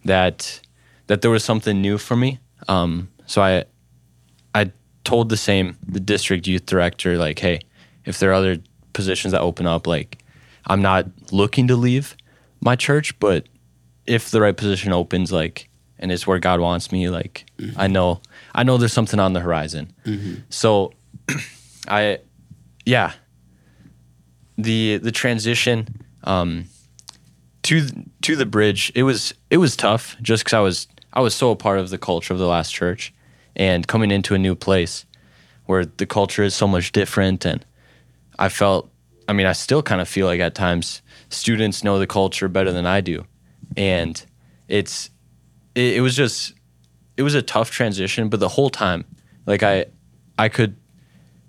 that 0.05 0.61
that 1.07 1.23
there 1.23 1.31
was 1.31 1.45
something 1.45 1.81
new 1.81 1.99
for 1.99 2.17
me. 2.17 2.39
Um, 2.69 3.09
so 3.27 3.43
I 3.43 3.65
I 4.55 4.71
told 5.05 5.29
the 5.29 5.37
same 5.37 5.77
the 5.87 6.01
district 6.01 6.47
youth 6.47 6.67
director 6.67 7.17
like, 7.19 7.39
hey, 7.39 7.61
if 8.05 8.19
there 8.19 8.31
are 8.31 8.35
other 8.35 8.59
positions 8.93 9.33
that 9.33 9.41
open 9.41 9.67
up, 9.67 9.87
like 9.87 10.19
I'm 10.67 10.83
not 10.83 11.07
looking 11.33 11.67
to 11.69 11.77
leave 11.77 12.17
my 12.61 12.77
church, 12.77 13.19
but 13.19 13.47
if 14.07 14.31
the 14.31 14.41
right 14.41 14.57
position 14.57 14.93
opens, 14.93 15.33
like 15.33 15.69
and 15.99 16.11
it's 16.13 16.27
where 16.27 16.39
God 16.39 16.61
wants 16.61 16.91
me, 16.93 17.09
like 17.09 17.47
I 17.77 17.87
know 17.87 18.21
I 18.55 18.63
know 18.65 18.77
there's 18.77 18.93
something 18.93 19.21
on 19.21 19.33
the 19.33 19.41
horizon. 19.41 19.93
So 20.51 20.93
I 21.89 22.19
yeah 22.85 23.13
the 24.59 24.99
the 24.99 25.13
transition 25.13 26.05
um, 26.25 26.67
to 27.81 28.05
to 28.21 28.37
the 28.37 28.47
bridge 28.47 28.93
it 28.95 29.03
was 29.05 29.35
it 29.51 29.57
was 29.57 29.77
tough 29.77 30.17
just 30.21 30.45
because 30.45 30.55
I 30.55 30.61
was 30.61 30.89
I 31.13 31.21
was 31.21 31.35
so 31.35 31.51
a 31.51 31.57
part 31.57 31.79
of 31.79 31.91
the 31.91 31.99
culture 31.99 32.33
of 32.33 32.39
the 32.39 32.47
last 32.47 32.73
church 32.73 33.13
and 33.55 33.87
coming 33.87 34.11
into 34.11 34.35
a 34.35 34.39
new 34.39 34.55
place 34.55 35.05
where 35.67 35.85
the 35.85 36.07
culture 36.07 36.43
is 36.43 36.55
so 36.55 36.67
much 36.67 36.93
different. 36.93 37.45
And 37.45 37.65
I 38.39 38.49
felt 38.49 38.91
I 39.29 39.33
mean 39.33 39.47
I 39.47 39.53
still 39.53 39.83
kind 39.83 40.01
of 40.01 40.09
feel 40.09 40.27
like 40.27 40.41
at 40.41 40.55
times 40.55 41.03
students 41.29 41.85
know 41.85 41.99
the 41.99 42.07
culture 42.07 42.49
better 42.49 42.73
than 42.73 42.87
I 42.87 43.01
do. 43.01 43.27
And 43.77 44.25
it's 44.69 45.11
it, 45.75 45.97
it 45.97 46.01
was 46.01 46.17
just 46.17 46.55
it 47.17 47.23
was 47.23 47.35
a 47.35 47.43
tough 47.43 47.71
transition 47.71 48.29
but 48.29 48.41
the 48.41 48.49
whole 48.49 48.71
time 48.71 49.05
like 49.47 49.63
I 49.63 49.87
I 50.39 50.49
could 50.49 50.77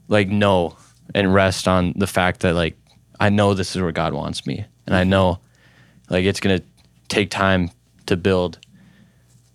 like 0.08 0.28
know 0.28 0.78
and 1.16 1.34
rest 1.34 1.68
on 1.68 1.94
the 1.96 2.08
fact 2.08 2.42
that 2.42 2.54
like 2.54 2.78
I 3.20 3.30
know 3.30 3.54
this 3.54 3.76
is 3.76 3.82
where 3.82 3.92
God 3.92 4.14
wants 4.14 4.46
me 4.46 4.66
and 4.86 4.96
I 4.96 5.04
know 5.04 5.40
like 6.10 6.26
it's 6.26 6.40
going 6.40 6.60
to 6.60 6.66
take 7.08 7.30
time 7.30 7.72
to 8.06 8.18
build 8.18 8.60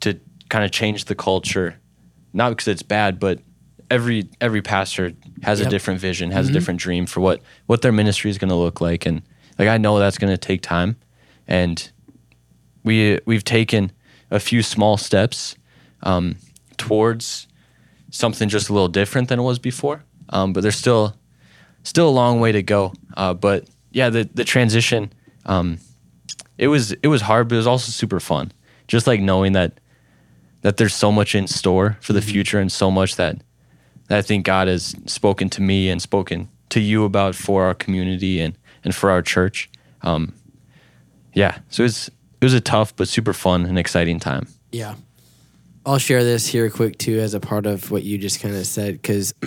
to 0.01 0.19
kind 0.49 0.65
of 0.65 0.71
change 0.71 1.07
the 1.07 1.15
culture. 1.15 1.79
Not 2.33 2.51
because 2.51 2.69
it's 2.69 2.83
bad 2.83 3.19
but 3.19 3.41
every 3.91 4.29
every 4.41 4.63
pastor 4.63 5.13
has 5.43 5.61
a 5.61 5.69
different 5.69 5.99
vision 5.99 6.31
has 6.31 6.49
a 6.49 6.53
different 6.53 6.79
dream 6.79 7.07
for 7.07 7.21
what 7.21 7.41
what 7.67 7.81
their 7.83 7.93
ministry 7.93 8.31
is 8.31 8.39
going 8.39 8.51
to 8.51 8.55
look 8.55 8.81
like. 8.81 9.07
And 9.07 9.23
like 9.59 9.69
I 9.69 9.79
know 9.79 9.99
that's 9.99 10.19
going 10.19 10.33
to 10.33 10.39
take 10.39 10.63
time. 10.63 10.97
And 11.47 11.91
we 12.85 13.19
we've 13.27 13.45
taken 13.45 13.93
a 14.31 14.41
few 14.41 14.63
small 14.63 14.97
steps 14.97 15.57
um, 16.03 16.37
towards 16.77 17.49
something 18.11 18.49
just 18.49 18.69
a 18.69 18.73
little 18.73 18.89
different 18.89 19.29
than 19.29 19.39
it 19.39 19.43
was 19.43 19.59
before. 19.59 20.05
Um, 20.31 20.53
but 20.53 20.63
there's 20.63 20.77
still 20.77 21.17
still 21.83 22.09
a 22.09 22.11
long 22.11 22.41
way 22.41 22.53
to 22.53 22.63
go. 22.63 22.93
Uh, 23.17 23.35
but 23.35 23.69
yeah, 23.91 24.11
the 24.11 24.29
the 24.33 24.45
transition, 24.45 25.13
um, 25.47 25.79
it 26.59 26.69
was 26.69 26.93
it 26.93 27.09
was 27.09 27.23
hard, 27.23 27.49
but 27.49 27.55
it 27.55 27.59
was 27.59 27.67
also 27.67 27.91
super 27.91 28.21
fun. 28.21 28.53
Just 28.87 29.07
like 29.07 29.21
knowing 29.21 29.53
that 29.53 29.81
that 30.63 30.77
there's 30.77 30.95
so 30.95 31.13
much 31.13 31.35
in 31.35 31.47
store 31.47 31.97
for 32.01 32.13
the 32.13 32.21
future 32.21 32.59
and 32.59 32.71
so 32.71 32.91
much 32.91 33.15
that, 33.17 33.41
that 34.09 34.19
I 34.19 34.23
think 34.23 34.45
God 34.45 34.67
has 34.67 34.95
spoken 35.07 35.49
to 35.51 35.63
me 35.63 35.89
and 35.89 36.03
spoken 36.03 36.49
to 36.71 36.81
you 36.81 37.05
about 37.05 37.35
for 37.35 37.65
our 37.65 37.75
community 37.75 38.41
and 38.41 38.59
and 38.85 38.95
for 38.95 39.11
our 39.11 39.23
church. 39.23 39.71
Um, 40.03 40.35
yeah, 41.33 41.59
so 41.69 41.83
it 41.83 41.87
was 41.87 42.09
it 42.41 42.45
was 42.45 42.55
a 42.55 42.61
tough 42.61 42.95
but 42.97 43.09
super 43.09 43.33
fun 43.33 43.65
and 43.65 43.79
exciting 43.79 44.19
time. 44.19 44.49
Yeah. 44.73 44.97
I'll 45.87 45.99
share 45.99 46.23
this 46.23 46.47
here 46.47 46.69
quick 46.69 46.99
too 46.99 47.19
as 47.19 47.33
a 47.33 47.41
part 47.41 47.65
of 47.65 47.91
what 47.91 48.03
you 48.03 48.19
just 48.19 48.41
kind 48.41 48.55
of 48.55 48.67
said 48.67 48.95
because 48.95 49.33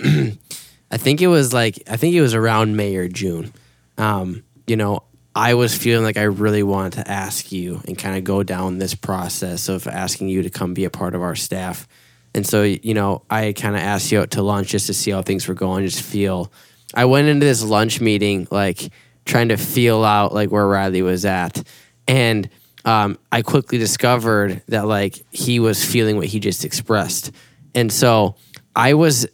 I 0.90 0.96
think 0.96 1.20
it 1.20 1.28
was 1.28 1.52
like 1.52 1.82
I 1.88 1.96
think 1.96 2.14
it 2.14 2.20
was 2.20 2.34
around 2.34 2.76
May 2.76 2.96
or 2.96 3.06
June. 3.06 3.52
Um, 3.98 4.42
you 4.66 4.76
know, 4.76 5.04
I 5.34 5.54
was 5.54 5.76
feeling 5.76 6.04
like 6.04 6.16
I 6.16 6.24
really 6.24 6.62
wanted 6.62 6.94
to 6.94 7.10
ask 7.10 7.52
you 7.52 7.80
and 7.86 7.96
kind 7.96 8.16
of 8.16 8.24
go 8.24 8.42
down 8.42 8.78
this 8.78 8.94
process 8.94 9.68
of 9.68 9.86
asking 9.86 10.28
you 10.28 10.42
to 10.42 10.50
come 10.50 10.74
be 10.74 10.84
a 10.84 10.90
part 10.90 11.14
of 11.14 11.22
our 11.22 11.34
staff. 11.34 11.88
And 12.34 12.46
so, 12.46 12.62
you 12.62 12.94
know, 12.94 13.22
I 13.30 13.52
kind 13.52 13.74
of 13.74 13.82
asked 13.82 14.12
you 14.12 14.20
out 14.20 14.32
to 14.32 14.42
lunch 14.42 14.68
just 14.68 14.86
to 14.86 14.94
see 14.94 15.10
how 15.10 15.22
things 15.22 15.48
were 15.48 15.54
going, 15.54 15.86
just 15.86 16.02
feel. 16.02 16.52
I 16.94 17.06
went 17.06 17.28
into 17.28 17.46
this 17.46 17.62
lunch 17.62 18.00
meeting 18.00 18.46
like 18.50 18.90
trying 19.24 19.48
to 19.48 19.56
feel 19.56 20.04
out 20.04 20.34
like 20.34 20.50
where 20.50 20.66
Riley 20.66 21.02
was 21.02 21.24
at. 21.24 21.62
And 22.06 22.48
um, 22.84 23.18
I 23.30 23.42
quickly 23.42 23.78
discovered 23.78 24.62
that 24.68 24.86
like 24.86 25.24
he 25.30 25.60
was 25.60 25.84
feeling 25.84 26.16
what 26.16 26.26
he 26.26 26.40
just 26.40 26.64
expressed. 26.64 27.30
And 27.74 27.90
so 27.92 28.36
I 28.76 28.94
was 28.94 29.26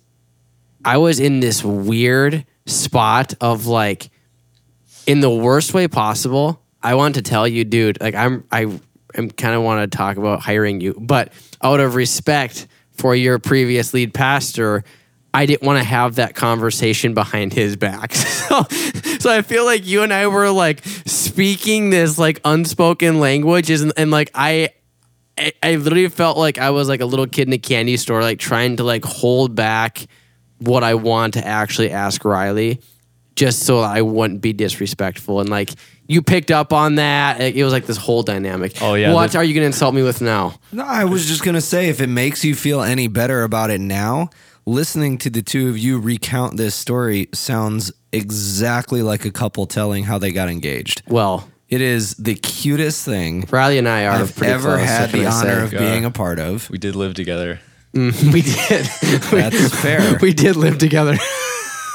I 0.84 0.98
was 0.98 1.18
in 1.18 1.40
this 1.40 1.64
weird 1.64 2.44
spot 2.66 3.34
of 3.40 3.66
like 3.66 4.10
in 5.08 5.20
the 5.20 5.30
worst 5.30 5.72
way 5.72 5.88
possible. 5.88 6.62
I 6.82 6.94
want 6.94 7.16
to 7.16 7.22
tell 7.22 7.48
you, 7.48 7.64
dude, 7.64 8.00
like 8.00 8.14
I'm 8.14 8.44
I 8.52 8.78
am 9.14 9.30
kind 9.30 9.54
of 9.54 9.62
want 9.62 9.90
to 9.90 9.96
talk 9.96 10.18
about 10.18 10.40
hiring 10.40 10.80
you, 10.80 10.94
but 11.00 11.32
out 11.62 11.80
of 11.80 11.96
respect 11.96 12.68
for 12.92 13.16
your 13.16 13.38
previous 13.38 13.94
lead 13.94 14.12
pastor, 14.12 14.84
I 15.32 15.46
didn't 15.46 15.66
want 15.66 15.78
to 15.78 15.84
have 15.84 16.16
that 16.16 16.34
conversation 16.34 17.14
behind 17.14 17.52
his 17.52 17.74
back. 17.74 18.12
So, 18.48 18.62
so 19.18 19.30
I 19.30 19.42
feel 19.42 19.66
like 19.66 19.86
you 19.86 20.02
and 20.02 20.10
I 20.10 20.26
were 20.26 20.50
like 20.50 20.80
speaking 21.04 21.90
this 21.90 22.16
like 22.16 22.40
unspoken 22.46 23.20
language 23.20 23.68
and, 23.68 23.92
and 23.94 24.10
like 24.10 24.30
I 24.34 24.70
I, 25.36 25.52
I 25.62 25.74
literally 25.76 26.08
felt 26.08 26.38
like 26.38 26.56
I 26.56 26.70
was 26.70 26.88
like 26.88 27.02
a 27.02 27.04
little 27.04 27.26
kid 27.26 27.46
in 27.46 27.52
a 27.52 27.58
candy 27.58 27.98
store, 27.98 28.22
like 28.22 28.38
trying 28.38 28.76
to 28.76 28.84
like 28.84 29.04
hold 29.04 29.54
back 29.54 30.06
what 30.60 30.82
I 30.82 30.94
want 30.94 31.34
to 31.34 31.46
actually 31.46 31.90
ask 31.90 32.24
Riley, 32.24 32.80
just 33.38 33.60
so 33.64 33.78
I 33.78 34.02
wouldn't 34.02 34.40
be 34.40 34.52
disrespectful. 34.52 35.40
And 35.40 35.48
like 35.48 35.70
you 36.08 36.22
picked 36.22 36.50
up 36.50 36.72
on 36.72 36.96
that. 36.96 37.40
It 37.40 37.56
it 37.56 37.62
was 37.64 37.72
like 37.72 37.86
this 37.86 37.96
whole 37.96 38.22
dynamic. 38.22 38.82
Oh, 38.82 38.94
yeah, 38.94 39.12
What 39.14 39.30
the- 39.32 39.38
are 39.38 39.44
you 39.44 39.54
gonna 39.54 39.66
insult 39.66 39.94
me 39.94 40.02
with 40.02 40.20
now? 40.20 40.54
No, 40.72 40.84
I 40.84 41.04
was 41.04 41.26
just 41.26 41.44
gonna 41.44 41.60
say 41.60 41.88
if 41.88 42.00
it 42.00 42.08
makes 42.08 42.44
you 42.44 42.54
feel 42.54 42.82
any 42.82 43.06
better 43.08 43.44
about 43.44 43.70
it 43.70 43.80
now, 43.80 44.30
listening 44.66 45.18
to 45.18 45.30
the 45.30 45.42
two 45.42 45.68
of 45.68 45.78
you 45.78 46.00
recount 46.00 46.56
this 46.56 46.74
story 46.74 47.28
sounds 47.32 47.92
exactly 48.12 49.02
like 49.02 49.24
a 49.24 49.30
couple 49.30 49.66
telling 49.66 50.04
how 50.04 50.18
they 50.18 50.32
got 50.32 50.48
engaged. 50.48 51.02
Well, 51.06 51.48
It 51.68 51.80
is 51.82 52.14
the 52.14 52.34
cutest 52.34 53.04
thing 53.04 53.44
Riley 53.50 53.78
and 53.78 53.86
I 53.88 54.06
are 54.06 54.22
I've 54.22 54.34
pretty 54.34 54.52
ever 54.54 54.76
close, 54.76 54.88
had 54.88 55.12
the 55.12 55.26
I 55.26 55.30
say? 55.30 55.50
honor 55.52 55.64
of 55.64 55.70
God. 55.70 55.78
being 55.80 56.04
a 56.06 56.10
part 56.10 56.38
of. 56.40 56.68
We 56.70 56.78
did 56.78 56.96
live 56.96 57.14
together. 57.14 57.60
Mm, 57.94 58.32
we 58.32 58.40
did. 58.42 58.86
That's 59.30 59.74
fair. 59.82 60.18
we 60.20 60.32
did 60.32 60.56
live 60.56 60.78
together. 60.78 61.16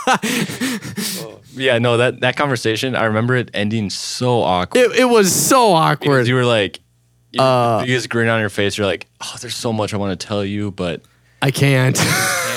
Yeah, 1.55 1.77
no, 1.77 1.97
that 1.97 2.21
that 2.21 2.35
conversation, 2.35 2.95
I 2.95 3.05
remember 3.05 3.35
it 3.35 3.51
ending 3.53 3.89
so 3.91 4.41
awkward. 4.41 4.79
It, 4.81 4.99
it 5.01 5.05
was 5.05 5.33
so 5.33 5.73
awkward. 5.73 6.15
Because 6.15 6.27
you 6.27 6.33
were 6.35 6.45
like, 6.45 6.79
you, 7.31 7.41
Uh, 7.41 7.83
you 7.85 7.93
just 7.95 8.09
grin 8.09 8.27
on 8.27 8.39
your 8.39 8.49
face. 8.49 8.77
You're 8.77 8.87
like, 8.87 9.07
oh, 9.21 9.35
there's 9.39 9.55
so 9.55 9.71
much 9.71 9.93
I 9.93 9.97
want 9.97 10.19
to 10.19 10.27
tell 10.27 10.43
you, 10.43 10.71
but 10.71 11.01
I 11.43 11.51
can't. 11.51 11.97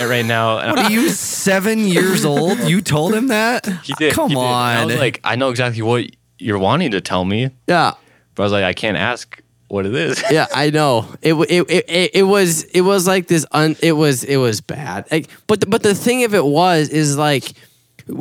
right 0.01 0.25
now. 0.25 0.59
And 0.67 0.79
Are 0.79 0.91
you 0.91 1.11
seven 1.11 1.81
years 1.87 2.25
old? 2.25 2.59
You 2.61 2.81
told 2.81 3.15
him 3.15 3.29
that? 3.29 3.67
he 3.85 3.93
did. 3.99 4.15
Come 4.15 4.31
he 4.31 4.35
did. 4.35 4.41
And 4.43 4.49
I 4.55 4.81
on. 4.83 4.87
was 4.87 4.97
like, 4.99 5.21
I 5.25 5.37
know 5.37 5.51
exactly 5.51 5.83
what 5.83 6.07
you're 6.39 6.59
wanting 6.59 6.93
to 6.93 7.01
tell 7.03 7.25
me, 7.25 7.51
yeah. 7.67 7.93
but 8.35 8.43
I 8.43 8.47
was 8.47 8.53
like, 8.53 8.65
I 8.65 8.73
can't 8.73 8.97
ask 8.97 9.43
what 9.69 9.87
it 9.87 9.95
is. 9.95 10.23
yeah, 10.31 10.47
I 10.55 10.71
know. 10.71 11.15
It, 11.23 11.35
it 11.35 11.71
it 11.71 12.11
it 12.15 12.23
was 12.23 12.65
it 12.65 12.83
was 12.83 13.07
like 13.07 13.27
this. 13.29 13.47
Un, 13.53 13.77
it 13.83 13.93
was 13.93 14.25
it 14.25 14.37
was 14.37 14.61
bad. 14.61 15.11
Like, 15.11 15.29
but 15.47 15.61
the, 15.61 15.67
but 15.67 15.83
the 15.83 15.95
thing 15.95 16.25
of 16.25 16.35
it 16.35 16.45
was 16.45 16.89
is 16.89 17.17
like 17.17 17.53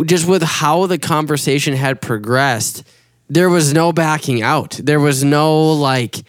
just 0.05 0.27
with 0.27 0.41
how 0.41 0.87
the 0.87 0.97
conversation 0.97 1.73
had 1.73 2.01
progressed, 2.01 2.83
there 3.29 3.49
was 3.49 3.73
no 3.73 3.91
backing 3.91 4.41
out. 4.41 4.71
There 4.71 4.99
was 4.99 5.23
no 5.23 5.73
like 5.73 6.23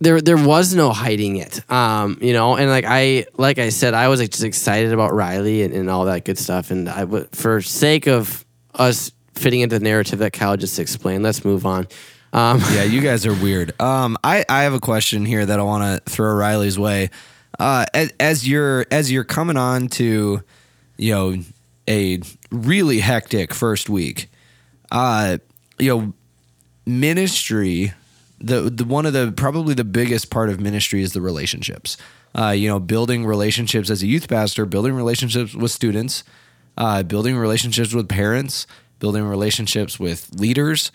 there 0.00 0.20
there 0.20 0.36
was 0.36 0.74
no 0.74 0.90
hiding 0.90 1.36
it. 1.36 1.68
Um, 1.70 2.18
you 2.20 2.32
know, 2.32 2.56
and 2.56 2.68
like 2.68 2.84
I 2.86 3.26
like 3.36 3.58
I 3.58 3.70
said, 3.70 3.94
I 3.94 4.08
was 4.08 4.20
like, 4.20 4.30
just 4.30 4.44
excited 4.44 4.92
about 4.92 5.14
Riley 5.14 5.62
and, 5.62 5.72
and 5.72 5.90
all 5.90 6.04
that 6.06 6.24
good 6.24 6.38
stuff. 6.38 6.70
And 6.70 6.88
I 6.88 7.06
for 7.32 7.60
sake 7.60 8.06
of 8.06 8.44
us 8.74 9.12
fitting 9.34 9.60
into 9.60 9.78
the 9.78 9.84
narrative 9.84 10.18
that 10.20 10.32
Kyle 10.32 10.56
just 10.56 10.78
explained, 10.78 11.22
let's 11.22 11.44
move 11.44 11.66
on. 11.66 11.88
Um, 12.32 12.60
yeah, 12.72 12.84
you 12.84 13.00
guys 13.00 13.26
are 13.26 13.34
weird. 13.34 13.80
Um, 13.80 14.16
I, 14.24 14.44
I 14.48 14.62
have 14.62 14.74
a 14.74 14.80
question 14.80 15.24
here 15.24 15.44
that 15.44 15.58
I 15.58 15.62
want 15.62 16.04
to 16.04 16.10
throw 16.10 16.32
Riley's 16.34 16.78
way. 16.78 17.10
Uh, 17.58 17.84
as, 17.92 18.12
as 18.18 18.48
you're 18.48 18.86
as 18.90 19.12
you're 19.12 19.24
coming 19.24 19.56
on 19.56 19.88
to, 19.88 20.42
you 20.96 21.14
know, 21.14 21.36
a 21.88 22.20
really 22.50 23.00
hectic 23.00 23.52
first 23.52 23.90
week, 23.90 24.30
uh, 24.90 25.38
you 25.78 25.88
know, 25.88 26.14
ministry, 26.86 27.92
the 28.40 28.62
the 28.62 28.84
one 28.84 29.06
of 29.06 29.12
the 29.12 29.32
probably 29.36 29.74
the 29.74 29.84
biggest 29.84 30.30
part 30.30 30.48
of 30.48 30.60
ministry 30.60 31.02
is 31.02 31.12
the 31.12 31.20
relationships. 31.20 31.96
Uh, 32.34 32.48
you 32.48 32.66
know, 32.66 32.80
building 32.80 33.26
relationships 33.26 33.90
as 33.90 34.02
a 34.02 34.06
youth 34.06 34.26
pastor, 34.26 34.64
building 34.64 34.94
relationships 34.94 35.54
with 35.54 35.70
students, 35.70 36.24
uh, 36.78 37.02
building 37.02 37.36
relationships 37.36 37.92
with 37.92 38.08
parents, 38.08 38.66
building 38.98 39.24
relationships 39.24 40.00
with 40.00 40.30
leaders. 40.32 40.90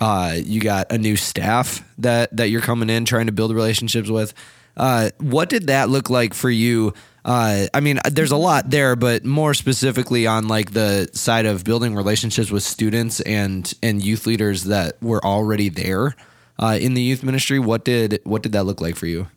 Uh, 0.00 0.36
you 0.36 0.60
got 0.60 0.90
a 0.90 0.98
new 0.98 1.16
staff 1.16 1.86
that 1.98 2.34
that 2.36 2.48
you're 2.48 2.62
coming 2.62 2.88
in 2.88 3.04
trying 3.04 3.26
to 3.26 3.32
build 3.32 3.54
relationships 3.54 4.08
with. 4.08 4.32
Uh, 4.76 5.10
what 5.18 5.48
did 5.48 5.66
that 5.66 5.90
look 5.90 6.08
like 6.08 6.32
for 6.32 6.48
you? 6.48 6.94
Uh, 7.24 7.66
I 7.74 7.80
mean, 7.80 8.00
there's 8.10 8.30
a 8.30 8.36
lot 8.36 8.70
there, 8.70 8.96
but 8.96 9.24
more 9.24 9.52
specifically 9.52 10.26
on 10.26 10.48
like 10.48 10.72
the 10.72 11.10
side 11.12 11.44
of 11.44 11.64
building 11.64 11.94
relationships 11.94 12.50
with 12.50 12.62
students 12.62 13.20
and 13.20 13.72
and 13.82 14.02
youth 14.02 14.26
leaders 14.26 14.64
that 14.64 15.00
were 15.02 15.22
already 15.24 15.68
there 15.68 16.16
uh, 16.58 16.78
in 16.80 16.94
the 16.94 17.02
youth 17.02 17.22
ministry. 17.22 17.58
What 17.58 17.84
did 17.84 18.20
what 18.24 18.42
did 18.42 18.52
that 18.52 18.64
look 18.64 18.80
like 18.80 18.96
for 18.96 19.06
you? 19.06 19.28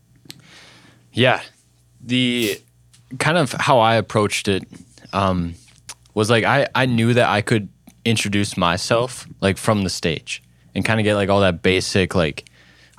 Yeah, 1.11 1.41
the 2.01 2.61
kind 3.20 3.38
of 3.38 3.51
how 3.53 3.80
I 3.80 3.95
approached 3.95 4.47
it 4.47 4.64
um, 5.11 5.55
was 6.14 6.30
like 6.30 6.43
I 6.45 6.68
I 6.74 6.86
knew 6.86 7.14
that 7.14 7.28
I 7.28 7.41
could 7.41 7.70
introduce 8.05 8.57
myself 8.57 9.28
like 9.41 9.57
from 9.57 9.84
the 9.84 9.89
stage 9.89 10.42
and 10.76 10.84
kind 10.84 10.99
of 10.99 11.03
get 11.03 11.15
like 11.15 11.30
all 11.30 11.41
that 11.41 11.61
basic 11.61 12.15
like 12.15 12.45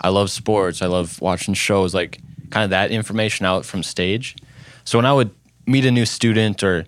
I 0.01 0.09
love 0.09 0.31
sports, 0.31 0.83
I 0.83 0.87
love 0.87 1.21
watching 1.21 1.55
shows, 1.55 1.95
like 1.95 2.21
kind 2.51 2.65
of 2.65 2.71
that 2.71 2.91
information 2.91 3.47
out 3.47 3.65
from 3.65 3.83
stage. 3.83 4.37
So 4.85 4.99
when 4.99 5.07
I 5.07 5.13
would 5.13 5.31
meet 5.67 5.87
a 5.87 5.91
new 5.91 6.05
student 6.05 6.63
or 6.63 6.87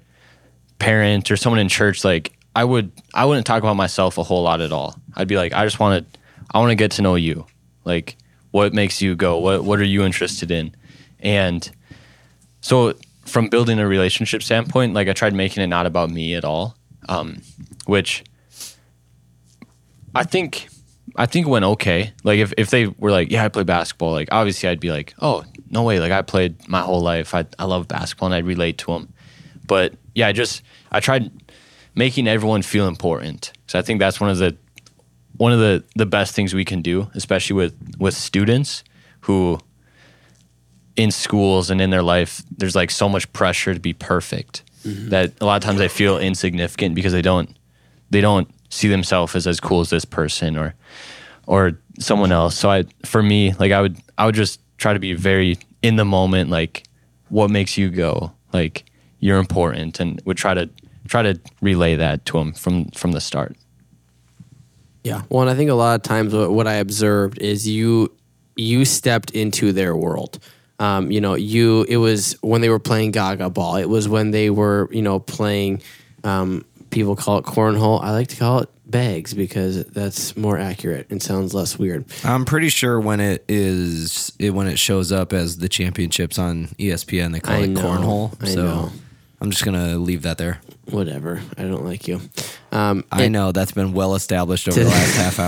parent 0.79 1.31
or 1.31 1.37
someone 1.37 1.59
in 1.59 1.69
church, 1.69 2.05
like 2.05 2.37
I 2.55 2.65
would 2.65 2.93
I 3.15 3.25
wouldn't 3.25 3.47
talk 3.47 3.63
about 3.63 3.77
myself 3.77 4.19
a 4.19 4.23
whole 4.23 4.43
lot 4.43 4.61
at 4.61 4.73
all. 4.73 4.97
I'd 5.15 5.29
be 5.29 5.37
like, 5.37 5.53
I 5.53 5.65
just 5.65 5.81
want 5.81 6.13
to 6.13 6.21
I 6.53 6.59
want 6.59 6.71
to 6.71 6.77
get 6.77 6.93
to 6.93 7.03
know 7.03 7.15
you. 7.15 7.47
Like 7.85 8.17
what 8.51 8.75
makes 8.75 9.01
you 9.01 9.17
go? 9.17 9.39
What 9.39 9.65
what 9.65 9.79
are 9.79 9.85
you 9.85 10.05
interested 10.05 10.51
in? 10.51 10.75
And 11.21 11.69
so 12.61 12.95
from 13.25 13.49
building 13.49 13.79
a 13.79 13.87
relationship 13.87 14.43
standpoint, 14.43 14.95
like 14.95 15.09
I 15.09 15.13
tried 15.13 15.35
making 15.35 15.63
it 15.63 15.69
not 15.69 15.87
about 15.87 16.11
me 16.11 16.35
at 16.35 16.45
all. 16.45 16.77
Um, 17.09 17.41
which 17.87 18.25
I 20.15 20.25
think 20.25 20.69
I 21.17 21.27
think 21.27 21.49
went 21.49 21.65
okay. 21.65 22.13
Like 22.25 22.39
if, 22.39 22.53
if 22.59 22.71
they 22.71 22.87
were 22.87 23.11
like, 23.11 23.31
yeah, 23.31 23.45
I 23.45 23.49
play 23.49 23.63
basketball, 23.63 24.13
like 24.13 24.29
obviously 24.31 24.69
I'd 24.69 24.81
be 24.81 24.91
like, 24.91 25.15
oh, 25.21 25.45
no 25.71 25.83
way. 25.83 25.99
Like 25.99 26.13
I 26.13 26.23
played 26.23 26.69
my 26.69 26.81
whole 26.81 27.01
life. 27.01 27.35
I, 27.35 27.47
I 27.59 27.65
love 27.65 27.89
basketball 27.89 28.27
and 28.27 28.35
I'd 28.35 28.47
relate 28.47 28.79
to 28.79 28.93
them. 28.93 29.13
But 29.67 29.95
yeah, 30.15 30.29
I 30.29 30.33
just, 30.33 30.63
I 30.93 31.01
tried 31.01 31.31
making 31.95 32.29
everyone 32.29 32.63
feel 32.63 32.87
important. 32.87 33.53
So 33.67 33.79
I 33.79 33.83
think 33.83 33.99
that's 33.99 34.21
one 34.21 34.31
of 34.31 34.39
the, 34.39 34.57
one 35.37 35.53
of 35.53 35.59
the, 35.59 35.85
the 35.97 36.07
best 36.07 36.35
things 36.35 36.55
we 36.55 36.65
can 36.65 36.83
do, 36.83 37.11
especially 37.15 37.57
with, 37.57 37.97
with 37.99 38.15
students 38.15 38.85
who 39.21 39.59
in 40.97 41.11
schools 41.11 41.71
and 41.71 41.81
in 41.81 41.91
their 41.91 42.03
life, 42.03 42.43
there's 42.57 42.77
like 42.77 42.91
so 42.91 43.09
much 43.09 43.31
pressure 43.33 43.75
to 43.75 43.81
be 43.81 43.93
perfect 43.93 44.63
mm-hmm. 44.85 45.09
that 45.09 45.33
a 45.41 45.47
lot 45.47 45.57
of 45.57 45.63
times 45.63 45.79
they 45.79 45.89
feel 45.89 46.19
insignificant 46.19 46.95
because 46.95 47.13
they 47.13 47.23
don't, 47.23 47.59
they 48.11 48.21
don't 48.21 48.49
see 48.77 48.89
themselves 48.89 49.35
as 49.35 49.47
as 49.47 49.61
cool 49.61 49.81
as 49.81 49.91
this 49.91 50.05
person 50.05 50.57
or 50.57 50.75
or 51.47 51.79
someone 51.99 52.33
else. 52.33 52.57
So 52.57 52.71
I 52.71 52.85
for 53.05 53.23
me, 53.23 53.55
like 53.55 53.73
I 53.73 53.81
would 53.81 53.97
I 54.19 54.27
would 54.27 54.35
just 54.35 54.61
try 54.79 54.93
to 54.93 54.99
be 54.99 55.15
very 55.15 55.59
in 55.83 55.97
the 55.97 56.05
moment, 56.05 56.51
like 56.51 56.85
what 57.29 57.51
makes 57.51 57.77
you 57.79 57.89
go? 57.89 58.33
Like 58.53 58.85
you're 59.19 59.39
important 59.39 59.99
and 60.01 60.21
would 60.25 60.37
try 60.37 60.55
to 60.55 60.69
try 61.09 61.23
to 61.23 61.41
relay 61.61 61.97
that 61.97 62.25
to 62.27 62.39
them 62.39 62.53
from 62.53 62.87
from 62.91 63.13
the 63.13 63.21
start. 63.21 63.57
Yeah. 65.05 65.23
Well, 65.29 65.43
and 65.43 65.51
I 65.51 65.55
think 65.55 65.71
a 65.71 65.75
lot 65.75 65.95
of 65.95 66.03
times 66.03 66.35
what, 66.35 66.51
what 66.51 66.67
I 66.67 66.75
observed 66.75 67.39
is 67.39 67.69
you 67.69 68.13
you 68.57 68.85
stepped 68.85 69.31
into 69.31 69.73
their 69.73 69.97
world. 69.97 70.39
Um, 70.79 71.11
you 71.11 71.21
know, 71.21 71.35
you 71.35 71.87
it 71.89 71.97
was 71.97 72.33
when 72.43 72.61
they 72.61 72.69
were 72.69 72.79
playing 72.79 73.13
Gaga 73.13 73.51
ball. 73.51 73.77
It 73.77 73.89
was 73.89 74.09
when 74.09 74.33
they 74.33 74.51
were 74.51 74.89
you 74.91 75.03
know 75.03 75.19
playing. 75.19 75.83
Um, 76.25 76.65
people 76.91 77.17
call 77.17 77.39
it 77.39 77.45
cornhole. 77.45 78.03
I 78.03 78.13
like 78.13 78.29
to 78.29 78.37
call 78.37 78.61
it 78.61 78.69
bags 78.87 79.35
because 79.35 79.85
that's 79.87 80.37
more 80.37 80.59
accurate 80.59 81.09
and 81.11 81.23
sounds 81.23 81.53
less 81.55 81.79
weird. 81.79 82.05
I'm 82.25 82.45
pretty 82.45 82.69
sure 82.69 83.01
when 83.01 83.21
it 83.21 83.45
is 83.49 84.33
it, 84.39 84.51
when 84.51 84.67
it 84.67 84.79
shows 84.79 85.13
up 85.13 85.33
as 85.33 85.59
the 85.59 85.69
championships 85.69 86.39
on 86.39 86.69
ESPN, 86.79 87.33
they 87.33 87.41
call 87.41 87.57
I 87.57 87.61
it 87.61 87.71
know, 87.71 87.81
cornhole. 87.83 88.43
I 88.43 88.47
so 88.47 88.63
know. 88.65 88.93
I'm 89.41 89.51
just 89.51 89.65
gonna 89.65 89.97
leave 89.99 90.23
that 90.23 90.39
there. 90.39 90.61
Whatever. 90.91 91.43
I 91.59 91.63
don't 91.63 91.85
like 91.85 92.07
you. 92.09 92.21
Um, 92.73 93.05
I 93.11 93.29
know 93.29 93.53
that's 93.53 93.73
been 93.73 93.93
well 93.93 94.15
established 94.15 94.69
over 94.69 94.79
the 94.79 94.87
last 94.91 95.17
half 95.17 95.39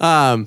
hour. 0.00 0.46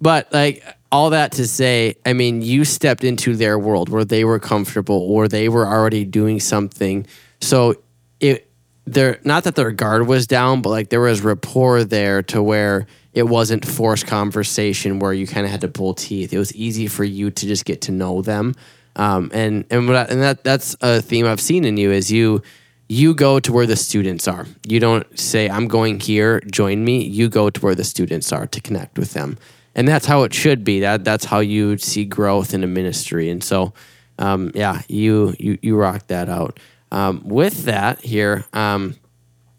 But 0.00 0.30
like 0.34 0.62
all 0.92 1.10
that 1.10 1.32
to 1.32 1.46
say, 1.46 1.96
I 2.04 2.12
mean, 2.12 2.42
you 2.42 2.66
stepped 2.66 3.04
into 3.04 3.36
their 3.36 3.58
world 3.58 3.88
where 3.88 4.04
they 4.04 4.22
were 4.24 4.38
comfortable 4.38 4.96
or 4.96 5.28
they 5.28 5.48
were 5.48 5.66
already 5.66 6.04
doing 6.04 6.40
something. 6.40 7.06
So 7.40 7.76
it 8.20 8.50
there 8.86 9.20
not 9.24 9.44
that 9.44 9.54
their 9.54 9.70
guard 9.70 10.06
was 10.06 10.26
down, 10.26 10.62
but 10.62 10.70
like 10.70 10.88
there 10.90 11.00
was 11.00 11.22
rapport 11.22 11.84
there 11.84 12.22
to 12.24 12.42
where 12.42 12.86
it 13.12 13.24
wasn't 13.24 13.64
forced 13.64 14.06
conversation 14.06 14.98
where 14.98 15.12
you 15.12 15.26
kind 15.26 15.46
of 15.46 15.50
had 15.50 15.60
to 15.62 15.68
pull 15.68 15.94
teeth. 15.94 16.32
It 16.32 16.38
was 16.38 16.54
easy 16.54 16.88
for 16.88 17.04
you 17.04 17.30
to 17.30 17.46
just 17.46 17.64
get 17.64 17.82
to 17.82 17.92
know 17.92 18.22
them. 18.22 18.54
Um, 18.96 19.30
and 19.32 19.64
and 19.70 19.86
what 19.86 19.96
I, 19.96 20.02
and 20.04 20.22
that 20.22 20.44
that's 20.44 20.76
a 20.80 21.00
theme 21.00 21.26
I've 21.26 21.40
seen 21.40 21.64
in 21.64 21.76
you 21.76 21.90
is 21.90 22.12
you 22.12 22.42
you 22.88 23.14
go 23.14 23.40
to 23.40 23.52
where 23.52 23.66
the 23.66 23.76
students 23.76 24.28
are. 24.28 24.46
You 24.66 24.80
don't 24.80 25.18
say 25.18 25.48
I'm 25.48 25.68
going 25.68 26.00
here, 26.00 26.40
join 26.40 26.84
me. 26.84 27.04
You 27.04 27.28
go 27.28 27.50
to 27.50 27.60
where 27.60 27.74
the 27.74 27.84
students 27.84 28.32
are 28.32 28.46
to 28.46 28.60
connect 28.60 28.98
with 28.98 29.12
them, 29.12 29.38
and 29.74 29.88
that's 29.88 30.06
how 30.06 30.22
it 30.22 30.34
should 30.34 30.62
be. 30.62 30.80
That 30.80 31.04
that's 31.04 31.24
how 31.24 31.40
you 31.40 31.78
see 31.78 32.04
growth 32.04 32.54
in 32.54 32.62
a 32.62 32.68
ministry. 32.68 33.30
And 33.30 33.42
so, 33.42 33.72
um, 34.18 34.52
yeah, 34.54 34.82
you 34.88 35.34
you 35.38 35.58
you 35.62 35.76
rock 35.76 36.06
that 36.08 36.28
out. 36.28 36.60
Um, 36.94 37.22
with 37.24 37.64
that 37.64 37.98
here, 37.98 38.44
um, 38.52 38.94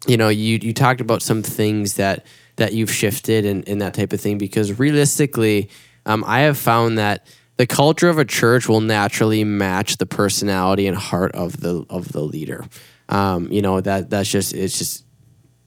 you 0.06 0.16
know, 0.16 0.30
you 0.30 0.58
you 0.62 0.72
talked 0.72 1.02
about 1.02 1.20
some 1.20 1.42
things 1.42 1.96
that 1.96 2.24
that 2.56 2.72
you've 2.72 2.90
shifted 2.90 3.44
and, 3.44 3.68
and 3.68 3.82
that 3.82 3.92
type 3.92 4.14
of 4.14 4.20
thing 4.22 4.38
because 4.38 4.78
realistically, 4.78 5.68
um, 6.06 6.24
I 6.26 6.40
have 6.40 6.56
found 6.56 6.96
that 6.96 7.26
the 7.58 7.66
culture 7.66 8.08
of 8.08 8.16
a 8.16 8.24
church 8.24 8.70
will 8.70 8.80
naturally 8.80 9.44
match 9.44 9.98
the 9.98 10.06
personality 10.06 10.86
and 10.86 10.96
heart 10.96 11.32
of 11.32 11.60
the 11.60 11.84
of 11.90 12.10
the 12.10 12.22
leader. 12.22 12.64
Um, 13.10 13.52
you 13.52 13.60
know 13.60 13.82
that 13.82 14.08
that's 14.08 14.30
just 14.30 14.54
it's 14.54 14.78
just 14.78 15.04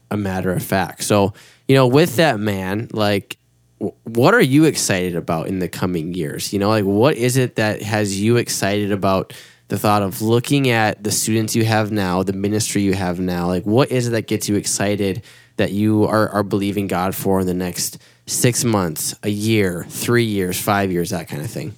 a 0.09 0.17
matter 0.17 0.51
of 0.51 0.63
fact. 0.63 1.03
So 1.03 1.33
you 1.67 1.75
know, 1.75 1.85
with 1.85 2.15
that 2.15 2.39
man, 2.39 2.87
like, 2.93 3.37
what 3.77 4.33
are 4.33 4.41
you 4.41 4.65
excited 4.65 5.15
about 5.15 5.45
in 5.45 5.59
the 5.59 5.69
coming 5.69 6.15
years? 6.15 6.51
You 6.51 6.57
know, 6.57 6.69
like 6.69 6.85
what 6.85 7.15
is 7.15 7.37
it 7.37 7.57
that 7.57 7.83
has 7.83 8.19
you 8.19 8.37
excited 8.37 8.91
about? 8.91 9.33
The 9.69 9.77
thought 9.79 10.01
of 10.01 10.21
looking 10.21 10.69
at 10.69 11.03
the 11.03 11.11
students 11.11 11.55
you 11.55 11.63
have 11.63 11.91
now, 11.91 12.23
the 12.23 12.33
ministry 12.33 12.81
you 12.81 12.93
have 12.93 13.19
now, 13.19 13.47
like 13.47 13.63
what 13.63 13.91
is 13.91 14.07
it 14.07 14.11
that 14.11 14.27
gets 14.27 14.49
you 14.49 14.55
excited 14.55 15.21
that 15.57 15.71
you 15.71 16.05
are, 16.05 16.29
are 16.29 16.43
believing 16.43 16.87
God 16.87 17.13
for 17.15 17.39
in 17.41 17.47
the 17.47 17.53
next 17.53 17.99
six 18.25 18.63
months, 18.63 19.15
a 19.23 19.29
year, 19.29 19.85
three 19.87 20.23
years, 20.23 20.59
five 20.59 20.91
years, 20.91 21.11
that 21.11 21.27
kind 21.27 21.41
of 21.41 21.51
thing? 21.51 21.73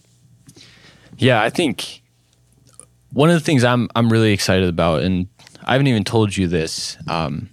Yeah, 1.17 1.41
I 1.41 1.49
think 1.49 2.01
one 3.13 3.29
of 3.29 3.35
the 3.35 3.41
things 3.41 3.63
I'm 3.63 3.89
I'm 3.95 4.09
really 4.09 4.31
excited 4.31 4.69
about, 4.69 5.03
and 5.03 5.27
I 5.63 5.73
haven't 5.73 5.87
even 5.87 6.03
told 6.03 6.35
you 6.35 6.47
this. 6.47 6.97
Um, 7.07 7.49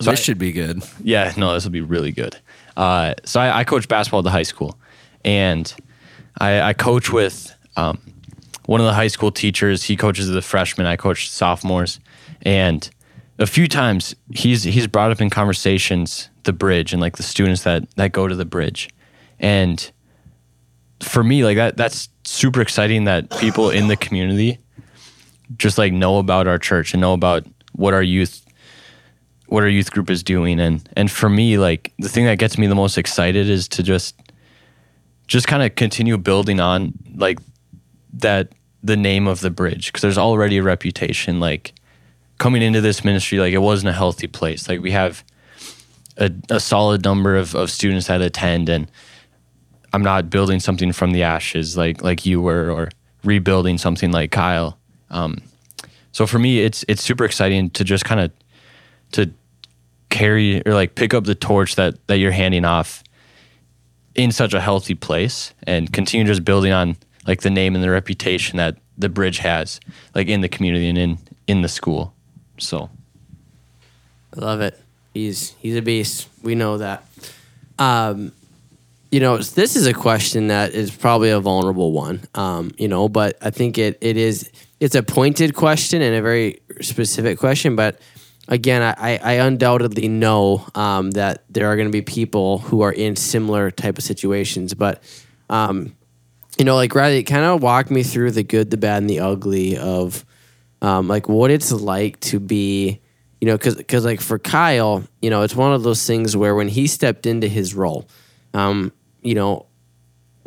So 0.00 0.10
this 0.10 0.20
should 0.22 0.38
be 0.38 0.52
good. 0.52 0.82
yeah, 1.02 1.32
no, 1.36 1.54
this 1.54 1.64
will 1.64 1.72
be 1.72 1.80
really 1.80 2.12
good. 2.12 2.36
Uh, 2.76 3.14
so 3.24 3.40
I, 3.40 3.60
I 3.60 3.64
coach 3.64 3.88
basketball 3.88 4.20
at 4.20 4.24
the 4.24 4.30
high 4.30 4.44
school, 4.44 4.78
and 5.24 5.72
I, 6.38 6.60
I 6.60 6.72
coach 6.74 7.10
with 7.10 7.54
um, 7.76 7.98
one 8.70 8.78
of 8.78 8.86
the 8.86 8.94
high 8.94 9.08
school 9.08 9.32
teachers. 9.32 9.82
He 9.82 9.96
coaches 9.96 10.28
the 10.28 10.40
freshmen. 10.40 10.86
I 10.86 10.94
coach 10.94 11.28
sophomores, 11.28 11.98
and 12.42 12.88
a 13.36 13.46
few 13.46 13.66
times 13.66 14.14
he's 14.32 14.62
he's 14.62 14.86
brought 14.86 15.10
up 15.10 15.20
in 15.20 15.28
conversations 15.28 16.30
the 16.44 16.52
bridge 16.52 16.92
and 16.92 17.02
like 17.02 17.16
the 17.16 17.24
students 17.24 17.64
that 17.64 17.90
that 17.96 18.12
go 18.12 18.28
to 18.28 18.36
the 18.36 18.44
bridge, 18.44 18.88
and 19.40 19.90
for 21.00 21.24
me 21.24 21.44
like 21.44 21.56
that 21.56 21.76
that's 21.76 22.10
super 22.22 22.60
exciting 22.60 23.04
that 23.04 23.28
people 23.40 23.70
in 23.70 23.88
the 23.88 23.96
community 23.96 24.58
just 25.56 25.76
like 25.76 25.92
know 25.92 26.18
about 26.18 26.46
our 26.46 26.58
church 26.58 26.94
and 26.94 27.00
know 27.00 27.12
about 27.12 27.44
what 27.72 27.92
our 27.92 28.04
youth 28.04 28.46
what 29.46 29.64
our 29.64 29.68
youth 29.68 29.90
group 29.90 30.10
is 30.10 30.22
doing 30.22 30.60
and 30.60 30.88
and 30.92 31.10
for 31.10 31.28
me 31.28 31.58
like 31.58 31.92
the 31.98 32.08
thing 32.08 32.24
that 32.26 32.38
gets 32.38 32.56
me 32.56 32.68
the 32.68 32.74
most 32.74 32.98
excited 32.98 33.48
is 33.48 33.66
to 33.66 33.82
just 33.82 34.14
just 35.26 35.48
kind 35.48 35.62
of 35.62 35.74
continue 35.74 36.16
building 36.18 36.60
on 36.60 36.92
like 37.16 37.40
that 38.12 38.52
the 38.82 38.96
name 38.96 39.26
of 39.26 39.40
the 39.40 39.50
bridge 39.50 39.86
because 39.86 40.02
there's 40.02 40.18
already 40.18 40.58
a 40.58 40.62
reputation 40.62 41.38
like 41.38 41.74
coming 42.38 42.62
into 42.62 42.80
this 42.80 43.04
ministry 43.04 43.38
like 43.38 43.52
it 43.52 43.58
wasn't 43.58 43.88
a 43.88 43.92
healthy 43.92 44.26
place. 44.26 44.68
Like 44.68 44.80
we 44.80 44.92
have 44.92 45.24
a, 46.16 46.30
a 46.48 46.60
solid 46.60 47.04
number 47.04 47.36
of, 47.36 47.54
of 47.54 47.70
students 47.70 48.06
that 48.06 48.20
attend 48.20 48.68
and 48.68 48.90
i'm 49.92 50.02
not 50.02 50.30
building 50.30 50.60
something 50.60 50.92
from 50.92 51.12
the 51.12 51.22
ashes 51.22 51.76
like 51.76 52.02
like 52.02 52.24
you 52.24 52.40
were 52.40 52.70
or 52.70 52.90
rebuilding 53.24 53.76
something 53.76 54.12
like 54.12 54.30
kyle. 54.30 54.78
Um, 55.10 55.42
so 56.12 56.26
for 56.26 56.38
me 56.38 56.60
it's 56.60 56.84
it's 56.88 57.02
super 57.02 57.24
exciting 57.24 57.70
to 57.70 57.84
just 57.84 58.04
kind 58.04 58.20
of 58.20 58.30
to 59.12 59.30
carry 60.08 60.64
or 60.66 60.74
like 60.74 60.94
pick 60.94 61.12
up 61.12 61.24
the 61.24 61.34
torch 61.34 61.74
that 61.76 62.06
that 62.06 62.18
you're 62.18 62.32
handing 62.32 62.64
off 62.64 63.02
in 64.14 64.32
such 64.32 64.54
a 64.54 64.60
healthy 64.60 64.94
place 64.94 65.54
and 65.64 65.92
continue 65.92 66.26
just 66.26 66.44
building 66.44 66.72
on 66.72 66.96
like 67.26 67.42
the 67.42 67.50
name 67.50 67.74
and 67.74 67.84
the 67.84 67.90
reputation 67.90 68.56
that 68.56 68.76
the 68.96 69.08
bridge 69.08 69.38
has 69.38 69.80
like 70.14 70.28
in 70.28 70.40
the 70.40 70.48
community 70.48 70.88
and 70.88 70.98
in 70.98 71.18
in 71.46 71.62
the 71.62 71.68
school 71.68 72.14
so 72.58 72.90
I 74.36 74.40
love 74.40 74.60
it. 74.60 74.78
He's 75.14 75.50
he's 75.58 75.76
a 75.76 75.82
beast. 75.82 76.28
We 76.42 76.54
know 76.54 76.78
that. 76.78 77.04
Um, 77.78 78.32
you 79.10 79.18
know, 79.18 79.38
this 79.38 79.74
is 79.74 79.86
a 79.86 79.92
question 79.92 80.48
that 80.48 80.72
is 80.72 80.90
probably 80.90 81.30
a 81.30 81.40
vulnerable 81.40 81.92
one. 81.92 82.20
Um, 82.34 82.72
you 82.78 82.86
know, 82.86 83.08
but 83.08 83.36
I 83.40 83.50
think 83.50 83.76
it 83.76 83.98
it 84.00 84.16
is 84.16 84.50
it's 84.78 84.94
a 84.94 85.02
pointed 85.02 85.54
question 85.54 86.00
and 86.00 86.14
a 86.14 86.22
very 86.22 86.60
specific 86.80 87.38
question. 87.38 87.74
But 87.74 88.00
again, 88.46 88.82
I, 88.82 89.18
I 89.18 89.32
undoubtedly 89.32 90.08
know 90.08 90.64
um, 90.76 91.10
that 91.12 91.44
there 91.50 91.66
are 91.66 91.76
going 91.76 91.88
to 91.88 91.92
be 91.92 92.02
people 92.02 92.58
who 92.58 92.82
are 92.82 92.92
in 92.92 93.16
similar 93.16 93.70
type 93.70 93.98
of 93.98 94.04
situations. 94.04 94.74
But 94.74 95.02
um, 95.48 95.96
you 96.58 96.64
know, 96.64 96.74
like 96.74 96.94
Riley, 96.94 97.22
kind 97.22 97.44
of 97.44 97.62
walk 97.62 97.90
me 97.90 98.02
through 98.02 98.32
the 98.32 98.42
good, 98.42 98.70
the 98.70 98.76
bad, 98.76 98.98
and 98.98 99.10
the 99.10 99.20
ugly 99.20 99.76
of 99.76 100.24
um, 100.82 101.08
like 101.08 101.28
what 101.28 101.50
it's 101.50 101.72
like 101.72 102.18
to 102.20 102.40
be, 102.40 103.00
you 103.40 103.46
know, 103.46 103.56
because 103.56 103.76
because 103.76 104.04
like 104.04 104.20
for 104.20 104.38
Kyle, 104.38 105.04
you 105.22 105.30
know, 105.30 105.42
it's 105.42 105.56
one 105.56 105.72
of 105.72 105.82
those 105.82 106.06
things 106.06 106.36
where 106.36 106.54
when 106.54 106.68
he 106.68 106.86
stepped 106.86 107.26
into 107.26 107.48
his 107.48 107.74
role, 107.74 108.08
um, 108.54 108.92
you 109.22 109.34
know, 109.34 109.66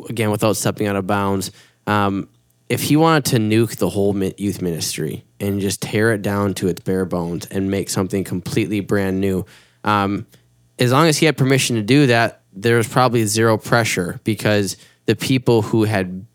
again 0.08 0.30
without 0.30 0.56
stepping 0.56 0.86
out 0.86 0.96
of 0.96 1.06
bounds, 1.06 1.50
um, 1.86 2.28
if 2.68 2.82
he 2.82 2.96
wanted 2.96 3.24
to 3.26 3.36
nuke 3.36 3.76
the 3.76 3.90
whole 3.90 4.16
youth 4.38 4.62
ministry 4.62 5.24
and 5.38 5.60
just 5.60 5.82
tear 5.82 6.12
it 6.12 6.22
down 6.22 6.54
to 6.54 6.68
its 6.68 6.80
bare 6.80 7.04
bones 7.04 7.46
and 7.46 7.70
make 7.70 7.90
something 7.90 8.24
completely 8.24 8.80
brand 8.80 9.20
new, 9.20 9.44
um, 9.84 10.26
as 10.78 10.90
long 10.92 11.06
as 11.06 11.18
he 11.18 11.26
had 11.26 11.36
permission 11.36 11.76
to 11.76 11.82
do 11.82 12.06
that, 12.06 12.42
there 12.52 12.76
was 12.76 12.88
probably 12.88 13.24
zero 13.24 13.58
pressure 13.58 14.20
because 14.24 14.76
the 15.06 15.16
people 15.16 15.62
who 15.62 15.84
had 15.84 16.26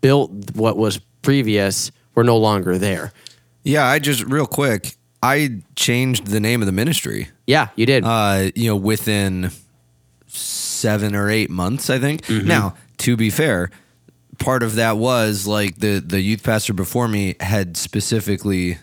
built 0.00 0.30
what 0.54 0.76
was 0.76 0.98
previous 1.22 1.90
were 2.14 2.24
no 2.24 2.36
longer 2.36 2.78
there. 2.78 3.12
Yeah, 3.62 3.84
I 3.86 3.98
just 3.98 4.24
real 4.24 4.46
quick, 4.46 4.94
I 5.22 5.62
changed 5.74 6.26
the 6.28 6.40
name 6.40 6.62
of 6.62 6.66
the 6.66 6.72
ministry. 6.72 7.28
Yeah, 7.46 7.68
you 7.76 7.86
did. 7.86 8.04
Uh, 8.04 8.50
you 8.54 8.68
know, 8.70 8.76
within 8.76 9.50
seven 10.26 11.14
or 11.14 11.30
eight 11.30 11.50
months, 11.50 11.90
I 11.90 11.98
think. 11.98 12.22
Mm-hmm. 12.26 12.46
Now, 12.46 12.74
to 12.98 13.16
be 13.16 13.30
fair, 13.30 13.70
part 14.38 14.62
of 14.62 14.74
that 14.76 14.96
was 14.98 15.46
like 15.46 15.78
the 15.78 15.98
the 16.04 16.20
youth 16.20 16.42
pastor 16.42 16.72
before 16.74 17.08
me 17.08 17.34
had 17.40 17.76
specifically, 17.76 18.78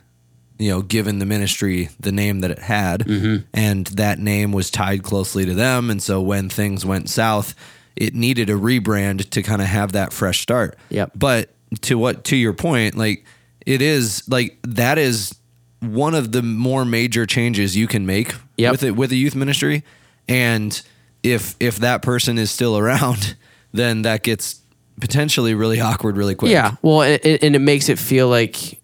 you 0.57 0.69
know, 0.69 0.81
given 0.81 1.19
the 1.19 1.25
ministry 1.25 1.89
the 1.99 2.11
name 2.11 2.39
that 2.41 2.51
it 2.51 2.59
had, 2.59 3.01
Mm-hmm. 3.01 3.45
and 3.53 3.87
that 3.87 4.19
name 4.19 4.51
was 4.51 4.69
tied 4.71 5.03
closely 5.03 5.45
to 5.45 5.53
them. 5.53 5.89
And 5.89 6.01
so 6.01 6.21
when 6.21 6.49
things 6.49 6.85
went 6.85 7.09
south, 7.09 7.53
it 7.95 8.13
needed 8.15 8.49
a 8.49 8.53
rebrand 8.53 9.29
to 9.31 9.43
kind 9.43 9.61
of 9.61 9.67
have 9.67 9.91
that 9.93 10.13
fresh 10.13 10.41
start. 10.41 10.77
Yep. 10.89 11.11
But 11.15 11.49
to 11.81 11.97
what 11.97 12.23
to 12.25 12.35
your 12.35 12.53
point, 12.53 12.95
like 12.95 13.25
it 13.65 13.81
is 13.81 14.23
like 14.29 14.57
that 14.63 14.97
is 14.97 15.35
one 15.79 16.15
of 16.15 16.31
the 16.31 16.41
more 16.41 16.85
major 16.85 17.25
changes 17.25 17.75
you 17.75 17.87
can 17.87 18.05
make 18.05 18.33
Yep. 18.57 18.71
with 18.71 18.83
it 18.83 18.91
with 18.95 19.11
a 19.11 19.15
youth 19.15 19.35
ministry. 19.35 19.83
And 20.27 20.79
if 21.23 21.55
if 21.59 21.77
that 21.77 22.01
person 22.01 22.37
is 22.37 22.51
still 22.51 22.77
around, 22.83 23.35
then 23.73 24.03
that 24.03 24.23
gets 24.23 24.61
potentially 25.01 25.53
really 25.55 25.81
awkward 25.81 26.15
really 26.17 26.35
quick. 26.35 26.51
yeah, 26.51 26.75
well, 26.83 27.01
and, 27.01 27.19
and 27.25 27.55
it 27.55 27.59
makes 27.59 27.89
it 27.89 27.97
feel 27.97 28.27
like 28.29 28.79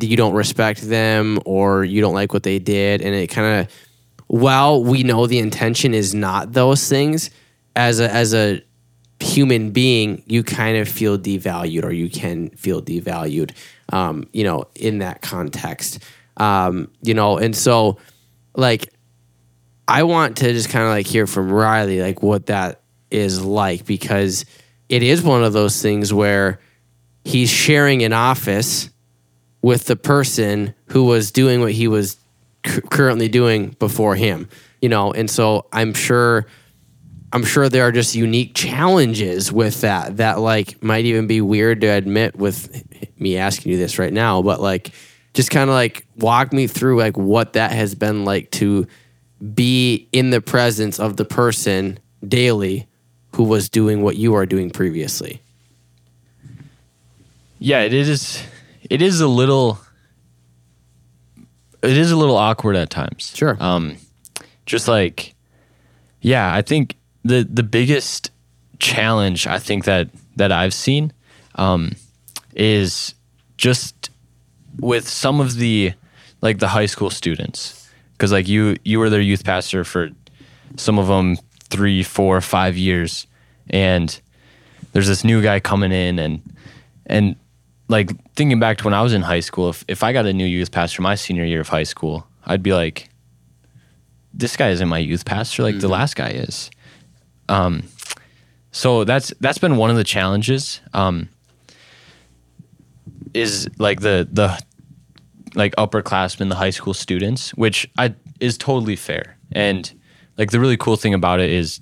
you 0.00 0.16
don't 0.16 0.34
respect 0.34 0.80
them 0.82 1.38
or 1.44 1.84
you 1.84 2.00
don't 2.00 2.14
like 2.14 2.32
what 2.32 2.44
they 2.44 2.58
did, 2.60 3.02
and 3.02 3.12
it 3.14 3.26
kind 3.26 3.60
of, 3.60 3.68
while 4.28 4.82
we 4.82 5.02
know 5.02 5.26
the 5.26 5.38
intention 5.40 5.92
is 5.94 6.14
not 6.14 6.52
those 6.52 6.88
things, 6.88 7.30
as 7.74 8.00
a 8.00 8.10
as 8.12 8.34
a 8.34 8.62
human 9.20 9.70
being, 9.70 10.22
you 10.26 10.42
kind 10.42 10.76
of 10.76 10.88
feel 10.88 11.16
devalued, 11.18 11.84
or 11.84 11.92
you 11.92 12.10
can 12.10 12.50
feel 12.50 12.82
devalued, 12.82 13.52
um, 13.92 14.28
you 14.32 14.42
know, 14.42 14.64
in 14.74 14.98
that 14.98 15.22
context, 15.22 16.00
um, 16.38 16.90
you 17.02 17.14
know, 17.14 17.38
and 17.38 17.54
so, 17.54 17.98
like, 18.56 18.92
I 19.86 20.02
want 20.02 20.38
to 20.38 20.52
just 20.52 20.70
kind 20.70 20.84
of 20.84 20.90
like 20.90 21.06
hear 21.06 21.26
from 21.26 21.52
Riley, 21.52 22.00
like 22.02 22.22
what 22.22 22.46
that 22.46 22.80
is 23.10 23.44
like, 23.44 23.86
because 23.86 24.44
it 24.88 25.02
is 25.02 25.22
one 25.22 25.44
of 25.44 25.52
those 25.52 25.80
things 25.80 26.12
where 26.12 26.58
he's 27.24 27.50
sharing 27.50 28.02
an 28.02 28.12
office 28.12 28.90
with 29.60 29.84
the 29.84 29.96
person 29.96 30.74
who 30.86 31.04
was 31.04 31.30
doing 31.30 31.60
what 31.60 31.72
he 31.72 31.86
was 31.86 32.16
cu- 32.64 32.80
currently 32.80 33.28
doing 33.28 33.76
before 33.78 34.16
him, 34.16 34.48
you 34.80 34.88
know, 34.88 35.12
and 35.12 35.30
so 35.30 35.66
I'm 35.72 35.94
sure. 35.94 36.46
I'm 37.32 37.44
sure 37.44 37.68
there 37.68 37.86
are 37.86 37.92
just 37.92 38.14
unique 38.14 38.54
challenges 38.54 39.50
with 39.50 39.80
that 39.80 40.18
that 40.18 40.38
like 40.38 40.82
might 40.82 41.04
even 41.06 41.26
be 41.26 41.40
weird 41.40 41.80
to 41.80 41.86
admit 41.86 42.36
with 42.36 42.84
me 43.18 43.38
asking 43.38 43.72
you 43.72 43.78
this 43.78 43.98
right 43.98 44.12
now, 44.12 44.42
but 44.42 44.60
like 44.60 44.90
just 45.34 45.50
kind 45.50 45.70
of 45.70 45.74
like 45.74 46.06
walk 46.16 46.52
me 46.52 46.66
through 46.66 46.98
like 46.98 47.16
what 47.16 47.54
that 47.54 47.72
has 47.72 47.94
been 47.94 48.24
like 48.26 48.50
to 48.52 48.86
be 49.54 50.08
in 50.12 50.30
the 50.30 50.40
presence 50.42 51.00
of 51.00 51.16
the 51.16 51.24
person 51.24 51.98
daily 52.26 52.86
who 53.34 53.44
was 53.44 53.68
doing 53.70 54.02
what 54.02 54.16
you 54.16 54.34
are 54.34 54.44
doing 54.46 54.68
previously. 54.70 55.40
yeah 57.58 57.80
it 57.80 57.94
is 57.94 58.42
it 58.90 59.00
is 59.02 59.20
a 59.20 59.26
little 59.26 59.78
it 61.82 61.96
is 61.96 62.10
a 62.12 62.16
little 62.16 62.36
awkward 62.36 62.76
at 62.76 62.90
times 62.90 63.32
Sure. 63.34 63.56
um 63.58 63.96
just 64.66 64.86
like 64.86 65.34
yeah 66.20 66.52
i 66.54 66.60
think 66.62 66.96
the 67.24 67.46
the 67.48 67.62
biggest 67.62 68.30
challenge 68.78 69.46
i 69.46 69.58
think 69.58 69.84
that 69.84 70.08
that 70.36 70.50
i've 70.50 70.74
seen 70.74 71.12
um 71.54 71.92
is 72.54 73.14
just 73.56 74.10
with 74.80 75.08
some 75.08 75.40
of 75.40 75.56
the 75.56 75.92
like 76.40 76.58
the 76.58 76.68
high 76.68 76.86
school 76.86 77.10
students. 77.10 77.88
Because 78.12 78.32
like 78.32 78.48
you 78.48 78.76
you 78.84 78.98
were 78.98 79.10
their 79.10 79.20
youth 79.20 79.44
pastor 79.44 79.84
for 79.84 80.10
some 80.76 80.98
of 80.98 81.06
them 81.06 81.36
three 81.70 82.02
four 82.02 82.40
five 82.40 82.76
years. 82.76 83.26
And 83.70 84.20
there's 84.92 85.08
this 85.08 85.24
new 85.24 85.42
guy 85.42 85.60
coming 85.60 85.92
in 85.92 86.18
and 86.18 86.42
and 87.06 87.36
like 87.88 88.10
thinking 88.34 88.60
back 88.60 88.78
to 88.78 88.84
when 88.84 88.94
I 88.94 89.02
was 89.02 89.12
in 89.12 89.22
high 89.22 89.40
school, 89.40 89.70
if 89.70 89.84
if 89.88 90.02
I 90.02 90.12
got 90.12 90.26
a 90.26 90.32
new 90.32 90.46
youth 90.46 90.70
pastor 90.70 91.02
my 91.02 91.14
senior 91.14 91.44
year 91.44 91.60
of 91.60 91.68
high 91.68 91.82
school, 91.84 92.26
I'd 92.44 92.62
be 92.62 92.72
like, 92.74 93.08
this 94.34 94.56
guy 94.56 94.70
isn't 94.70 94.88
my 94.88 94.98
youth 94.98 95.24
pastor 95.24 95.62
like 95.62 95.78
the 95.78 95.88
last 95.88 96.16
guy 96.16 96.30
is. 96.30 96.70
Um, 97.52 97.84
so 98.70 99.04
that's 99.04 99.32
that's 99.40 99.58
been 99.58 99.76
one 99.76 99.90
of 99.90 99.96
the 99.96 100.04
challenges. 100.04 100.80
Um, 100.94 101.28
is 103.34 103.68
like 103.78 104.00
the 104.00 104.28
the 104.30 104.58
like 105.54 105.74
upperclassmen, 105.76 106.48
the 106.48 106.54
high 106.54 106.70
school 106.70 106.94
students, 106.94 107.50
which 107.50 107.88
I 107.98 108.14
is 108.40 108.56
totally 108.56 108.96
fair. 108.96 109.36
And 109.52 109.92
like 110.38 110.50
the 110.50 110.60
really 110.60 110.78
cool 110.78 110.96
thing 110.96 111.14
about 111.14 111.40
it 111.40 111.50
is 111.50 111.80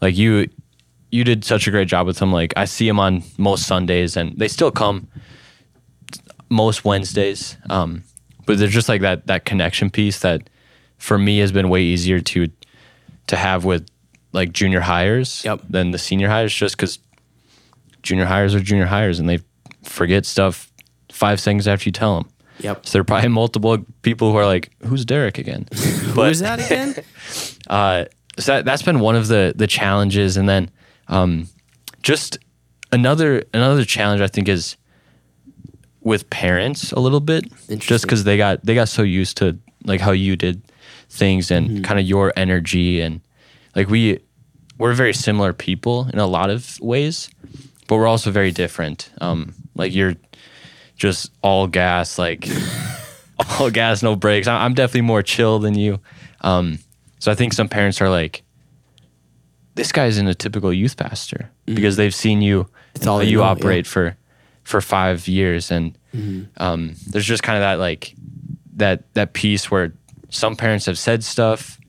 like 0.00 0.16
you 0.16 0.48
you 1.12 1.22
did 1.22 1.44
such 1.44 1.68
a 1.68 1.70
great 1.70 1.86
job 1.86 2.06
with 2.06 2.18
them. 2.18 2.32
Like 2.32 2.52
I 2.56 2.64
see 2.64 2.88
them 2.88 2.98
on 2.98 3.22
most 3.38 3.66
Sundays 3.66 4.16
and 4.16 4.36
they 4.36 4.48
still 4.48 4.72
come 4.72 5.08
most 6.50 6.84
Wednesdays. 6.84 7.56
Um, 7.70 8.02
but 8.46 8.58
there's 8.58 8.74
just 8.74 8.88
like 8.88 9.00
that 9.02 9.28
that 9.28 9.44
connection 9.44 9.90
piece 9.90 10.18
that 10.20 10.50
for 10.98 11.18
me 11.18 11.38
has 11.38 11.52
been 11.52 11.68
way 11.68 11.82
easier 11.82 12.20
to 12.20 12.48
to 13.28 13.36
have 13.36 13.64
with 13.64 13.86
like 14.34 14.52
junior 14.52 14.80
highers 14.82 15.42
Yep. 15.44 15.62
than 15.70 15.92
the 15.92 15.98
senior 15.98 16.28
highers 16.28 16.54
just 16.54 16.76
because 16.76 16.98
junior 18.02 18.26
highers 18.26 18.54
are 18.54 18.60
junior 18.60 18.86
highers 18.86 19.18
and 19.18 19.28
they 19.28 19.38
forget 19.84 20.26
stuff 20.26 20.70
five 21.10 21.40
seconds 21.40 21.66
after 21.66 21.88
you 21.88 21.92
tell 21.92 22.16
them. 22.20 22.30
Yep. 22.60 22.84
So 22.86 22.92
there 22.92 23.00
are 23.00 23.04
probably 23.04 23.28
multiple 23.42 23.78
people 24.02 24.30
who 24.32 24.36
are 24.36 24.44
like, 24.46 24.70
"Who's 24.84 25.04
Derek 25.04 25.38
again?" 25.38 25.66
But 26.14 26.28
Who's 26.28 26.40
that 26.40 26.60
again? 26.64 26.94
uh, 27.68 28.04
so 28.38 28.52
that, 28.52 28.64
that's 28.64 28.82
been 28.82 29.00
one 29.00 29.16
of 29.16 29.28
the 29.28 29.52
the 29.56 29.66
challenges, 29.66 30.36
and 30.36 30.48
then 30.48 30.70
um, 31.08 31.48
just 32.02 32.38
another 32.92 33.44
another 33.54 33.84
challenge 33.84 34.20
I 34.20 34.28
think 34.28 34.48
is 34.48 34.76
with 36.00 36.28
parents 36.30 36.92
a 36.92 37.00
little 37.00 37.20
bit, 37.20 37.44
just 37.78 38.04
because 38.04 38.24
they 38.24 38.36
got 38.36 38.64
they 38.64 38.74
got 38.74 38.88
so 38.88 39.02
used 39.02 39.36
to 39.38 39.58
like 39.84 40.00
how 40.00 40.12
you 40.12 40.36
did 40.36 40.62
things 41.08 41.50
and 41.50 41.84
kind 41.84 41.98
of 42.00 42.06
your 42.06 42.32
energy 42.36 43.00
and 43.00 43.20
like 43.76 43.88
we 43.88 44.18
we're 44.78 44.94
very 44.94 45.12
similar 45.14 45.52
people 45.52 46.08
in 46.12 46.18
a 46.18 46.26
lot 46.26 46.50
of 46.50 46.78
ways, 46.80 47.30
but 47.86 47.96
we're 47.96 48.06
also 48.06 48.30
very 48.30 48.50
different. 48.50 49.10
Um, 49.20 49.54
like 49.74 49.94
you're 49.94 50.14
just 50.96 51.32
all 51.42 51.66
gas, 51.66 52.18
like 52.18 52.48
all 53.58 53.70
gas, 53.70 54.02
no 54.02 54.16
brakes. 54.16 54.46
I'm 54.46 54.74
definitely 54.74 55.02
more 55.02 55.22
chill 55.22 55.58
than 55.58 55.74
you. 55.74 56.00
Um, 56.40 56.78
so 57.18 57.32
I 57.32 57.34
think 57.34 57.52
some 57.52 57.68
parents 57.68 58.00
are 58.00 58.10
like, 58.10 58.42
this 59.74 59.90
guy 59.90 60.06
isn't 60.06 60.26
a 60.26 60.34
typical 60.34 60.72
youth 60.72 60.96
pastor 60.96 61.50
because 61.64 61.96
they've 61.96 62.14
seen 62.14 62.42
you, 62.42 62.68
It's 62.94 63.06
all 63.06 63.18
how 63.18 63.24
you 63.24 63.38
know, 63.38 63.44
operate 63.44 63.86
for 63.86 64.16
for 64.62 64.80
five 64.80 65.26
years, 65.26 65.70
and 65.72 65.98
um, 66.58 66.94
there's 67.08 67.26
just 67.26 67.42
kind 67.42 67.56
of 67.56 67.62
that 67.62 67.80
like 67.80 68.14
that 68.76 69.12
that 69.14 69.32
piece 69.32 69.70
where 69.72 69.92
some 70.30 70.54
parents 70.54 70.86
have 70.86 70.96
said 70.96 71.24
stuff, 71.24 71.80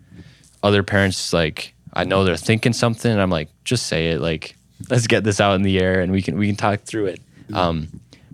other 0.63 0.81
parents 0.81 1.31
like 1.31 1.74
I 1.95 2.03
know 2.03 2.23
they're 2.23 2.35
thinking 2.37 2.73
something, 2.73 3.11
and 3.11 3.21
I'm 3.21 3.29
like, 3.29 3.49
just 3.63 3.85
say 3.87 4.11
it, 4.11 4.19
like 4.21 4.55
let's 4.89 5.07
get 5.07 5.23
this 5.23 5.39
out 5.39 5.55
in 5.55 5.61
the 5.61 5.79
air, 5.79 6.01
and 6.01 6.11
we 6.11 6.21
can 6.21 6.37
we 6.37 6.47
can 6.47 6.55
talk 6.55 6.81
through 6.81 7.05
it. 7.07 7.21
Um, 7.53 7.87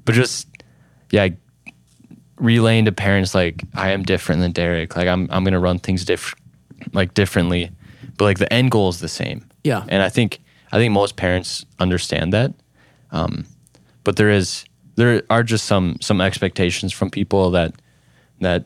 but 0.05 0.15
just 0.15 0.47
yeah, 1.11 1.27
relaying 2.37 2.85
to 2.85 2.91
parents 2.91 3.35
like 3.35 3.63
I 3.73 3.91
am 3.91 4.03
different 4.03 4.41
than 4.41 4.51
Derek. 4.51 4.95
Like 4.95 5.07
I'm 5.07 5.27
I'm 5.31 5.43
gonna 5.43 5.59
run 5.59 5.79
things 5.79 6.05
diff- 6.05 6.33
like 6.93 7.13
differently, 7.13 7.69
but 8.17 8.25
like 8.25 8.39
the 8.39 8.51
end 8.51 8.71
goal 8.71 8.89
is 8.89 8.99
the 8.99 9.07
same. 9.07 9.45
Yeah. 9.63 9.85
and 9.89 10.01
I 10.01 10.09
think 10.09 10.39
I 10.71 10.77
think 10.77 10.91
most 10.93 11.15
parents 11.17 11.65
understand 11.79 12.33
that. 12.33 12.53
Um, 13.11 13.45
but 14.03 14.15
there 14.15 14.29
is 14.31 14.65
there 14.95 15.21
are 15.29 15.43
just 15.43 15.65
some 15.65 15.97
some 16.01 16.19
expectations 16.21 16.93
from 16.93 17.11
people 17.11 17.51
that 17.51 17.75
that 18.39 18.65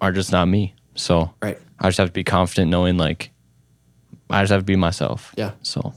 are 0.00 0.12
just 0.12 0.32
not 0.32 0.46
me. 0.46 0.74
So 0.94 1.34
Right. 1.42 1.58
I 1.78 1.88
just 1.88 1.98
have 1.98 2.08
to 2.08 2.12
be 2.12 2.24
confident 2.24 2.70
knowing 2.70 2.96
like 2.96 3.30
I 4.30 4.42
just 4.42 4.52
have 4.52 4.60
to 4.60 4.64
be 4.64 4.76
myself. 4.76 5.34
Yeah. 5.36 5.52
So 5.62 5.94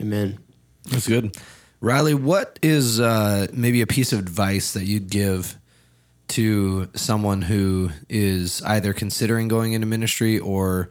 Amen. 0.00 0.38
That's 0.90 1.06
good. 1.06 1.36
Riley, 1.80 2.14
what 2.14 2.58
is 2.62 3.00
uh, 3.00 3.46
maybe 3.52 3.80
a 3.82 3.86
piece 3.86 4.12
of 4.12 4.18
advice 4.18 4.72
that 4.72 4.84
you'd 4.84 5.10
give 5.10 5.56
to 6.28 6.88
someone 6.94 7.42
who 7.42 7.90
is 8.08 8.62
either 8.62 8.92
considering 8.92 9.48
going 9.48 9.72
into 9.72 9.86
ministry 9.86 10.38
or 10.38 10.88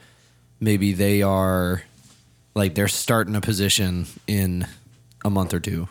maybe 0.59 0.93
they 0.93 1.21
are 1.21 1.82
like 2.55 2.75
they're 2.75 2.88
starting 2.88 3.36
a 3.36 3.41
position 3.41 4.05
in 4.27 4.67
a 5.25 5.29
month 5.29 5.53
or 5.53 5.59
two? 5.59 5.88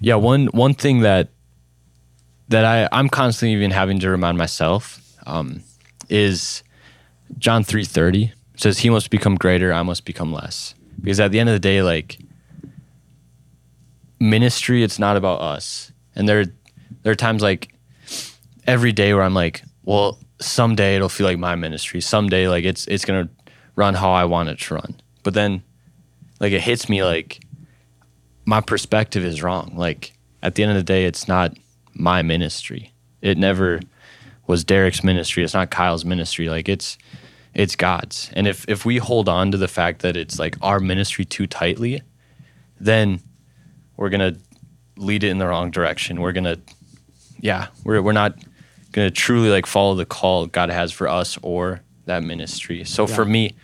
Yeah, 0.00 0.16
one 0.16 0.46
one 0.46 0.74
thing 0.74 1.00
that 1.00 1.28
that 2.48 2.64
I 2.64 2.88
I'm 2.90 3.08
constantly 3.08 3.54
even 3.54 3.70
having 3.70 4.00
to 4.00 4.10
remind 4.10 4.38
myself 4.38 5.00
um, 5.26 5.62
is 6.08 6.62
John 7.38 7.62
three 7.62 7.84
thirty 7.84 8.32
says 8.56 8.78
he 8.78 8.90
must 8.90 9.10
become 9.10 9.36
greater, 9.36 9.72
I 9.72 9.82
must 9.82 10.04
become 10.04 10.32
less. 10.32 10.74
Because 11.00 11.20
at 11.20 11.32
the 11.32 11.40
end 11.40 11.48
of 11.48 11.54
the 11.54 11.60
day, 11.60 11.82
like 11.82 12.18
ministry, 14.20 14.82
it's 14.82 14.98
not 14.98 15.16
about 15.16 15.40
us. 15.40 15.92
And 16.14 16.28
there 16.28 16.46
there 17.02 17.12
are 17.12 17.16
times 17.16 17.42
like 17.42 17.74
every 18.66 18.92
day 18.92 19.14
where 19.14 19.22
I'm 19.22 19.34
like, 19.34 19.62
well, 19.84 20.18
someday 20.40 20.96
it'll 20.96 21.08
feel 21.08 21.26
like 21.26 21.38
my 21.38 21.56
ministry. 21.56 22.00
Someday 22.00 22.48
like 22.48 22.64
it's 22.64 22.86
it's 22.86 23.04
gonna 23.04 23.28
run 23.76 23.94
how 23.94 24.12
I 24.12 24.24
want 24.24 24.48
it 24.48 24.58
to 24.60 24.74
run. 24.74 25.00
But 25.22 25.34
then 25.34 25.62
like 26.40 26.52
it 26.52 26.60
hits 26.60 26.88
me 26.88 27.02
like 27.02 27.44
my 28.44 28.60
perspective 28.60 29.24
is 29.24 29.42
wrong. 29.42 29.72
Like 29.76 30.12
at 30.42 30.54
the 30.54 30.62
end 30.62 30.72
of 30.72 30.76
the 30.76 30.82
day, 30.82 31.04
it's 31.04 31.26
not 31.26 31.56
my 31.94 32.22
ministry. 32.22 32.92
It 33.20 33.38
never 33.38 33.80
was 34.46 34.64
Derek's 34.64 35.04
ministry. 35.04 35.44
It's 35.44 35.54
not 35.54 35.70
Kyle's 35.70 36.04
ministry. 36.04 36.48
Like 36.48 36.68
it's 36.68 36.98
it's 37.54 37.76
God's. 37.76 38.30
And 38.34 38.46
if 38.46 38.64
if 38.68 38.84
we 38.84 38.98
hold 38.98 39.28
on 39.28 39.50
to 39.52 39.58
the 39.58 39.68
fact 39.68 40.02
that 40.02 40.16
it's 40.16 40.38
like 40.38 40.56
our 40.62 40.80
ministry 40.80 41.24
too 41.24 41.46
tightly, 41.46 42.02
then 42.80 43.20
we're 43.96 44.10
gonna 44.10 44.36
lead 44.96 45.24
it 45.24 45.28
in 45.28 45.38
the 45.38 45.46
wrong 45.46 45.70
direction. 45.70 46.20
We're 46.20 46.32
gonna 46.32 46.58
yeah, 47.40 47.68
we're 47.84 48.00
we're 48.00 48.12
not 48.12 48.38
gonna 48.92 49.10
truly 49.10 49.50
like 49.50 49.66
follow 49.66 49.94
the 49.94 50.06
call 50.06 50.46
God 50.46 50.70
has 50.70 50.92
for 50.92 51.08
us 51.08 51.38
or 51.42 51.82
that 52.06 52.22
ministry. 52.22 52.84
So 52.84 53.06
for 53.06 53.24
me, 53.24 53.54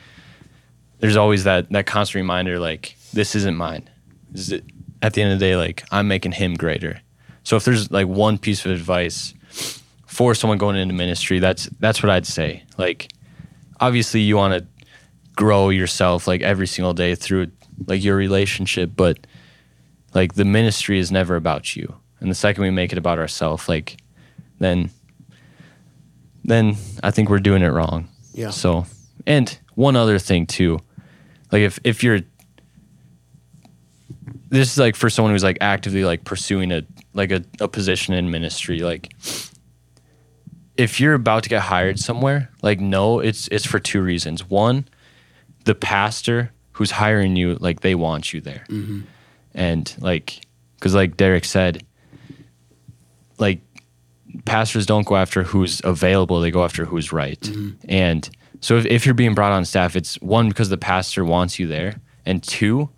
there's 0.98 1.16
always 1.16 1.44
that 1.44 1.70
that 1.70 1.86
constant 1.86 2.16
reminder 2.16 2.58
like 2.58 2.96
this 3.12 3.34
isn't 3.34 3.56
mine. 3.56 3.88
This 4.30 4.52
is 4.52 4.60
at 5.00 5.14
the 5.14 5.22
end 5.22 5.32
of 5.32 5.38
the 5.38 5.44
day 5.46 5.56
like 5.56 5.84
I'm 5.90 6.08
making 6.08 6.32
him 6.32 6.54
greater. 6.54 7.00
So 7.42 7.56
if 7.56 7.64
there's 7.64 7.90
like 7.90 8.06
one 8.06 8.36
piece 8.36 8.66
of 8.66 8.72
advice 8.72 9.32
for 10.06 10.34
someone 10.34 10.58
going 10.58 10.76
into 10.76 10.94
ministry, 10.94 11.38
that's 11.38 11.66
that's 11.80 12.02
what 12.02 12.10
I'd 12.10 12.26
say. 12.26 12.64
Like 12.76 13.10
obviously 13.80 14.20
you 14.20 14.36
want 14.36 14.54
to 14.54 14.66
grow 15.36 15.68
yourself 15.68 16.26
like 16.26 16.42
every 16.42 16.66
single 16.66 16.92
day 16.92 17.14
through 17.14 17.48
like 17.86 18.02
your 18.02 18.16
relationship, 18.16 18.90
but 18.96 19.26
like 20.14 20.34
the 20.34 20.44
ministry 20.44 20.98
is 20.98 21.12
never 21.12 21.36
about 21.36 21.76
you. 21.76 21.94
And 22.20 22.30
the 22.30 22.34
second 22.34 22.62
we 22.62 22.70
make 22.70 22.92
it 22.92 22.98
about 22.98 23.18
ourselves, 23.18 23.68
like 23.68 23.98
then 24.58 24.90
then 26.44 26.76
I 27.02 27.10
think 27.10 27.28
we're 27.28 27.38
doing 27.38 27.62
it 27.62 27.68
wrong. 27.68 28.08
Yeah. 28.32 28.50
So, 28.50 28.86
and 29.26 29.56
one 29.74 29.96
other 29.96 30.18
thing 30.18 30.46
too, 30.46 30.80
like 31.52 31.62
if 31.62 31.78
if 31.84 32.02
you're 32.02 32.20
this 34.50 34.72
is 34.72 34.78
like 34.78 34.96
for 34.96 35.10
someone 35.10 35.32
who's 35.32 35.44
like 35.44 35.58
actively 35.60 36.04
like 36.04 36.24
pursuing 36.24 36.72
a 36.72 36.82
like 37.12 37.30
a, 37.30 37.44
a 37.60 37.68
position 37.68 38.14
in 38.14 38.30
ministry, 38.30 38.80
like 38.80 39.12
if 40.78 41.00
you're 41.00 41.14
about 41.14 41.42
to 41.42 41.48
get 41.48 41.62
hired 41.62 41.98
somewhere, 41.98 42.50
like 42.62 42.80
no, 42.80 43.18
it's 43.18 43.48
it's 43.48 43.66
for 43.66 43.80
two 43.80 44.00
reasons. 44.00 44.48
One, 44.48 44.86
the 45.64 45.74
pastor 45.74 46.52
who's 46.72 46.92
hiring 46.92 47.36
you, 47.36 47.56
like 47.56 47.80
they 47.80 47.96
want 47.96 48.32
you 48.32 48.40
there, 48.40 48.64
mm-hmm. 48.68 49.00
and 49.52 49.94
like 49.98 50.40
because 50.76 50.94
like 50.94 51.16
Derek 51.16 51.44
said, 51.44 51.84
like 53.38 53.60
pastors 54.44 54.86
don't 54.86 55.06
go 55.06 55.16
after 55.16 55.42
who's 55.42 55.82
available; 55.84 56.40
they 56.40 56.52
go 56.52 56.64
after 56.64 56.84
who's 56.84 57.12
right. 57.12 57.40
Mm-hmm. 57.40 57.70
And 57.88 58.30
so 58.60 58.76
if, 58.76 58.86
if 58.86 59.04
you're 59.04 59.14
being 59.14 59.34
brought 59.34 59.52
on 59.52 59.64
staff, 59.64 59.96
it's 59.96 60.14
one 60.20 60.48
because 60.48 60.68
the 60.68 60.78
pastor 60.78 61.24
wants 61.24 61.58
you 61.58 61.66
there, 61.66 62.00
and 62.24 62.40
two, 62.40 62.88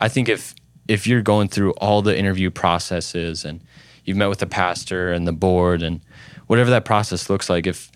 I 0.00 0.08
think 0.08 0.28
if 0.28 0.56
if 0.88 1.06
you're 1.06 1.22
going 1.22 1.46
through 1.46 1.70
all 1.74 2.02
the 2.02 2.18
interview 2.18 2.50
processes 2.50 3.44
and 3.44 3.60
you've 4.04 4.16
met 4.16 4.28
with 4.28 4.40
the 4.40 4.46
pastor 4.46 5.12
and 5.12 5.28
the 5.28 5.32
board 5.32 5.82
and 5.82 6.00
whatever 6.48 6.70
that 6.70 6.84
process 6.84 7.30
looks 7.30 7.48
like, 7.48 7.66
if 7.66 7.90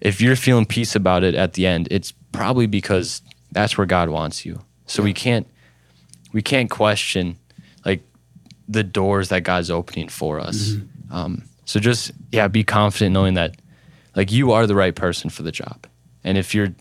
if 0.00 0.20
you're 0.20 0.36
feeling 0.36 0.66
peace 0.66 0.94
about 0.94 1.24
it 1.24 1.34
at 1.34 1.54
the 1.54 1.66
end, 1.66 1.88
it's 1.90 2.12
probably 2.32 2.66
because 2.66 3.22
that's 3.52 3.78
where 3.78 3.86
God 3.86 4.10
wants 4.10 4.44
you. 4.44 4.60
So 4.86 5.02
we 5.02 5.14
can't 5.14 5.46
we 6.32 6.42
can't 6.42 6.68
question 6.68 7.38
like 7.86 8.02
the 8.68 8.82
doors 8.82 9.30
that 9.30 9.42
God's 9.42 9.70
opening 9.70 10.08
for 10.08 10.38
us. 10.40 10.74
Um, 11.10 11.44
so 11.64 11.80
just 11.80 12.12
yeah, 12.30 12.48
be 12.48 12.64
confident 12.64 13.14
knowing 13.14 13.34
that 13.34 13.56
like 14.14 14.30
you 14.30 14.52
are 14.52 14.66
the 14.66 14.74
right 14.74 14.94
person 14.94 15.30
for 15.30 15.42
the 15.42 15.52
job, 15.52 15.86
and 16.24 16.36
if 16.36 16.54
you're 16.54 16.74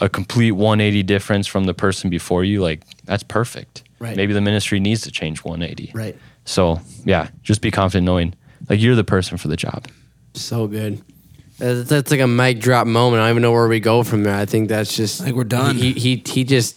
a 0.00 0.08
complete 0.08 0.52
180 0.52 1.02
difference 1.02 1.46
from 1.46 1.64
the 1.64 1.74
person 1.74 2.10
before 2.10 2.44
you, 2.44 2.62
like 2.62 2.82
that's 3.04 3.22
perfect. 3.22 3.84
Right. 3.98 4.16
Maybe 4.16 4.32
the 4.32 4.40
ministry 4.40 4.80
needs 4.80 5.02
to 5.02 5.10
change 5.10 5.44
180. 5.44 5.92
Right. 5.94 6.16
So 6.44 6.80
yeah, 7.04 7.28
just 7.42 7.60
be 7.60 7.70
confident 7.70 8.06
knowing 8.06 8.34
like 8.68 8.80
you're 8.80 8.94
the 8.94 9.04
person 9.04 9.38
for 9.38 9.48
the 9.48 9.56
job. 9.56 9.86
So 10.34 10.66
good. 10.66 11.02
That's, 11.58 11.88
that's 11.88 12.10
like 12.10 12.20
a 12.20 12.26
mic 12.26 12.60
drop 12.60 12.86
moment. 12.86 13.20
I 13.20 13.26
don't 13.26 13.32
even 13.32 13.42
know 13.42 13.52
where 13.52 13.68
we 13.68 13.80
go 13.80 14.02
from 14.02 14.22
there. 14.22 14.34
I 14.34 14.46
think 14.46 14.68
that's 14.68 14.96
just 14.96 15.20
like 15.20 15.34
we're 15.34 15.44
done. 15.44 15.76
He 15.76 15.92
he 15.92 16.22
he 16.26 16.44
just 16.44 16.76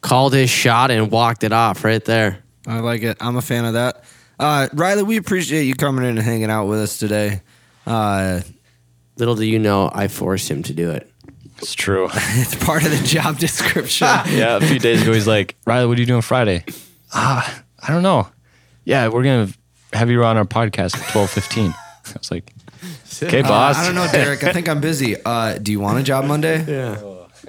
called 0.00 0.32
his 0.32 0.50
shot 0.50 0.90
and 0.90 1.10
walked 1.10 1.44
it 1.44 1.52
off 1.52 1.84
right 1.84 2.04
there. 2.04 2.38
I 2.66 2.80
like 2.80 3.02
it. 3.02 3.16
I'm 3.20 3.36
a 3.36 3.42
fan 3.42 3.64
of 3.64 3.74
that. 3.74 4.04
Uh, 4.38 4.68
Riley, 4.72 5.02
we 5.02 5.16
appreciate 5.16 5.64
you 5.64 5.74
coming 5.74 6.04
in 6.04 6.16
and 6.16 6.24
hanging 6.24 6.50
out 6.50 6.66
with 6.66 6.80
us 6.80 6.98
today. 6.98 7.42
Uh, 7.86 8.40
Little 9.18 9.34
do 9.36 9.44
you 9.44 9.58
know, 9.58 9.90
I 9.92 10.08
forced 10.08 10.50
him 10.50 10.62
to 10.64 10.72
do 10.72 10.90
it. 10.90 11.10
It's 11.58 11.74
true. 11.74 12.08
it's 12.12 12.54
part 12.56 12.84
of 12.84 12.90
the 12.90 13.06
job 13.06 13.38
description. 13.38 14.06
yeah, 14.28 14.56
a 14.56 14.60
few 14.60 14.78
days 14.78 15.02
ago 15.02 15.12
he's 15.12 15.26
like, 15.26 15.54
Riley, 15.66 15.86
what 15.86 15.98
are 15.98 16.00
you 16.00 16.06
doing 16.06 16.22
Friday? 16.22 16.64
Ah, 17.12 17.62
I 17.80 17.92
don't 17.92 18.02
know. 18.02 18.28
Yeah, 18.84 19.08
we're 19.08 19.22
gonna 19.22 19.48
have 19.92 20.10
you 20.10 20.24
on 20.24 20.36
our 20.36 20.44
podcast 20.44 20.96
at 20.96 21.08
twelve 21.10 21.30
fifteen. 21.30 21.72
I 22.06 22.14
was 22.18 22.30
like, 22.30 22.52
okay, 23.22 23.40
Uh, 23.40 23.48
boss. 23.48 23.76
I 23.78 23.84
don't 23.86 23.94
know, 23.94 24.08
Derek. 24.10 24.42
I 24.44 24.52
think 24.52 24.68
I'm 24.68 24.80
busy. 24.80 25.16
Uh, 25.24 25.58
do 25.58 25.72
you 25.72 25.80
want 25.80 25.98
a 25.98 26.02
job 26.02 26.24
Monday? 26.26 26.64
Yeah. 26.72 27.00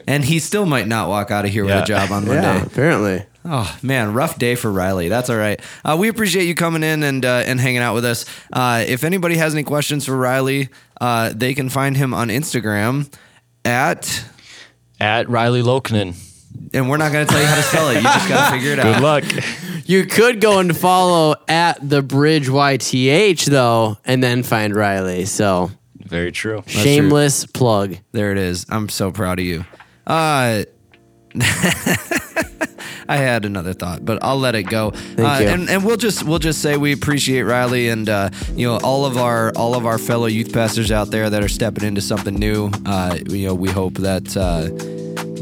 And 0.08 0.26
he 0.26 0.40
still 0.40 0.66
might 0.66 0.88
not 0.88 1.08
walk 1.08 1.30
out 1.32 1.46
of 1.46 1.52
here 1.52 1.64
with 1.66 1.74
a 1.76 1.86
job 1.86 2.12
on 2.12 2.26
Monday. 2.28 2.42
Yeah, 2.42 2.64
apparently. 2.66 3.26
Oh 3.46 3.78
man, 3.84 4.14
rough 4.14 4.38
day 4.40 4.56
for 4.56 4.72
Riley. 4.72 5.08
That's 5.08 5.30
all 5.30 5.38
right. 5.38 5.62
Uh, 5.86 5.96
we 6.00 6.08
appreciate 6.08 6.46
you 6.46 6.56
coming 6.56 6.82
in 6.84 7.04
and 7.04 7.24
uh, 7.24 7.44
and 7.46 7.60
hanging 7.60 7.80
out 7.82 7.94
with 7.94 8.04
us. 8.04 8.26
Uh, 8.52 8.84
if 8.88 9.04
anybody 9.04 9.38
has 9.38 9.54
any 9.54 9.64
questions 9.64 10.06
for 10.06 10.18
Riley, 10.18 10.70
uh, 11.00 11.32
they 11.36 11.54
can 11.54 11.70
find 11.70 11.96
him 11.96 12.14
on 12.14 12.30
Instagram 12.30 13.14
at. 13.64 14.26
At 15.00 15.30
Riley 15.30 15.62
Lokinen. 15.62 16.16
And 16.74 16.90
we're 16.90 16.98
not 16.98 17.12
going 17.12 17.26
to 17.28 17.32
tell 17.32 17.42
you 17.42 17.48
how 17.48 17.56
to 17.56 17.62
spell 17.64 17.90
it. 17.90 17.96
You 17.98 18.02
just 18.02 18.28
got 18.30 18.50
to 18.50 18.56
figure 18.58 18.72
it 18.74 18.80
out. 18.84 18.94
Good 18.96 19.04
luck. 19.04 19.24
You 19.86 20.06
could 20.06 20.42
go 20.42 20.60
and 20.60 20.76
follow 20.76 21.36
at 21.48 21.88
the 21.88 22.02
bridge 22.02 22.48
YTH 22.48 23.46
though, 23.46 23.98
and 24.06 24.24
then 24.24 24.42
find 24.44 24.76
Riley. 24.76 25.26
So 25.26 25.72
Very 26.06 26.32
true. 26.32 26.64
shameless 26.66 27.46
plug. 27.46 27.98
There 28.12 28.32
it 28.32 28.38
is. 28.38 28.66
I'm 28.70 28.90
so 28.90 29.12
proud 29.12 29.40
of 29.40 29.46
you. 29.46 29.66
Uh, 30.08 30.64
I 33.10 33.18
had 33.18 33.44
another 33.46 33.74
thought, 33.74 34.06
but 34.06 34.24
I'll 34.24 34.40
let 34.40 34.56
it 34.56 34.64
go. 34.64 34.94
uh, 35.18 35.40
you. 35.42 35.48
And, 35.48 35.70
and 35.70 35.84
we'll 35.86 35.98
just 35.98 36.24
we'll 36.24 36.40
just 36.40 36.62
say 36.62 36.78
we 36.78 36.94
appreciate 36.94 37.42
Riley 37.44 37.90
and 37.90 38.08
uh, 38.08 38.30
you 38.56 38.66
know 38.68 38.78
all 38.78 39.06
of 39.06 39.18
our 39.18 39.52
all 39.58 39.76
of 39.76 39.86
our 39.86 39.98
fellow 39.98 40.26
youth 40.28 40.54
pastors 40.54 40.92
out 40.92 41.10
there 41.12 41.30
that 41.30 41.44
are 41.44 41.50
stepping 41.50 41.84
into 41.84 42.02
something 42.02 42.34
new. 42.36 42.72
Uh, 42.86 43.18
you 43.28 43.48
know 43.48 43.54
we 43.56 43.70
hope 43.70 43.96
that 43.96 44.36
uh, 44.38 44.70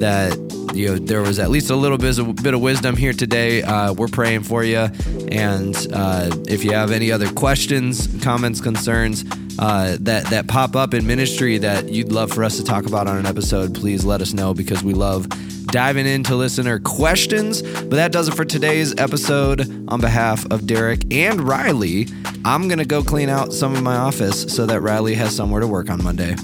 that 0.01 0.35
you 0.73 0.87
know 0.87 0.97
there 0.97 1.21
was 1.21 1.39
at 1.39 1.49
least 1.49 1.69
a 1.69 1.75
little 1.75 1.97
bit 1.97 2.17
of, 2.17 2.35
bit 2.37 2.53
of 2.53 2.61
wisdom 2.61 2.95
here 2.97 3.13
today. 3.13 3.61
Uh, 3.61 3.93
we're 3.93 4.07
praying 4.07 4.43
for 4.43 4.63
you, 4.63 4.89
and 5.31 5.75
uh, 5.93 6.29
if 6.47 6.63
you 6.63 6.71
have 6.71 6.91
any 6.91 7.11
other 7.11 7.31
questions, 7.31 8.09
comments, 8.21 8.59
concerns 8.59 9.23
uh, 9.59 9.97
that 10.01 10.25
that 10.25 10.47
pop 10.47 10.75
up 10.75 10.93
in 10.93 11.05
ministry 11.05 11.57
that 11.59 11.89
you'd 11.89 12.11
love 12.11 12.31
for 12.31 12.43
us 12.43 12.57
to 12.57 12.63
talk 12.63 12.85
about 12.85 13.07
on 13.07 13.17
an 13.17 13.25
episode, 13.25 13.75
please 13.75 14.03
let 14.03 14.21
us 14.21 14.33
know 14.33 14.53
because 14.53 14.83
we 14.83 14.93
love 14.93 15.27
diving 15.67 16.07
into 16.07 16.35
listener 16.35 16.79
questions. 16.79 17.61
But 17.61 17.91
that 17.91 18.11
does 18.11 18.27
it 18.27 18.33
for 18.33 18.43
today's 18.43 18.93
episode. 18.97 19.61
On 19.87 20.01
behalf 20.01 20.45
of 20.51 20.65
Derek 20.65 21.13
and 21.13 21.41
Riley, 21.41 22.07
I'm 22.43 22.67
gonna 22.67 22.85
go 22.85 23.03
clean 23.03 23.29
out 23.29 23.53
some 23.53 23.75
of 23.75 23.83
my 23.83 23.97
office 23.97 24.53
so 24.53 24.65
that 24.65 24.81
Riley 24.81 25.13
has 25.15 25.35
somewhere 25.35 25.61
to 25.61 25.67
work 25.67 25.89
on 25.89 26.03
Monday. 26.03 26.35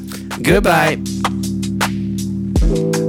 Goodbye. 0.42 0.96
Goodbye. 2.60 3.07